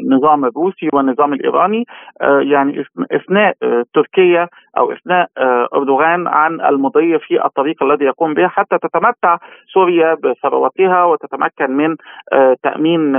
النظام 0.00 0.44
الروسي 0.44 0.88
والنظام 0.92 1.32
الإيراني 1.32 1.84
آه، 2.22 2.40
يعني 2.40 2.84
إثناء 3.12 3.54
تركيا 3.94 4.48
أو 4.78 4.92
إثناء 4.92 5.28
آه، 5.38 5.68
أردوغان 5.74 6.28
عن 6.28 6.60
المضي 6.60 7.18
في 7.18 7.44
الطريق 7.44 7.82
الذي 7.82 8.04
يقوم 8.04 8.34
به 8.34 8.48
حتى 8.48 8.78
تتمتع 8.78 9.38
سوريا 9.74 10.14
بثروتها 10.14 11.04
وتتمكن 11.04 11.70
من 11.70 11.96
آه، 12.32 12.56
تأمين 12.62 13.12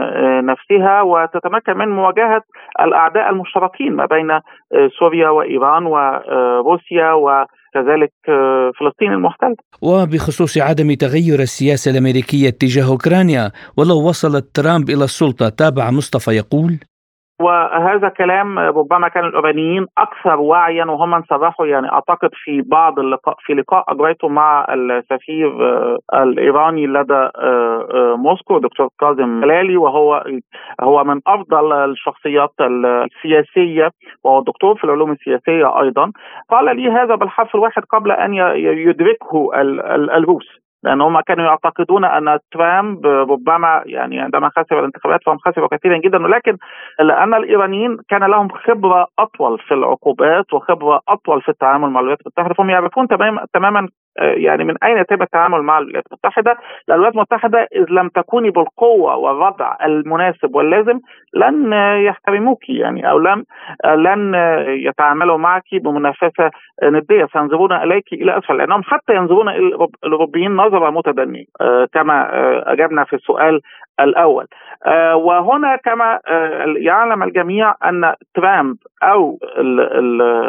نفسها 0.46 1.02
وتتمكن 1.02 1.78
من 1.78 1.90
مواجهة 1.90 2.42
الأعداء 2.82 3.30
المشتركين 3.30 3.96
ما 3.96 4.06
بين 4.06 4.40
سوريا 5.00 5.30
وإيران 5.30 5.86
وروسيا 5.86 7.14
و 7.14 7.46
كذلك 7.74 8.12
آه، 8.30 8.72
فلسطين 8.80 9.12
المحتلة. 9.14 9.56
وبخصوص 9.82 10.58
عدم 10.58 10.94
تغير 10.94 11.40
السياسة 11.40 11.92
الأمريكية 11.92 12.50
تجاه 12.50 12.88
أوكرانيا 12.88 13.52
ولو 13.78 14.08
وصل 14.10 14.42
ترامب 14.42 14.90
إلى 14.90 15.04
السلطة 15.04 15.50
تابع 15.50 15.92
مصطفى 15.92 16.32
يقول 16.32 16.80
وهذا 17.42 18.10
كلام 18.10 18.60
ربما 18.60 19.08
كان 19.08 19.26
الايرانيين 19.26 19.86
أكثر 19.98 20.40
وعيا 20.40 20.86
وهم 20.86 21.24
صرحوا 21.30 21.66
يعني 21.66 21.92
أعتقد 21.92 22.30
في 22.34 22.62
بعض 22.62 23.00
اللقاء 23.00 23.36
في 23.40 23.54
لقاء 23.54 23.84
اجريته 23.88 24.28
مع 24.28 24.66
السفير 24.70 25.48
آه، 25.48 25.98
الإيراني 26.14 26.88
لدى 26.88 27.14
آه، 27.14 27.32
آه، 27.94 28.16
موسكو 28.18 28.60
دكتور 28.60 28.90
كاظم 29.00 29.42
جلالي 29.42 29.78
وهو 29.78 30.24
هو 30.82 31.04
من 31.04 31.20
أفضل 31.28 31.74
الشخصيات 31.74 32.54
السياسية 32.62 33.92
وهو 34.24 34.42
دكتور 34.42 34.76
في 34.76 34.84
العلوم 34.84 35.12
السياسية 35.12 35.82
أيضا. 35.82 36.12
قال 36.50 36.76
لي 36.76 36.92
هذا 36.92 37.16
بالحرف 37.16 37.56
الواحد 37.56 37.84
قبل 37.84 38.12
أن 38.12 38.34
يدركه 38.64 39.52
الروس. 40.18 40.69
لأن 40.84 41.02
هم 41.02 41.20
كانوا 41.20 41.46
يعتقدون 41.46 42.06
أن 42.06 42.40
ترامب 42.52 43.06
ربما 43.06 43.84
يعني 43.86 44.20
عندما 44.20 44.50
خسر 44.50 44.80
الانتخابات 44.80 45.20
فهم 45.26 45.38
خسروا 45.38 45.68
كثيرا 45.72 45.98
جدا 45.98 46.24
ولكن 46.24 46.58
لأن 47.00 47.34
الإيرانيين 47.34 47.98
كان 48.10 48.24
لهم 48.24 48.50
خبرة 48.50 49.08
أطول 49.20 49.60
في 49.60 49.74
العقوبات 49.74 50.54
وخبرة 50.54 51.02
أطول 51.08 51.42
في 51.42 51.50
التعامل 51.50 51.90
مع 51.90 52.00
الولايات 52.00 52.22
المتحدة 52.22 52.54
فهم 52.54 52.70
يعرفون 52.70 53.08
تماما 53.08 53.46
تماما 53.54 53.88
يعني 54.18 54.64
من 54.64 54.76
أين 54.84 54.98
يتم 54.98 55.22
التعامل 55.22 55.62
مع 55.62 55.78
الولايات 55.78 56.04
المتحدة؟ 56.12 56.58
الولايات 56.90 57.14
المتحدة 57.14 57.68
إذ 57.76 57.86
لم 57.90 58.10
تكوني 58.10 58.50
بالقوة 58.50 59.16
والردع 59.16 59.76
المناسب 59.86 60.56
واللازم 60.56 61.00
لن 61.34 61.74
يحترموك 62.06 62.70
يعني 62.70 63.10
أو 63.10 63.20
لن 63.20 63.44
لن 63.86 64.36
يتعاملوا 64.68 65.38
معك 65.38 65.64
بمنافسة 65.74 66.52
ندية 66.84 67.28
سينظرون 67.34 67.74
إليك 67.74 68.14
إلى 68.14 68.38
أسفل 68.38 68.58
لانهم 68.58 68.84
حتى 68.84 69.16
ينظرون 69.16 69.50
الأوروبيين 69.50 70.56
نظرة 70.56 70.90
متدنية 70.90 71.46
آه، 71.62 71.88
كما 71.94 72.34
آه، 72.34 72.64
أجبنا 72.74 73.04
في 73.04 73.16
السؤال 73.16 73.62
الأول 74.00 74.46
وهنا 75.14 75.76
كما 75.76 76.20
يعلم 76.78 77.24
الجميع 77.24 77.74
أن 77.86 78.14
ترامب 78.36 78.78
أو 79.04 79.38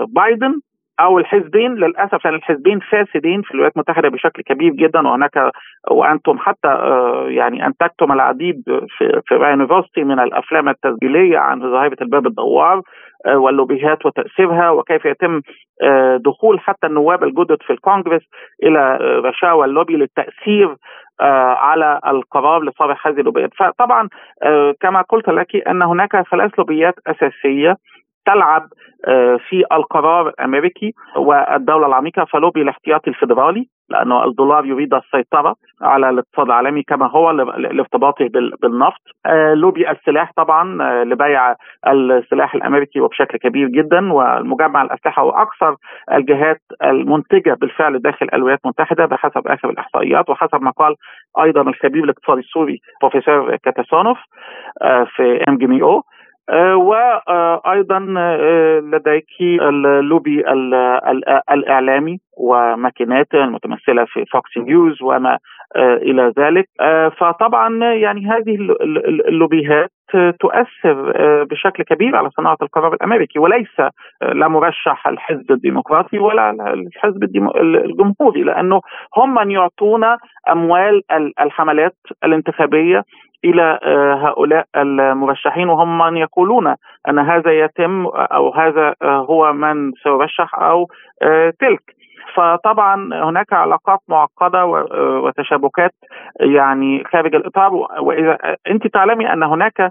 بايدن 0.08 0.60
أو 1.00 1.18
الحزبين 1.18 1.74
للأسف 1.74 2.24
لأن 2.24 2.34
الحزبين 2.34 2.80
فاسدين 2.80 3.42
في 3.42 3.50
الولايات 3.50 3.76
المتحدة 3.76 4.08
بشكل 4.08 4.42
كبير 4.42 4.72
جدا 4.72 5.08
وهناك 5.08 5.50
وأنتم 5.90 6.38
حتى 6.38 6.68
آه، 6.68 7.26
يعني 7.28 7.66
أنتجتم 7.66 8.12
العديد 8.12 8.62
في 8.98 9.20
في 9.26 9.34
يونيفرستي 9.34 10.04
من 10.04 10.20
الأفلام 10.20 10.68
التسجيلية 10.68 11.38
عن 11.38 11.60
ظاهره 11.60 11.96
الباب 12.02 12.26
الدوار 12.26 12.82
آه، 13.26 13.36
واللوبيهات 13.36 14.06
وتاثيرها 14.06 14.70
وكيف 14.70 15.04
يتم 15.04 15.40
آه، 15.82 16.16
دخول 16.16 16.60
حتى 16.60 16.86
النواب 16.86 17.24
الجدد 17.24 17.58
في 17.66 17.72
الكونغرس 17.72 18.22
إلى 18.62 18.96
رشاوى 19.24 19.64
اللوبي 19.64 19.96
للتأثير 19.96 20.76
على 21.22 22.00
القرار 22.06 22.62
لصالح 22.62 23.06
هذه 23.06 23.20
اللوبيات 23.20 23.50
فطبعا 23.58 24.08
كما 24.80 25.02
قلت 25.08 25.28
لك 25.28 25.68
إن 25.68 25.82
هناك 25.82 26.28
ثلاث 26.30 26.50
لوبيات 26.58 26.94
أساسية 27.06 27.76
تلعب 28.26 28.68
آه، 29.08 29.38
في 29.48 29.64
القرار 29.72 30.28
الامريكي 30.28 30.92
والدولة 31.16 31.86
العميقة 31.86 32.24
فلوبي 32.24 32.62
الاحتياطي 32.62 33.10
الفيدرالي 33.10 33.66
لأنه 33.90 34.24
الدولار 34.24 34.66
يريد 34.66 34.94
السيطرة 34.94 35.54
على 35.82 36.10
الاقتصاد 36.10 36.46
العالمي 36.46 36.82
كما 36.82 37.10
هو 37.10 37.30
لارتباطه 37.30 38.28
بالنفط. 38.62 39.00
آه، 39.26 39.54
لوبي 39.54 39.90
السلاح 39.90 40.32
طبعا 40.36 40.82
آه، 40.82 41.04
لبيع 41.04 41.54
السلاح 41.86 42.54
الأمريكي 42.54 43.00
وبشكل 43.00 43.38
كبير 43.38 43.68
جدا 43.68 44.12
والمجمع 44.12 44.82
الأسلحة 44.82 45.22
هو 45.22 45.30
أكثر 45.30 45.76
الجهات 46.12 46.60
المنتجة 46.84 47.54
بالفعل 47.60 47.98
داخل 47.98 48.26
الولايات 48.34 48.60
المتحدة 48.64 49.06
بحسب 49.06 49.46
آخر 49.46 49.70
الإحصائيات 49.70 50.30
وحسب 50.30 50.62
ما 50.62 50.70
قال 50.70 50.94
أيضا 51.42 51.60
الخبير 51.60 52.04
الاقتصادي 52.04 52.40
السوري 52.40 52.80
بروفيسور 53.00 53.56
كاتاسونوف 53.56 54.18
في 55.16 55.44
MGIMO 55.48 56.02
وأيضا 56.74 58.14
آه، 58.18 58.80
لديك 58.80 59.26
اللوبي 59.40 60.44
الإعلامي 61.52 62.18
وماكيناته 62.38 63.44
المتمثلة 63.44 64.04
في 64.04 64.24
فوكس 64.32 64.58
نيوز 64.58 65.02
وما 65.02 65.38
آه، 65.76 65.94
إلى 65.96 66.32
ذلك. 66.38 66.68
فطبعا 67.18 67.94
يعني 67.94 68.26
هذه 68.26 68.54
اللوبيهات 69.28 69.90
تؤثر 70.40 71.12
بشكل 71.44 71.82
كبير 71.82 72.16
على 72.16 72.30
صناعة 72.30 72.56
القرار 72.62 72.94
الأمريكي 72.94 73.38
وليس 73.38 73.80
لا 74.22 74.48
مرشح 74.48 75.06
الحزب 75.06 75.50
الديمقراطي 75.52 76.18
ولا 76.18 76.50
الحزب 76.50 77.24
الجمهوري 77.60 78.42
لأنه 78.42 78.80
هم 79.16 79.34
من 79.34 79.50
يعطون 79.50 80.04
أموال 80.50 81.02
الحملات 81.40 81.96
الانتخابية 82.24 83.04
إلى 83.44 83.78
آه، 83.82 84.14
هؤلاء 84.14 84.66
المرشحين 84.76 85.68
وهم 85.68 85.98
من 85.98 86.16
يقولون 86.16 86.74
أن 87.08 87.18
هذا 87.18 87.52
يتم 87.52 88.06
أو 88.06 88.54
هذا 88.54 88.94
آه، 89.02 89.26
هو 89.30 89.52
من 89.52 89.92
سيرشح 90.02 90.54
أو 90.54 90.88
آه، 91.22 91.52
تلك. 91.60 91.80
فطبعا 92.34 93.24
هناك 93.24 93.52
علاقات 93.52 93.98
معقدة 94.08 94.66
وتشابكات 95.24 95.90
يعني 96.40 97.04
خارج 97.04 97.34
الإطار 97.34 97.74
وإذا 98.00 98.38
أنت 98.70 98.86
تعلمي 98.86 99.32
أن 99.32 99.42
هناك 99.42 99.90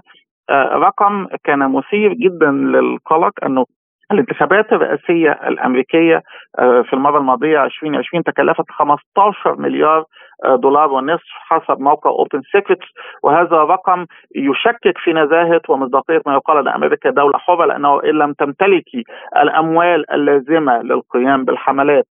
رقم 0.72 1.26
كان 1.44 1.58
مثير 1.58 2.12
جدا 2.12 2.50
للقلق 2.50 3.32
أنه 3.44 3.66
الانتخابات 4.12 4.72
الرئاسية 4.72 5.30
الأمريكية 5.30 6.22
في 6.58 6.92
المرة 6.92 7.18
الماضية 7.18 7.64
2020 7.64 8.24
تكلفت 8.24 8.70
15 8.70 9.56
مليار 9.56 10.04
دولار 10.44 10.92
ونصف 10.92 11.28
حسب 11.48 11.80
موقع 11.80 12.10
OpenSecrets 12.10 12.86
وهذا 13.22 13.56
رقم 13.56 14.06
يشكك 14.36 14.98
في 14.98 15.12
نزاهة 15.12 15.60
ومصداقية 15.68 16.22
ما 16.26 16.34
يقال 16.34 16.58
أن 16.58 16.68
أمريكا 16.68 17.10
دولة 17.10 17.38
حرة 17.38 17.66
لأنه 17.66 18.02
إن 18.04 18.10
لم 18.10 18.32
تمتلكي 18.32 19.04
الأموال 19.42 20.10
اللازمة 20.10 20.82
للقيام 20.82 21.44
بالحملات 21.44 22.06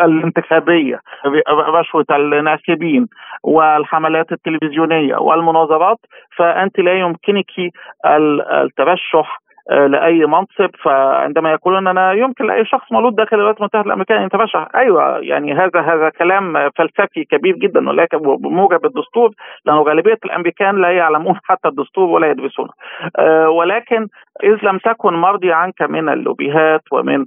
الانتخابية 0.00 1.00
رشوة 1.50 2.04
الناخبين 2.10 3.06
والحملات 3.42 4.32
التلفزيونية 4.32 5.16
والمناظرات 5.16 5.98
فأنت 6.36 6.78
لا 6.78 6.92
يمكنك 6.92 7.50
الترشح 8.50 9.38
آه، 9.40 9.45
لأي 9.70 10.26
منصب 10.26 10.70
فعندما 10.82 11.52
يقولون 11.52 11.86
أنا 11.86 12.12
يمكن 12.12 12.46
لأي 12.46 12.64
شخص 12.64 12.92
مولود 12.92 13.16
داخل 13.16 13.36
الولايات 13.36 13.58
المتحدة 13.58 13.86
الأمريكية 13.86 14.16
أن 14.16 14.22
يترشح 14.22 14.68
أيوه 14.74 15.18
يعني 15.18 15.52
هذا 15.52 15.80
هذا 15.80 16.08
كلام 16.08 16.70
فلسفي 16.70 17.24
كبير 17.24 17.56
جدا 17.56 17.88
ولكن 17.88 18.18
بموجب 18.18 18.84
الدستور 18.86 19.30
لأنه 19.64 19.82
غالبية 19.82 20.18
الأمريكان 20.24 20.80
لا 20.80 20.90
يعلمون 20.90 21.36
حتى 21.48 21.68
الدستور 21.68 22.08
ولا 22.08 22.30
يدرسونه. 22.30 22.70
أه 23.18 23.48
ولكن 23.48 24.06
إذ 24.44 24.58
لم 24.62 24.78
تكن 24.78 25.14
مرضي 25.14 25.52
عنك 25.52 25.82
من 25.82 26.08
اللوبيهات 26.08 26.82
ومن 26.92 27.24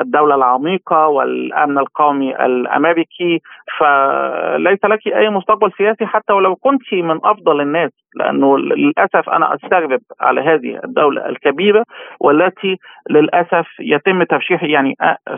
الدولة 0.00 0.34
العميقة 0.34 1.06
والأمن 1.08 1.78
القومي 1.78 2.36
الأمريكي 2.46 3.40
فليس 3.78 4.84
لك 4.84 5.06
أي 5.06 5.30
مستقبل 5.30 5.72
سياسي 5.78 6.06
حتى 6.06 6.32
ولو 6.32 6.56
كنت 6.56 6.94
من 6.94 7.18
أفضل 7.24 7.60
الناس. 7.60 7.90
لأنه 8.14 8.58
للأسف 8.58 9.28
أنا 9.28 9.54
أستغرب 9.54 10.00
على 10.20 10.40
هذه 10.40 10.80
الدولة 10.84 11.28
الكبيرة 11.28 11.84
والتي 12.20 12.76
للأسف 13.10 13.66
يتم 13.80 14.22
ترشيح 14.22 14.62
يعني 14.62 14.94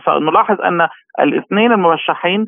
نلاحظ 0.08 0.60
أن 0.60 0.88
الاثنين 1.20 1.72
المرشحين 1.72 2.46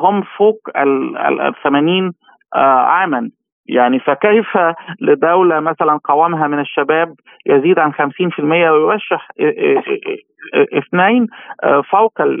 هم 0.00 0.22
فوق 0.22 0.58
ال 0.76 1.54
80 1.64 2.12
عاما. 2.54 3.30
يعني 3.68 3.98
فكيف 4.00 4.58
لدولة 5.00 5.60
مثلا 5.60 5.98
قوامها 6.04 6.46
من 6.46 6.60
الشباب 6.60 7.14
يزيد 7.46 7.78
عن 7.78 7.92
50% 7.92 7.94
ويرشح 8.70 9.28
إثنين 10.54 11.26
فوق 11.90 12.20
ال 12.20 12.40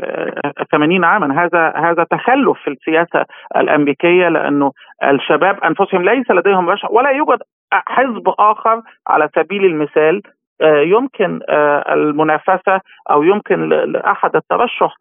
80 0.72 1.04
عاما؟ 1.04 1.44
هذا 1.44 1.72
هذا 1.76 2.04
تخلف 2.04 2.58
في 2.64 2.70
السياسة 2.70 3.24
الأمريكية 3.56 4.28
لأنه 4.28 4.72
الشباب 5.04 5.60
أنفسهم 5.64 6.02
ليس 6.02 6.30
لديهم 6.30 6.70
رشح 6.70 6.90
ولا 6.90 7.10
يوجد 7.10 7.38
حزب 7.72 8.28
آخر 8.38 8.82
على 9.08 9.28
سبيل 9.34 9.64
المثال 9.64 10.22
يمكن 10.62 11.40
المنافسة 11.92 12.80
أو 13.10 13.22
يمكن 13.22 13.68
لأحد 13.68 14.36
الترشح 14.36 14.94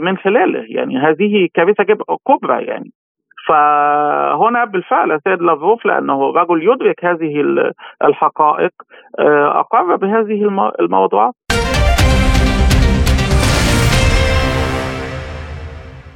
من 0.00 0.16
خلاله. 0.16 0.64
يعني 0.68 0.98
هذه 0.98 1.48
كارثة 1.54 1.84
كبرى 2.28 2.64
يعني. 2.64 2.90
فهنا 3.48 4.64
بالفعل 4.64 5.12
السيد 5.12 5.42
لافروف 5.42 5.86
لأنه 5.86 6.32
رجل 6.32 6.62
يدرك 6.62 7.04
هذه 7.04 7.44
الحقائق 8.04 8.72
آه، 9.18 9.60
أقر 9.60 9.96
بهذه 9.96 10.70
الموضوعات 10.80 11.34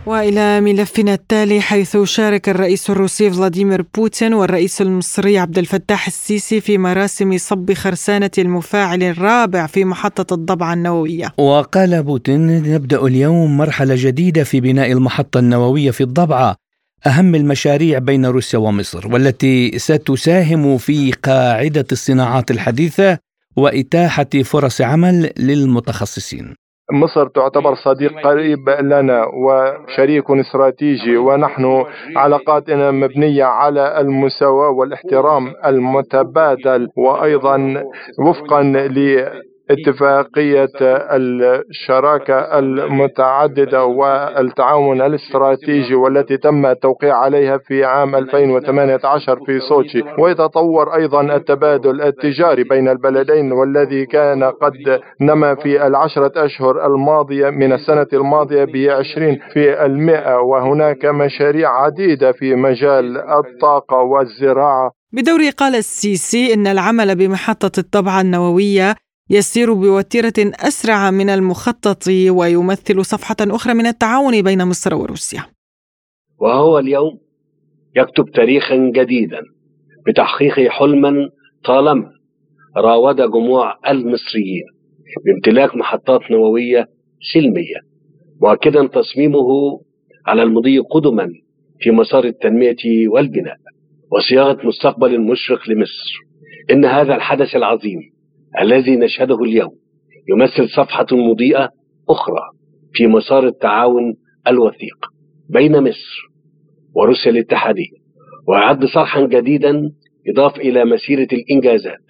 وإلى 0.07 0.61
ملفنا 0.61 1.15
التالي 1.15 1.61
حيث 1.61 1.97
شارك 1.97 2.49
الرئيس 2.49 2.91
الروسي 2.91 3.31
فلاديمير 3.31 3.85
بوتين 3.95 4.35
والرئيس 4.35 4.83
المصري 4.83 5.39
عبد 5.39 5.59
الفتاح 5.59 6.07
السيسي 6.07 6.61
في 6.61 6.79
مراسم 6.79 7.39
صب 7.39 7.73
خرسانة 7.73 8.31
المفاعل 8.39 9.03
الرابع 9.03 9.67
في 9.67 9.85
محطة 9.85 10.35
الضبعة 10.35 10.73
النووية. 10.73 11.27
وقال 11.39 12.03
بوتين 12.03 12.75
نبدأ 12.75 13.07
اليوم 13.07 13.57
مرحلة 13.57 13.95
جديدة 13.99 14.45
في 14.45 14.61
بناء 14.61 14.93
المحطة 14.93 15.41
النووية 15.41 15.91
في 15.91 16.01
الضبعة 16.01 16.66
أهم 17.07 17.35
المشاريع 17.35 17.99
بين 17.99 18.27
روسيا 18.27 18.59
ومصر 18.59 19.13
والتي 19.13 19.79
ستساهم 19.79 20.79
في 20.79 21.13
قاعدة 21.13 21.85
الصناعات 21.93 22.51
الحديثة 22.51 23.19
وإتاحة 23.57 24.31
فرص 24.45 24.81
عمل 24.81 25.31
للمتخصصين. 25.39 26.55
مصر 26.93 27.29
تعتبر 27.29 27.75
صديق 27.75 28.13
قريب 28.25 28.69
لنا 28.69 29.25
وشريك 29.25 30.31
استراتيجي 30.31 31.17
ونحن 31.17 31.85
علاقاتنا 32.17 32.91
مبنية 32.91 33.45
على 33.45 34.01
المساواة 34.01 34.71
والاحترام 34.71 35.53
المتبادل 35.67 36.89
وأيضا 36.97 37.83
وفقا 38.19 38.63
اتفاقية 39.71 40.69
الشراكة 41.71 42.59
المتعددة 42.59 43.85
والتعاون 43.85 45.03
الاستراتيجي 45.03 45.95
والتي 45.95 46.37
تم 46.37 46.67
التوقيع 46.67 47.17
عليها 47.17 47.59
في 47.59 47.85
عام 47.85 48.15
2018 48.15 49.39
في 49.47 49.61
سوتشي. 49.69 50.03
ويتطور 50.19 50.95
أيضا 50.95 51.37
التبادل 51.37 52.03
التجاري 52.03 52.65
بين 52.65 52.89
البلدين 52.89 53.53
والذي 53.53 54.07
كان 54.07 54.45
قد 54.45 55.01
نما 55.21 55.55
في 55.55 55.87
العشرة 55.87 56.33
أشهر 56.37 56.87
الماضية 56.87 57.51
من 57.51 57.73
السنة 57.73 58.07
الماضية 58.13 58.65
بعشرين 58.65 59.39
في 59.53 59.85
المئة. 59.87 60.41
وهناك 60.41 61.05
مشاريع 61.05 61.83
عديدة 61.83 62.33
في 62.33 62.55
مجال 62.55 63.17
الطاقة 63.19 63.97
والزراعة. 63.97 64.91
بدوره 65.13 65.51
قال 65.57 65.75
السيسي 65.75 66.55
إن 66.55 66.67
العمل 66.67 67.17
بمحطة 67.17 67.71
الطبعة 67.79 68.21
النووية 68.21 68.95
يسير 69.31 69.75
بوتيرة 69.75 70.33
أسرع 70.39 71.11
من 71.11 71.31
المخطط 71.31 72.09
ويمثل 72.31 73.05
صفحة 73.05 73.37
أخرى 73.41 73.75
من 73.75 73.87
التعاون 73.87 74.43
بين 74.43 74.65
مصر 74.65 74.95
وروسيا. 74.95 75.43
وهو 76.39 76.79
اليوم 76.79 77.19
يكتب 77.97 78.25
تاريخا 78.35 78.77
جديدا 78.95 79.41
بتحقيق 80.07 80.69
حلما 80.69 81.31
طالما 81.65 82.11
راود 82.77 83.17
جموع 83.17 83.79
المصريين 83.89 84.65
بامتلاك 85.25 85.77
محطات 85.77 86.21
نووية 86.31 86.89
سلمية 87.33 87.81
مؤكدا 88.41 88.87
تصميمه 88.87 89.81
على 90.27 90.43
المضي 90.43 90.79
قدما 90.79 91.29
في 91.81 91.91
مسار 91.91 92.25
التنمية 92.25 93.09
والبناء 93.09 93.57
وصياغة 94.13 94.67
مستقبل 94.67 95.21
مشرق 95.21 95.71
لمصر 95.71 96.21
إن 96.71 96.85
هذا 96.85 97.15
الحدث 97.15 97.57
العظيم 97.57 98.16
الذي 98.61 98.97
نشهده 98.97 99.43
اليوم 99.43 99.73
يمثل 100.29 100.69
صفحة 100.69 101.07
مضيئة 101.13 101.69
أخرى 102.09 102.43
في 102.93 103.07
مسار 103.07 103.47
التعاون 103.47 104.15
الوثيق 104.49 105.07
بين 105.51 105.83
مصر 105.83 106.29
وروسيا 106.95 107.31
الاتحادية 107.31 107.97
ويعد 108.49 108.85
صرحا 108.85 109.27
جديدا 109.27 109.83
يضاف 110.27 110.57
إلى 110.57 110.85
مسيرة 110.85 111.29
الإنجازات 111.33 112.05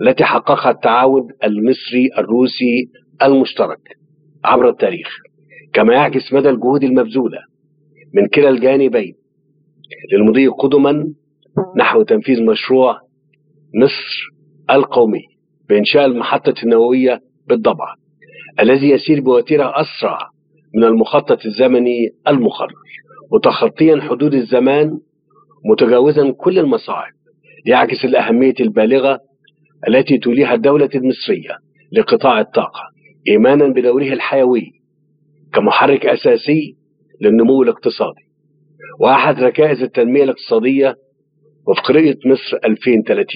التي 0.00 0.24
حققها 0.24 0.70
التعاون 0.70 1.28
المصري 1.44 2.10
الروسي 2.18 2.90
المشترك 3.22 3.80
عبر 4.44 4.68
التاريخ. 4.68 5.08
كما 5.72 5.94
يعكس 5.94 6.32
مدى 6.32 6.50
الجهود 6.50 6.84
المبذولة 6.84 7.38
من 8.14 8.28
كلا 8.28 8.48
الجانبين 8.48 9.14
للمضي 10.12 10.46
قدما 10.46 11.04
نحو 11.78 12.02
تنفيذ 12.02 12.42
مشروع 12.42 12.98
مصر 13.74 14.28
القومي. 14.70 15.31
بإنشاء 15.72 16.06
المحطة 16.06 16.54
النووية 16.62 17.20
بالضبع 17.48 17.94
الذي 18.60 18.90
يسير 18.90 19.20
بوتيرة 19.20 19.72
أسرع 19.80 20.18
من 20.74 20.84
المخطط 20.84 21.46
الزمني 21.46 22.08
المقرر 22.28 22.72
متخطيا 23.32 24.00
حدود 24.00 24.34
الزمان 24.34 24.98
متجاوزا 25.70 26.30
كل 26.30 26.58
المصاعب 26.58 27.12
يعكس 27.66 28.04
الأهمية 28.04 28.54
البالغة 28.60 29.18
التي 29.88 30.18
توليها 30.18 30.54
الدولة 30.54 30.88
المصرية 30.94 31.56
لقطاع 31.92 32.40
الطاقة 32.40 32.82
إيمانا 33.28 33.68
بدوره 33.68 34.12
الحيوي 34.12 34.70
كمحرك 35.54 36.06
أساسي 36.06 36.76
للنمو 37.20 37.62
الاقتصادي. 37.62 38.22
وأحد 39.00 39.40
ركائز 39.40 39.82
التنمية 39.82 40.24
الاقتصادية 40.24 40.94
وفق 41.68 41.90
رؤية 41.90 42.18
مصر 42.26 42.56
2030 42.64 43.26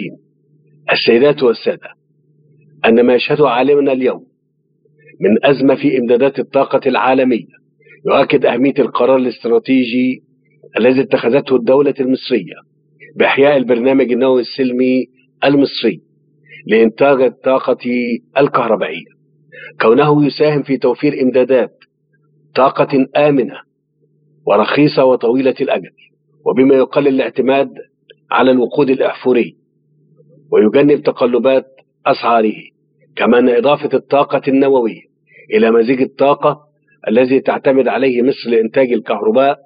السيدات 0.92 1.42
والسادة 1.42 2.05
أن 2.86 3.06
ما 3.06 3.14
يشهده 3.14 3.48
عالمنا 3.48 3.92
اليوم 3.92 4.26
من 5.20 5.44
أزمة 5.46 5.74
في 5.74 5.98
إمدادات 5.98 6.38
الطاقة 6.38 6.80
العالمية 6.86 7.56
يؤكد 8.06 8.46
أهمية 8.46 8.74
القرار 8.78 9.16
الاستراتيجي 9.16 10.22
الذي 10.78 11.00
اتخذته 11.00 11.56
الدولة 11.56 11.94
المصرية 12.00 12.54
بإحياء 13.16 13.56
البرنامج 13.56 14.12
النووي 14.12 14.40
السلمي 14.40 15.06
المصري 15.44 16.00
لإنتاج 16.66 17.22
الطاقة 17.22 17.78
الكهربائية. 18.38 19.16
كونه 19.80 20.26
يساهم 20.26 20.62
في 20.62 20.76
توفير 20.76 21.22
إمدادات 21.22 21.70
طاقة 22.54 23.06
آمنة 23.16 23.54
ورخيصة 24.46 25.04
وطويلة 25.04 25.54
الأجل 25.60 25.90
وبما 26.46 26.74
يقلل 26.74 27.08
الاعتماد 27.08 27.68
على 28.30 28.50
الوقود 28.50 28.90
الأحفوري 28.90 29.56
ويجنب 30.52 31.02
تقلبات 31.02 31.66
أسعاره. 32.06 32.75
كما 33.16 33.38
أن 33.38 33.48
إضافة 33.48 33.90
الطاقة 33.94 34.42
النووية 34.48 35.00
إلى 35.54 35.70
مزيج 35.70 36.00
الطاقة 36.02 36.58
الذي 37.08 37.40
تعتمد 37.40 37.88
عليه 37.88 38.22
مصر 38.22 38.50
لإنتاج 38.50 38.92
الكهرباء 38.92 39.58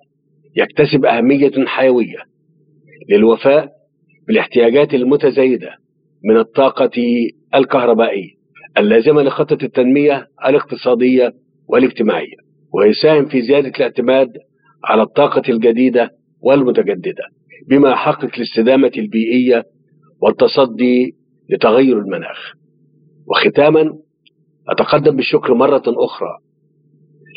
يكتسب 0.57 1.05
أهمية 1.05 1.67
حيوية 1.67 2.19
للوفاء 3.11 3.69
بالاحتياجات 4.29 4.95
المتزايدة 4.95 5.71
من 6.25 6.37
الطاقة 6.37 6.91
الكهربائية 7.55 8.31
اللازمة 8.79 9.23
لخطة 9.23 9.65
التنمية 9.65 10.27
الاقتصادية 10.47 11.33
والاجتماعية 11.69 12.37
ويساهم 12.75 13.27
في 13.27 13.43
زيادة 13.43 13.69
الاعتماد 13.69 14.29
على 14.85 15.03
الطاقة 15.03 15.43
الجديدة 15.49 16.11
والمتجددة 16.43 17.25
بما 17.69 17.91
يحقق 17.91 18.31
الاستدامة 18.37 18.93
البيئية 18.99 19.65
والتصدي 20.23 21.15
لتغير 21.51 21.99
المناخ. 21.99 22.53
وختاما 23.31 23.93
أتقدم 24.69 25.17
بالشكر 25.17 25.55
مرة 25.55 25.83
أخرى 25.87 26.39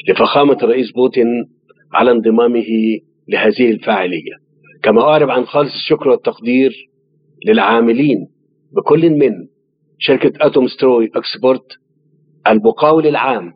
لفخامة 0.09 0.57
الرئيس 0.63 0.91
بوتين 0.91 1.27
على 1.93 2.11
انضمامه 2.11 2.65
لهذه 3.27 3.71
الفاعلية. 3.71 4.33
كما 4.83 5.01
أعرب 5.01 5.29
عن 5.29 5.45
خالص 5.45 5.73
الشكر 5.73 6.09
والتقدير 6.09 6.89
للعاملين 7.45 8.27
بكل 8.75 9.09
من 9.09 9.31
شركة 9.99 10.47
أتوم 10.47 10.67
ستروي 10.67 11.09
أكسبورت 11.15 11.65
المقاول 12.47 13.07
العام 13.07 13.53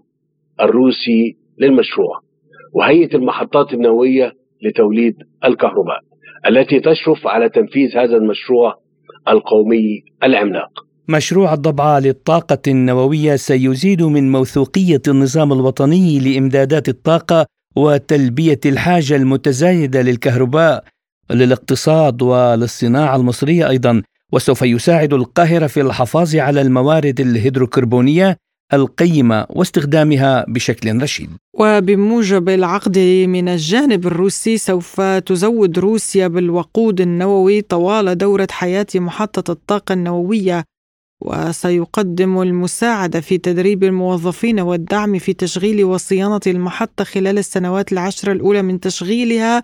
الروسي 0.62 1.38
للمشروع 1.60 2.20
وهيئة 2.74 3.16
المحطات 3.16 3.74
النووية 3.74 4.34
لتوليد 4.62 5.16
الكهرباء 5.46 6.00
التي 6.48 6.80
تشرف 6.80 7.28
على 7.28 7.50
تنفيذ 7.50 7.98
هذا 7.98 8.18
المشروع 8.18 8.76
القومي 9.28 10.02
العملاق. 10.24 10.87
مشروع 11.10 11.54
الضبعة 11.54 12.00
للطاقة 12.00 12.58
النووية 12.68 13.36
سيزيد 13.36 14.02
من 14.04 14.32
موثوقية 14.32 15.02
النظام 15.08 15.54
الوطني 15.54 16.20
لإمدادات 16.20 16.90
الطاقة 16.90 17.46
وتلبية 17.76 18.60
الحاجة 18.66 19.16
المتزايدة 19.16 20.02
للكهرباء 20.02 20.84
للاقتصاد 21.32 22.22
وللصناعة 22.22 23.16
المصرية 23.16 23.70
أيضا. 23.70 24.02
وسوف 24.34 24.62
يساعد 24.62 25.14
القاهرة 25.14 25.68
في 25.68 25.82
الحفاظ 25.82 26.36
على 26.36 26.62
الموارد 26.62 27.20
الهيدروكربونية 27.20 28.38
القيمة 28.74 29.46
واستخدامها 29.50 30.46
بشكل 30.48 31.02
رشيد. 31.02 31.30
وبموجب 31.54 32.50
العقد 32.50 33.00
من 33.28 33.50
الجانب 33.50 34.08
الروسي 34.08 34.58
سوف 34.58 35.02
تزود 35.02 35.80
روسيا 35.80 36.28
بالوقود 36.28 37.02
النووي 37.02 37.62
طوال 37.62 38.18
دورة 38.18 38.48
حياة 38.52 38.88
محطة 38.96 39.52
الطاقة 39.52 39.94
النووية. 39.94 40.64
وسيقدم 41.22 42.42
المساعدة 42.42 43.20
في 43.20 43.38
تدريب 43.38 43.84
الموظفين 43.84 44.60
والدعم 44.60 45.20
في 45.20 45.34
تشغيل 45.34 45.84
وصيانة 45.84 46.40
المحطة 46.48 47.04
خلال 47.04 47.38
السنوات 47.38 47.92
العشر 47.92 48.32
الأولى 48.32 48.62
من 48.62 48.80
تشغيلها 48.80 49.64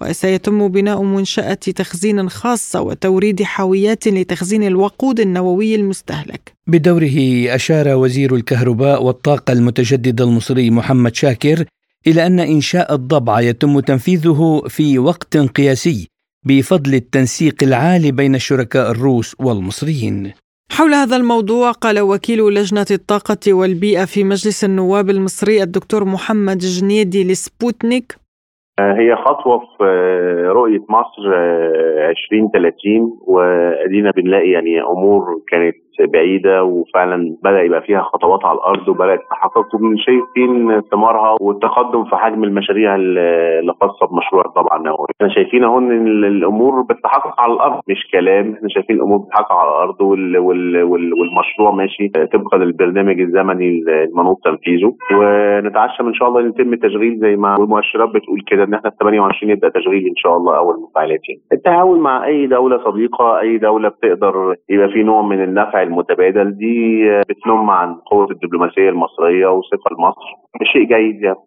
وسيتم 0.00 0.68
بناء 0.68 1.02
منشأة 1.02 1.54
تخزين 1.54 2.28
خاصة 2.28 2.80
وتوريد 2.80 3.42
حاويات 3.42 4.08
لتخزين 4.08 4.62
الوقود 4.62 5.20
النووي 5.20 5.74
المستهلك. 5.74 6.52
بدوره 6.66 7.46
أشار 7.54 7.88
وزير 7.88 8.34
الكهرباء 8.34 9.02
والطاقة 9.02 9.52
المتجددة 9.52 10.24
المصري 10.24 10.70
محمد 10.70 11.14
شاكر 11.14 11.64
إلى 12.06 12.26
أن 12.26 12.40
إنشاء 12.40 12.94
الضبعة 12.94 13.40
يتم 13.40 13.80
تنفيذه 13.80 14.62
في 14.68 14.98
وقت 14.98 15.36
قياسي 15.36 16.08
بفضل 16.44 16.94
التنسيق 16.94 17.62
العالي 17.62 18.12
بين 18.12 18.34
الشركاء 18.34 18.90
الروس 18.90 19.34
والمصريين. 19.38 20.32
حول 20.72 20.94
هذا 20.94 21.16
الموضوع 21.16 21.72
قال 21.72 22.00
وكيل 22.00 22.38
لجنة 22.54 22.86
الطاقة 22.90 23.52
والبيئة 23.52 24.04
في 24.04 24.24
مجلس 24.24 24.64
النواب 24.64 25.10
المصري 25.10 25.62
الدكتور 25.62 26.04
محمد 26.04 26.58
جنيدي 26.58 27.24
لسبوتنيك 27.24 28.16
هي 28.80 29.16
خطوة 29.16 29.58
في 29.58 29.84
آه، 29.84 30.48
رؤية 30.52 30.80
مصر 30.88 31.32
2030 32.10 33.00
آه، 33.02 33.08
وأدينا 33.26 34.10
بنلاقي 34.10 34.50
يعني 34.50 34.82
أمور 34.82 35.24
كانت 35.48 35.74
بعيدة 36.00 36.64
وفعلا 36.64 37.36
بدأ 37.44 37.62
يبقى 37.62 37.82
فيها 37.82 38.02
خطوات 38.02 38.44
على 38.44 38.58
الأرض 38.58 38.88
وبدأت 38.88 39.20
تحقق 39.30 39.66
شايفين 39.96 40.80
ثمارها 40.80 41.36
والتقدم 41.40 42.04
في 42.04 42.16
حجم 42.16 42.44
المشاريع 42.44 42.94
اللي 42.94 43.72
خاصة 43.80 44.06
بمشروع 44.06 44.42
طبعا 44.42 44.78
النووي 44.78 45.06
إحنا 45.20 45.34
شايفين 45.34 45.64
أهو 45.64 45.78
إن 45.78 46.24
الأمور 46.24 46.82
بتتحقق 46.82 47.40
على 47.40 47.52
الأرض. 47.52 47.80
مش 47.88 48.06
كلام. 48.12 48.52
إحنا 48.54 48.68
شايفين 48.68 48.96
الأمور 48.96 49.18
بتتحقق 49.18 49.52
على 49.52 49.70
الأرض 49.70 50.00
وال 50.00 50.38
وال 50.38 50.82
وال 50.82 51.14
والمشروع 51.14 51.70
ماشي 51.70 52.08
طبقا 52.08 52.58
للبرنامج 52.58 53.20
الزمني 53.20 53.68
المنوط 53.88 54.40
تنفيذه. 54.44 54.92
ونتعشم 55.12 56.06
إن 56.06 56.14
شاء 56.14 56.28
الله 56.28 56.40
يتم 56.46 56.72
التشغيل 56.72 57.18
زي 57.18 57.36
ما 57.36 57.54
المؤشرات 57.56 58.08
بتقول 58.08 58.40
كده. 58.46 58.63
إن 58.64 58.74
إحنا 58.74 58.90
في 58.90 58.96
28 59.00 59.52
يبدأ 59.52 59.68
تشغيل 59.68 60.06
إن 60.06 60.16
شاء 60.16 60.36
الله 60.36 60.56
أول 60.56 60.74
مفاعلات 60.82 61.20
يعني. 61.28 61.40
التعاون 61.52 62.00
مع 62.00 62.26
أي 62.26 62.46
دولة 62.46 62.84
صديقة 62.84 63.40
أي 63.40 63.58
دولة 63.58 63.88
بتقدر 63.88 64.54
يبقى 64.70 64.88
في 64.88 65.02
نوع 65.02 65.22
من 65.22 65.42
النفع 65.44 65.82
المتبادل 65.82 66.56
دي 66.58 66.76
بتنم 67.28 67.70
عن 67.70 67.94
قوة 67.94 68.30
الدبلوماسية 68.30 68.88
المصرية 68.88 69.46
وثقة 69.46 69.88
لمصر. 69.98 70.26
شيء 70.72 70.82
جيد 70.84 71.22
يعني. 71.22 71.38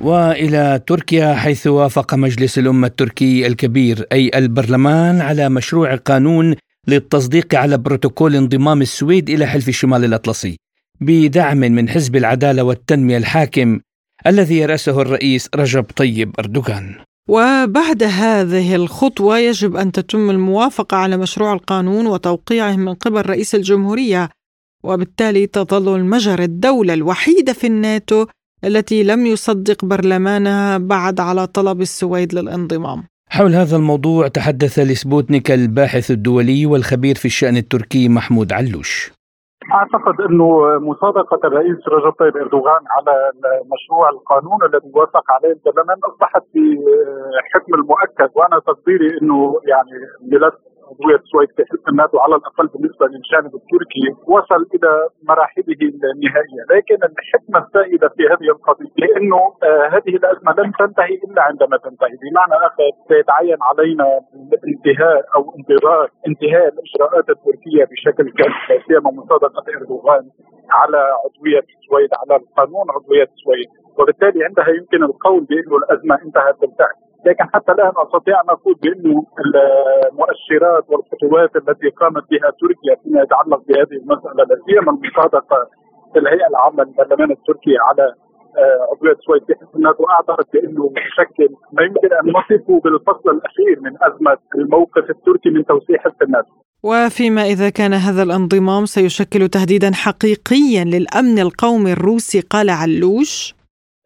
وإلى 0.00 0.80
تركيا 0.86 1.34
حيث 1.34 1.66
وافق 1.66 2.14
مجلس 2.14 2.58
الأمة 2.58 2.86
التركي 2.86 3.46
الكبير 3.46 3.96
أي 4.12 4.30
البرلمان 4.34 5.20
على 5.20 5.48
مشروع 5.48 5.94
قانون 5.94 6.54
للتصديق 6.88 7.54
على 7.54 7.78
بروتوكول 7.78 8.36
انضمام 8.36 8.80
السويد 8.80 9.30
إلى 9.30 9.46
حلف 9.46 9.68
الشمال 9.68 10.04
الأطلسي. 10.04 10.56
بدعم 11.02 11.56
من 11.56 11.88
حزب 11.88 12.16
العدالة 12.16 12.62
والتنمية 12.62 13.16
الحاكم 13.16 13.80
الذي 14.26 14.58
يرأسه 14.58 15.02
الرئيس 15.02 15.48
رجب 15.54 15.84
طيب 15.96 16.34
أردوغان. 16.38 16.94
وبعد 17.28 18.02
هذه 18.02 18.74
الخطوة 18.76 19.38
يجب 19.38 19.76
أن 19.76 19.92
تتم 19.92 20.30
الموافقة 20.30 20.96
على 20.96 21.16
مشروع 21.16 21.52
القانون 21.52 22.06
وتوقيعه 22.06 22.76
من 22.76 22.94
قبل 22.94 23.26
رئيس 23.26 23.54
الجمهورية 23.54 24.28
وبالتالي 24.84 25.46
تظل 25.46 25.96
المجر 25.96 26.42
الدولة 26.42 26.94
الوحيدة 26.94 27.52
في 27.52 27.66
الناتو 27.66 28.26
التي 28.64 29.02
لم 29.02 29.26
يصدق 29.26 29.84
برلمانها 29.84 30.78
بعد 30.78 31.20
على 31.20 31.46
طلب 31.46 31.80
السويد 31.80 32.34
للانضمام. 32.34 33.04
حول 33.28 33.54
هذا 33.54 33.76
الموضوع 33.76 34.28
تحدث 34.28 34.78
لسبوتنيك 34.78 35.50
الباحث 35.50 36.10
الدولي 36.10 36.66
والخبير 36.66 37.14
في 37.14 37.24
الشأن 37.24 37.56
التركي 37.56 38.08
محمود 38.08 38.52
علوش. 38.52 39.12
أعتقد 39.72 40.20
إنه 40.20 40.78
مصادقه 40.78 41.48
الرئيس 41.48 41.78
رجب 41.88 42.12
طيب 42.12 42.36
إردوغان 42.36 42.80
على 42.90 43.30
مشروع 43.74 44.08
القانون 44.10 44.58
الذي 44.64 44.90
وافق 44.94 45.24
عليه 45.30 45.52
البرلمان 45.52 45.96
أصبحت 46.12 46.42
في 46.52 46.78
حكم 47.54 47.74
المؤكد 47.74 48.30
وأنا 48.34 48.58
تقديري 48.58 49.18
إنه 49.22 49.60
يعني 49.64 49.90
ملف 50.32 50.54
عضويه 51.02 51.16
السويد 51.16 51.48
في 51.56 51.64
حلف 51.70 51.88
الناتو 51.88 52.18
على 52.18 52.34
الأقل 52.36 52.66
بالنسبة 52.66 53.06
للجانب 53.06 53.52
التركي 53.60 54.06
وصل 54.26 54.62
إلى 54.74 55.08
مراحله 55.28 55.80
النهائية، 56.14 56.62
لكن 56.70 56.98
الحكمة 57.18 57.58
السائدة 57.66 58.08
في 58.08 58.22
هذه 58.32 58.48
القضية 58.54 58.92
لأنه 58.98 59.40
آه 59.62 59.86
هذه 59.94 60.14
الأزمة 60.20 60.52
لن 60.58 60.72
تنتهي 60.78 61.14
إلا 61.26 61.42
عندما 61.42 61.76
تنتهي، 61.76 62.16
بمعنى 62.22 62.66
آخر 62.66 62.86
سيتعين 63.08 63.58
علينا 63.68 64.06
انتهاء 64.70 65.24
أو 65.36 65.42
انتظار 65.58 66.10
انتهاء 66.28 66.66
الإجراءات 66.74 67.26
التركية 67.30 67.84
بشكل 67.90 68.26
كامل 68.38 68.82
سيما 68.88 69.10
مصادقة 69.10 69.64
إردوغان 69.76 70.24
على 70.70 71.00
عضوية 71.22 71.64
السويد 71.74 72.10
على 72.20 72.34
القانون 72.42 72.86
عضوية 72.90 73.28
السويد، 73.36 73.68
وبالتالي 73.98 74.44
عندها 74.44 74.68
يمكن 74.68 75.02
القول 75.02 75.40
بانه 75.44 75.76
الأزمة 75.76 76.14
انتهت 76.26 76.60
بالفعل. 76.60 76.96
لكن 77.26 77.44
حتى 77.54 77.72
الآن 77.72 77.92
أستطيع 77.96 78.40
أن 78.40 78.50
أقول 78.50 78.74
بانه 78.82 79.24
المؤشرات 79.44 80.84
والخطوات 80.90 81.56
التي 81.56 81.88
قامت 81.88 82.24
بها 82.30 82.50
تركيا 82.60 82.94
فيما 83.02 83.22
يتعلق 83.22 83.60
بهذه 83.68 83.96
المسألة 84.02 84.44
لا 84.48 84.56
سيما 84.66 84.90
المصادقه 84.92 85.68
الهيئة 86.16 86.46
العامة 86.46 86.84
للبرلمان 86.84 87.30
التركي 87.30 87.74
على 87.88 88.14
آه، 88.58 88.88
عضوية 88.92 89.16
سويد 89.26 89.42
في 89.46 89.76
الناتو 89.76 90.04
أعتقد 90.04 90.44
بأنه 90.52 90.90
بشكل 90.96 91.48
ما 91.72 91.82
يمكن 91.82 92.12
أن 92.12 92.32
نصفه 92.36 92.80
بالفصل 92.84 93.30
الأخير 93.30 93.80
من 93.80 93.92
أزمة 94.02 94.38
الموقف 94.54 95.10
التركي 95.10 95.50
من 95.50 95.64
توسيع 95.64 95.98
حزب 95.98 96.22
الناتو. 96.22 96.52
وفيما 96.82 97.42
إذا 97.42 97.70
كان 97.70 97.92
هذا 97.92 98.22
الانضمام 98.22 98.84
سيشكل 98.84 99.48
تهديدا 99.48 99.90
حقيقيا 99.94 100.84
للأمن 100.84 101.38
القومي 101.38 101.92
الروسي 101.92 102.40
قال 102.40 102.70
علوش 102.70 103.54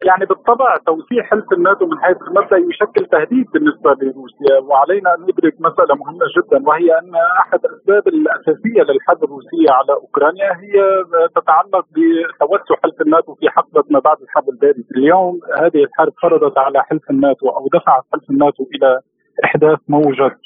يعني 0.05 0.25
بالطبع 0.25 0.77
توسيع 0.85 1.23
حلف 1.23 1.53
الناتو 1.53 1.85
من 1.85 1.99
حيث 1.99 2.17
المبدأ 2.27 2.57
يشكل 2.57 3.05
تهديد 3.05 3.45
بالنسبة 3.53 3.91
لروسيا 3.91 4.59
وعلينا 4.63 5.15
أن 5.15 5.21
ندرك 5.21 5.55
مسألة 5.59 5.95
مهمة 5.95 6.25
جدا 6.37 6.67
وهي 6.67 6.99
أن 6.99 7.15
أحد 7.39 7.59
الأسباب 7.65 8.07
الأساسية 8.07 8.81
للحرب 8.81 9.23
الروسية 9.23 9.71
على 9.71 9.93
أوكرانيا 9.93 10.51
هي 10.63 11.03
تتعلق 11.35 11.85
بتوسع 11.91 12.81
حلف 12.83 13.01
الناتو 13.01 13.35
في 13.35 13.49
حقبة 13.49 13.83
ما 13.89 13.99
بعد 13.99 14.17
الحرب 14.21 14.49
البارده، 14.49 14.83
اليوم. 14.95 15.39
هذه 15.57 15.83
الحرب 15.83 16.13
فرضت 16.21 16.57
على 16.57 16.83
حلف 16.83 17.09
الناتو 17.09 17.49
أو 17.49 17.67
دفعت 17.73 18.03
حلف 18.13 18.29
الناتو 18.29 18.63
إلى 18.75 18.99
إحداث 19.45 19.79
موجة 19.87 20.37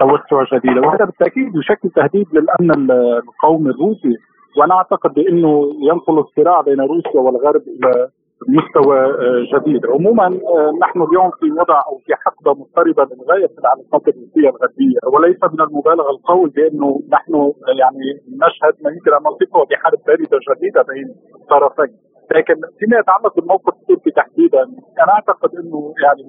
توسع 0.00 0.58
جديدة 0.58 0.80
وهذا 0.80 1.04
بالتأكيد 1.04 1.56
يشكل 1.56 1.90
تهديد 1.90 2.26
للأمن 2.32 2.90
القومي 2.90 3.70
الروسي. 3.70 4.16
وأنا 4.58 4.74
أعتقد 4.74 5.14
بأنه 5.14 5.72
ينقل 5.80 6.18
الصراع 6.18 6.60
بين 6.60 6.80
روسيا 6.80 7.20
والغرب 7.20 7.62
إلى 7.62 8.08
مستوى 8.48 8.98
آه، 8.98 9.46
جديد. 9.54 9.86
عموما 9.86 10.26
آه، 10.26 10.72
نحن 10.82 11.02
اليوم 11.02 11.30
في 11.40 11.52
وضع 11.52 11.80
أو 11.86 11.98
في 11.98 12.14
حقبة 12.14 12.54
مضطربة 12.54 13.14
للغايه 13.14 13.46
في 13.46 13.58
العلاقات 13.58 14.08
الروسيه 14.08 14.48
الغربية. 14.48 14.98
وليس 15.12 15.38
من 15.52 15.60
المبالغة 15.60 16.10
القول 16.10 16.50
بأنه 16.50 17.00
نحن 17.12 17.52
يعني 17.78 18.06
نشهد 18.42 18.74
ما 18.84 18.90
يمكن 18.90 19.10
أن 19.14 19.22
نصفه 19.22 19.64
بحرب 19.70 19.98
بارده 20.06 20.38
جديدة 20.56 20.82
بين 20.82 21.14
الطرفين 21.34 22.05
لكن 22.34 22.54
فيما 22.78 22.98
يتعلق 22.98 23.34
بالموقف 23.36 23.74
التركي 23.80 24.10
تحديدا 24.10 24.62
أنا 25.02 25.12
أعتقد 25.12 25.50
إنه 25.54 25.94
يعني 26.04 26.22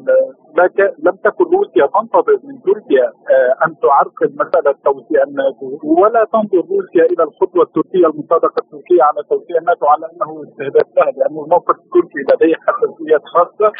لم 0.99 1.15
تكن 1.23 1.45
روسيا 1.55 1.85
تنتظر 1.85 2.39
من 2.43 2.61
تركيا 2.61 3.05
آه، 3.05 3.65
أن 3.65 3.75
تعرقل 3.79 4.29
مسألة 4.41 4.75
توسيع 4.85 5.23
الناتو. 5.27 5.79
ولا 6.01 6.25
تنظر 6.33 6.63
روسيا 6.75 7.03
إلى 7.11 7.23
الخطوة 7.23 7.63
التركية 7.63 8.05
المصادقة 8.07 8.59
التركية 8.63 9.03
على 9.03 9.23
توسيع 9.29 9.57
الناتو 9.57 9.85
على 9.85 10.05
أنه 10.05 10.43
استهداف 10.43 10.87
سهل 10.95 11.13
لأنه 11.19 11.43
الموقف 11.43 11.75
التركي 11.85 12.19
لديه 12.29 12.55
حساسيات 12.65 13.21
خاصة. 13.33 13.71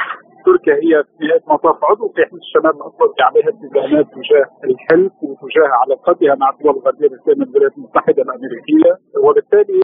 تركيا 0.48 0.76
هي 0.76 1.04
في 1.18 1.26
المطاف 1.48 1.78
عضو 1.84 2.08
في 2.16 2.22
حزب 2.26 2.36
الشمال 2.48 2.74
الأطلسي 2.80 3.22
عليها 3.28 3.50
اتجاهات 3.50 4.06
تجاه 4.18 4.48
الحلف 4.70 5.14
وتجاه 5.24 5.70
علاقتها 5.84 6.36
مع 6.36 6.50
الدول 6.50 6.76
الغربية 6.78 7.08
بالذات 7.12 7.48
الولايات 7.48 7.78
المتحدة 7.78 8.22
الأمريكية. 8.24 8.92
وبالتالي 9.24 9.80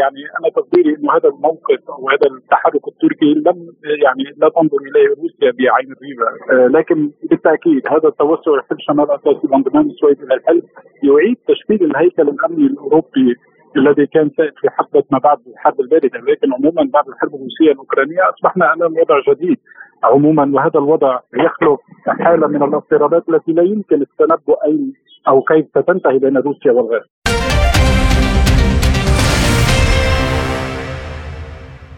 يعني 0.00 0.22
أنا 0.38 0.48
تقديري 0.56 0.90
إنه 0.96 1.12
هذا 1.16 1.28
الموقف 1.28 1.80
أو 1.88 2.10
هذا 2.10 2.26
التحرك 2.36 2.84
التركي 2.92 3.30
لم 3.46 3.58
يعني 4.04 4.24
لا 4.40 4.48
تنظر 4.48 4.78
إليه 4.88 5.08
روسيا 5.20 5.50
بعين 5.58 5.88
الريبة. 5.94 6.26
آه، 6.52 6.66
لكن 6.66 7.10
بالتأكيد 7.30 7.82
هذا 7.94 8.08
التوسع 8.08 8.60
في 8.68 8.74
الشمال 8.74 9.04
الأطلسي 9.04 9.46
وانضمام 9.52 9.86
السويد 9.90 10.22
إلى 10.22 10.34
الحلف 10.34 10.64
يعيد 11.02 11.36
تشكيل 11.48 11.84
الهيكل 11.90 12.28
الأمني 12.28 12.66
الأوروبي 12.66 13.34
الذي 13.76 14.06
كان 14.06 14.30
سائد 14.36 14.52
في 14.60 14.70
حقبة 14.70 15.02
ما 15.10 15.18
بعد 15.18 15.38
الحرب 15.46 15.80
الباردة 15.80 16.18
لكن 16.18 16.52
عموما 16.52 16.90
بعد 16.92 17.08
الحرب 17.08 17.34
الروسية 17.34 17.72
الأوكرانية 17.72 18.30
أصبحنا 18.34 18.72
أمام 18.72 18.92
وضع 18.92 19.20
جديد. 19.28 19.58
عموما 20.04 20.50
وهذا 20.54 20.78
الوضع 20.78 21.20
يخلق 21.34 21.80
حالة 22.06 22.46
من 22.46 22.62
الاضطرابات 22.62 23.24
التي 23.28 23.52
لا 23.52 23.62
يمكن 23.62 24.02
التنبؤ 24.02 24.64
اين 24.64 24.92
أو 25.28 25.42
كيف 25.42 25.66
ستنتهي 25.68 26.18
بين 26.18 26.36
روسيا 26.36 26.72
والغرب. 26.72 27.04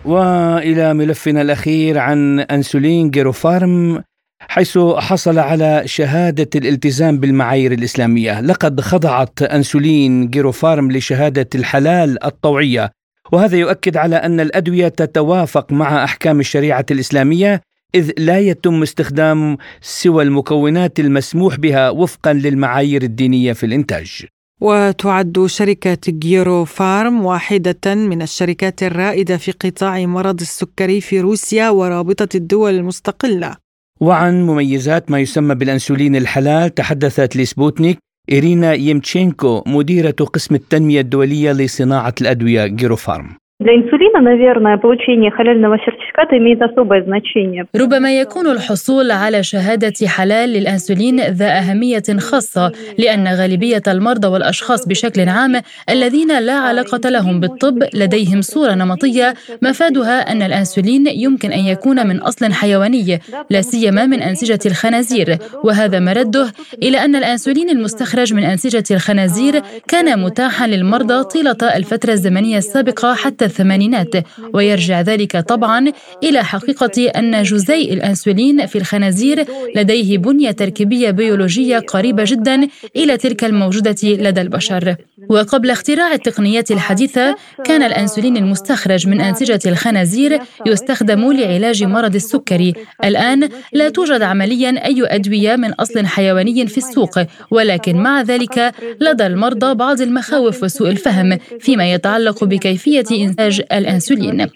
وإلى 0.04 0.94
ملفنا 0.94 1.42
الأخير 1.42 1.98
عن 1.98 2.40
أنسولين 2.40 3.10
جيروفارم 3.10 4.02
حيث 4.48 4.78
حصل 4.78 5.38
على 5.38 5.82
شهادة 5.84 6.48
الالتزام 6.54 7.18
بالمعايير 7.18 7.72
الإسلامية 7.72 8.40
لقد 8.40 8.80
خضعت 8.80 9.42
أنسولين 9.42 10.28
جيروفارم 10.28 10.92
لشهادة 10.92 11.46
الحلال 11.54 12.24
الطوعية 12.24 12.90
وهذا 13.32 13.56
يؤكد 13.56 13.96
على 13.96 14.16
أن 14.16 14.40
الأدوية 14.40 14.88
تتوافق 14.88 15.72
مع 15.72 16.04
أحكام 16.04 16.40
الشريعة 16.40 16.86
الإسلامية 16.90 17.60
إذ 17.94 18.10
لا 18.18 18.38
يتم 18.38 18.82
استخدام 18.82 19.56
سوى 19.80 20.24
المكونات 20.24 21.00
المسموح 21.00 21.56
بها 21.56 21.90
وفقا 21.90 22.32
للمعايير 22.32 23.02
الدينية 23.02 23.52
في 23.52 23.66
الإنتاج. 23.66 24.26
وتعد 24.60 25.46
شركة 25.46 25.98
جيرو 26.08 26.64
فارم 26.64 27.24
واحدة 27.24 27.94
من 27.94 28.22
الشركات 28.22 28.82
الرائدة 28.82 29.36
في 29.36 29.52
قطاع 29.52 30.06
مرض 30.06 30.40
السكري 30.40 31.00
في 31.00 31.20
روسيا 31.20 31.70
ورابطة 31.70 32.28
الدول 32.34 32.74
المستقلة. 32.74 33.56
وعن 34.00 34.46
مميزات 34.46 35.10
ما 35.10 35.20
يسمى 35.20 35.54
بالأنسولين 35.54 36.16
الحلال 36.16 36.74
تحدثت 36.74 37.36
لسبوتنيك 37.36 37.98
إيرينا 38.32 38.74
يمتشينكو 38.74 39.62
مديرة 39.66 40.10
قسم 40.10 40.54
التنمية 40.54 41.00
الدولية 41.00 41.52
لصناعة 41.52 42.14
الأدوية 42.20 42.66
جيروفارم 42.66 43.41
Для 43.61 43.73
инсулина, 43.73 44.21
наверное, 44.21 44.77
получение 44.77 45.31
халяльного 45.31 45.79
сертификата 45.79 46.37
имеет 46.37 46.61
особое 46.61 47.03
значение. 47.03 47.65
ربما 47.75 48.19
يكون 48.19 48.47
الحصول 48.47 49.11
على 49.11 49.43
شهادة 49.43 50.07
حلال 50.07 50.49
للأنسولين 50.49 51.21
ذا 51.21 51.59
أهمية 51.59 52.03
خاصة 52.19 52.71
لأن 52.97 53.27
غالبية 53.27 53.81
المرضى 53.87 54.27
والأشخاص 54.27 54.87
بشكل 54.87 55.29
عام 55.29 55.61
الذين 55.89 56.39
لا 56.39 56.53
علاقة 56.53 57.09
لهم 57.09 57.39
بالطب 57.39 57.83
لديهم 57.93 58.41
صورة 58.41 58.73
نمطية 58.73 59.33
مفادها 59.61 60.31
أن 60.31 60.41
الأنسولين 60.41 61.07
يمكن 61.07 61.51
أن 61.51 61.65
يكون 61.65 62.07
من 62.07 62.19
أصل 62.19 62.53
حيواني 62.53 63.19
لا 63.49 63.61
سيما 63.61 64.05
من 64.05 64.21
أنسجة 64.21 64.59
الخنازير 64.65 65.37
وهذا 65.63 65.99
مرده 65.99 66.51
إلى 66.83 66.97
أن 67.05 67.15
الأنسولين 67.15 67.69
المستخرج 67.69 68.33
من 68.33 68.43
أنسجة 68.43 68.95
الخنازير 68.95 69.61
كان 69.87 70.19
متاحا 70.19 70.67
للمرضى 70.67 71.23
طيلة 71.23 71.75
الفترة 71.75 72.11
الزمنية 72.11 72.57
السابقة 72.57 73.13
حتى 73.13 73.47
الثمانينات 73.52 74.14
ويرجع 74.54 75.00
ذلك 75.00 75.36
طبعا 75.36 75.92
إلى 76.22 76.44
حقيقة 76.44 77.10
أن 77.16 77.42
جزيء 77.42 77.92
الأنسولين 77.92 78.66
في 78.66 78.78
الخنازير 78.78 79.44
لديه 79.76 80.18
بنية 80.18 80.50
تركيبية 80.50 81.10
بيولوجية 81.10 81.78
قريبة 81.78 82.24
جدا 82.26 82.68
إلى 82.96 83.16
تلك 83.16 83.44
الموجودة 83.44 83.96
لدى 84.04 84.40
البشر. 84.40 84.96
وقبل 85.28 85.70
اختراع 85.70 86.12
التقنيات 86.12 86.70
الحديثة 86.70 87.36
كان 87.64 87.82
الأنسولين 87.82 88.36
المستخرج 88.36 89.08
من 89.08 89.20
أنسجة 89.20 89.60
الخنازير 89.66 90.38
يستخدم 90.66 91.32
لعلاج 91.32 91.84
مرض 91.84 92.14
السكري. 92.14 92.72
الآن 93.04 93.48
لا 93.72 93.88
توجد 93.88 94.22
عمليا 94.22 94.86
أي 94.86 95.02
أدوية 95.06 95.56
من 95.56 95.72
أصل 95.72 96.06
حيواني 96.06 96.66
في 96.66 96.78
السوق 96.78 97.18
ولكن 97.50 97.96
مع 97.96 98.22
ذلك 98.22 98.72
لدى 99.00 99.26
المرضى 99.26 99.74
بعض 99.74 100.00
المخاوف 100.00 100.62
وسوء 100.62 100.90
الفهم 100.90 101.38
فيما 101.60 101.92
يتعلق 101.92 102.44
بكيفية 102.44 103.04
إنتاج 103.42 103.62
الأنسولين. 103.72 104.46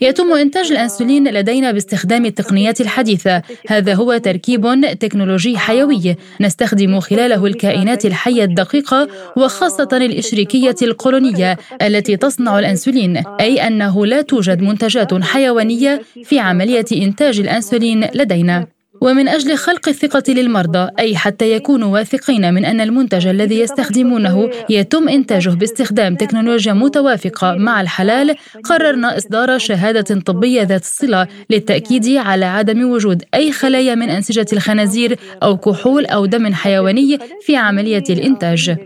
يتم 0.00 0.32
إنتاج 0.32 0.72
الأنسولين 0.72 1.28
لدينا 1.28 1.72
باستخدام 1.72 2.26
التقنيات 2.26 2.80
الحديثة. 2.80 3.42
هذا 3.68 3.94
هو 3.94 4.16
تركيب 4.16 4.66
تكنولوجي 5.00 5.58
حيوي 5.58 6.16
نستخدم 6.40 7.00
خلاله 7.00 7.46
الكائنات 7.46 8.06
الحية 8.06 8.44
الدقيقة 8.44 9.08
وخاصة 9.36 9.88
الإشريكية 9.92 10.76
القولونية 10.82 11.56
التي 11.82 12.16
تصنع 12.16 12.58
الأنسولين 12.58 13.22
أي 13.40 13.66
أنه 13.66 14.06
لا 14.06 14.22
توجد 14.22 14.60
منتجات 14.62 15.14
حيوانية 15.22 16.02
في 16.24 16.38
عملية 16.38 16.86
إنتاج 16.92 17.40
الأنسولين 17.40 18.08
لدينا. 18.14 18.75
ومن 19.00 19.28
أجل 19.28 19.56
خلق 19.56 19.88
الثقة 19.88 20.22
للمرضى 20.28 20.90
أي 20.98 21.16
حتى 21.16 21.52
يكونوا 21.52 21.92
واثقين 21.92 22.54
من 22.54 22.64
أن 22.64 22.80
المنتج 22.80 23.26
الذي 23.26 23.60
يستخدمونه 23.60 24.50
يتم 24.70 25.08
إنتاجه 25.08 25.50
باستخدام 25.50 26.14
تكنولوجيا 26.14 26.72
متوافقة 26.72 27.54
مع 27.56 27.80
الحلال 27.80 28.36
قررنا 28.64 29.16
إصدار 29.16 29.58
شهادة 29.58 30.20
طبية 30.20 30.62
ذات 30.62 30.82
الصلة 30.82 31.26
للتأكيد 31.50 32.16
على 32.16 32.44
عدم 32.44 32.90
وجود 32.90 33.22
أي 33.34 33.52
خلايا 33.52 33.94
من 33.94 34.10
أنسجة 34.10 34.46
الخنازير 34.52 35.18
أو 35.42 35.56
كحول 35.56 36.06
أو 36.06 36.26
دم 36.26 36.54
حيواني 36.54 37.18
في 37.40 37.56
عملية 37.56 38.04
الإنتاج. 38.10 38.76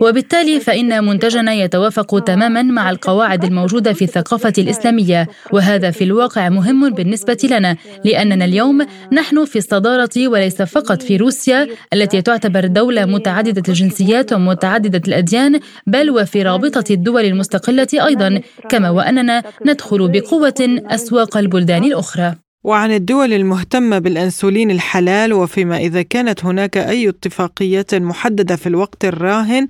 وبالتالي 0.00 0.60
فإن 0.60 1.04
منتجنا 1.04 1.52
يتوافق 1.52 2.18
تماما 2.18 2.62
مع 2.62 2.90
القواعد 2.90 3.44
الموجودة 3.44 3.92
في 3.92 4.02
الثقافة 4.02 4.52
الإسلامية 4.58 5.28
وهذا 5.52 5.90
في 5.90 6.04
الواقع 6.04 6.48
مهم 6.48 6.90
بالنسبة 6.90 7.38
لنا 7.50 7.76
لأننا 8.04 8.44
اليوم 8.44 8.86
نحن 9.12 9.44
في 9.44 9.56
الصدارة 9.58 10.28
وليس 10.28 10.62
فقط 10.62 11.02
في 11.02 11.16
روسيا 11.16 11.68
التي 11.92 12.22
تعتبر 12.22 12.66
دولة 12.66 13.04
متعددة 13.04 13.62
الجنسيات 13.68 14.32
ومتعددة 14.32 15.02
الأديان 15.08 15.60
بل 15.86 16.10
وفي 16.10 16.42
رابطة 16.42 16.84
الدول 16.90 17.24
المستقلة 17.24 17.88
أيضا 17.94 18.40
كما 18.68 18.90
وأننا 18.90 19.42
ندخل 19.66 20.08
بقوة 20.08 20.80
أسواق 20.86 21.36
البلدان 21.36 21.84
الأخرى. 21.84 22.45
وعن 22.66 22.92
الدول 22.92 23.32
المهتمة 23.32 23.98
بالأنسولين 23.98 24.70
الحلال 24.70 25.32
وفيما 25.32 25.76
إذا 25.76 26.02
كانت 26.02 26.44
هناك 26.44 26.76
أي 26.76 27.08
اتفاقيات 27.08 27.94
محددة 27.94 28.56
في 28.56 28.66
الوقت 28.66 29.04
الراهن 29.04 29.68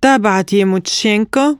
تابعت 0.00 0.52
يموتشينكو 0.52 1.56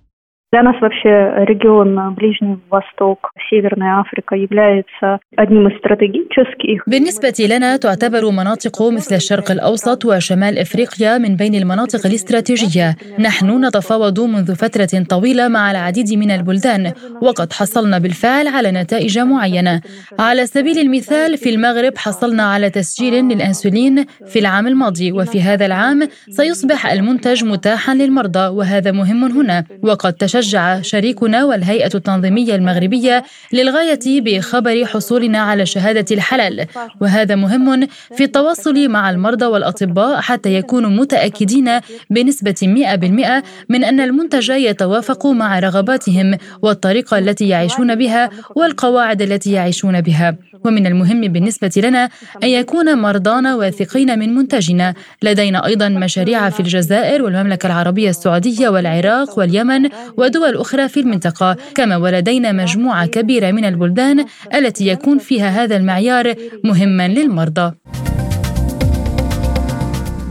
Для 0.54 0.62
нас 0.62 0.80
вообще 0.80 1.46
регион 1.46 2.14
Ближний 2.14 2.60
Восток, 2.70 3.32
Северная 3.50 4.02
Африка 4.02 4.36
является 4.36 5.18
одним 5.36 5.68
из 5.68 5.78
стратегических. 5.80 6.84
بالنسبة 6.88 7.34
لنا 7.40 7.78
تعتبر 7.78 8.32
مناطق 8.32 8.92
مثل 8.92 9.16
الشرق 9.16 9.52
الأوسط 9.52 10.06
وشمال 10.06 10.60
إفريقيا 10.60 11.18
من 11.18 11.36
بين 11.36 11.56
المناطق 11.56 12.06
الاستراتيجية 12.06 12.96
نحن 13.20 13.66
نتفاوض 13.66 14.20
منذ 14.20 14.56
فترة 14.56 15.04
طويلة 15.10 15.48
مع 15.48 15.72
العديد 15.72 16.14
من 16.14 16.32
البلدان 16.32 16.94
وقد 17.22 17.54
حصلنا 17.54 17.98
بالفعل 17.98 18.48
على 18.48 18.72
نتائج 18.72 19.20
معينة 19.20 19.82
على 20.20 20.46
سبيل 20.46 20.78
المثال 20.78 21.38
في 21.38 21.50
المغرب 21.50 21.98
حصلنا 21.98 22.44
على 22.44 22.70
تسجيل 22.70 23.14
للأنسولين 23.14 24.06
في 24.26 24.40
العام 24.40 24.68
الماضي 24.68 25.12
وفي 25.12 25.42
هذا 25.42 25.66
العام 25.66 26.08
سيصبح 26.30 26.92
المنتج 26.92 27.44
متاحا 27.46 27.96
للمرضى 27.96 28.48
وهذا 28.48 28.92
مهم 28.92 29.24
هنا 29.24 29.64
وقد 29.84 30.14
تشجع 30.14 30.37
شجع 30.41 30.81
شريكنا 30.83 31.45
والهيئة 31.45 31.91
التنظيمية 31.95 32.55
المغربية 32.55 33.25
للغاية 33.53 34.01
بخبر 34.07 34.87
حصولنا 34.87 35.39
على 35.39 35.67
شهادة 35.67 36.05
الحلال. 36.11 36.67
وهذا 37.01 37.35
مهم 37.35 37.89
في 38.17 38.25
التواصل 38.25 38.89
مع 38.89 39.11
المرضى 39.11 39.45
والأطباء 39.47 40.21
حتى 40.21 40.55
يكونوا 40.55 40.91
متأكدين 40.91 41.71
بنسبة 42.11 42.55
100% 42.63 43.43
من 43.69 43.85
أن 43.85 44.01
المنتج 44.01 44.51
يتوافق 44.51 45.27
مع 45.27 45.59
رغباتهم 45.59 46.39
والطريقة 46.63 47.19
التي 47.19 47.49
يعيشون 47.49 47.95
بها 47.95 48.31
والقواعد 48.57 49.23
التي 49.23 49.53
يعيشون 49.53 50.01
بها. 50.01 50.37
ومن 50.65 50.87
المهم 50.87 51.21
بالنسبة 51.21 51.71
لنا 51.77 52.09
أن 52.43 52.49
يكون 52.49 52.99
مرضانا 52.99 53.55
واثقين 53.55 54.19
من 54.19 54.35
منتجنا. 54.35 54.95
لدينا 55.23 55.67
أيضا 55.67 55.89
مشاريع 55.89 56.51
في 56.51 56.61
الجزائر 56.61 57.23
والمملكة 57.23 57.67
العربية 57.67 58.11
السعودية 58.11 58.69
والعراق 58.69 59.39
واليمن 59.39 59.89
ودول 60.29 60.57
أخرى 60.57 60.89
في 60.89 61.01
المنطقة. 61.01 61.57
كما 61.75 61.97
ولدينا 61.97 62.53
مجموعة 62.53 63.07
كبيرة 63.07 63.51
من 63.51 63.65
البلدان 63.65 64.25
التي 64.55 64.87
يكون 64.87 65.19
فيها 65.19 65.65
هذا 65.65 65.77
المعيار 65.77 66.35
مهما 66.65 67.09
للمرضى. 67.09 67.73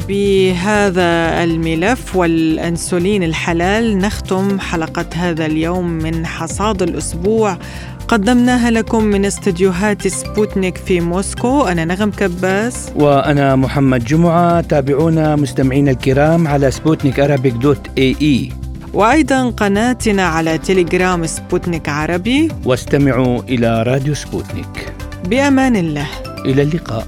بهذا 0.07 1.43
الملف 1.43 2.15
والأنسولين 2.15 3.23
الحلال 3.23 3.97
نختم 3.97 4.59
حلقة 4.59 5.05
هذا 5.15 5.45
اليوم 5.45 5.87
من 5.89 6.25
حصاد 6.25 6.81
الأسبوع. 6.81 7.57
قدمناها 8.07 8.71
لكم 8.71 9.03
من 9.03 9.25
استديوهات 9.25 10.07
سبوتنيك 10.07 10.77
في 10.77 10.99
موسكو. 10.99 11.61
أنا 11.61 11.85
نغم 11.85 12.11
كباس. 12.11 12.91
وأنا 12.95 13.55
محمد 13.55 14.05
جمعة. 14.05 14.61
تابعونا 14.61 15.35
مستمعينا 15.35 15.91
الكرام 15.91 16.47
على 16.47 16.71
سبوتنيك 16.71 17.19
Arabic 17.19 17.53
dot 17.53 17.87
ae 17.97 18.51
وأيضا 18.97 19.49
قناتنا 19.49 20.25
على 20.25 20.57
تليجرام 20.57 21.25
سبوتنيك 21.25 21.89
عربي. 21.89 22.51
واستمعوا 22.65 23.41
إلى 23.43 23.83
راديو 23.83 24.13
سبوتنيك. 24.13 24.93
بأمان 25.25 25.75
الله. 25.75 26.07
إلى 26.45 26.61
اللقاء. 26.61 27.07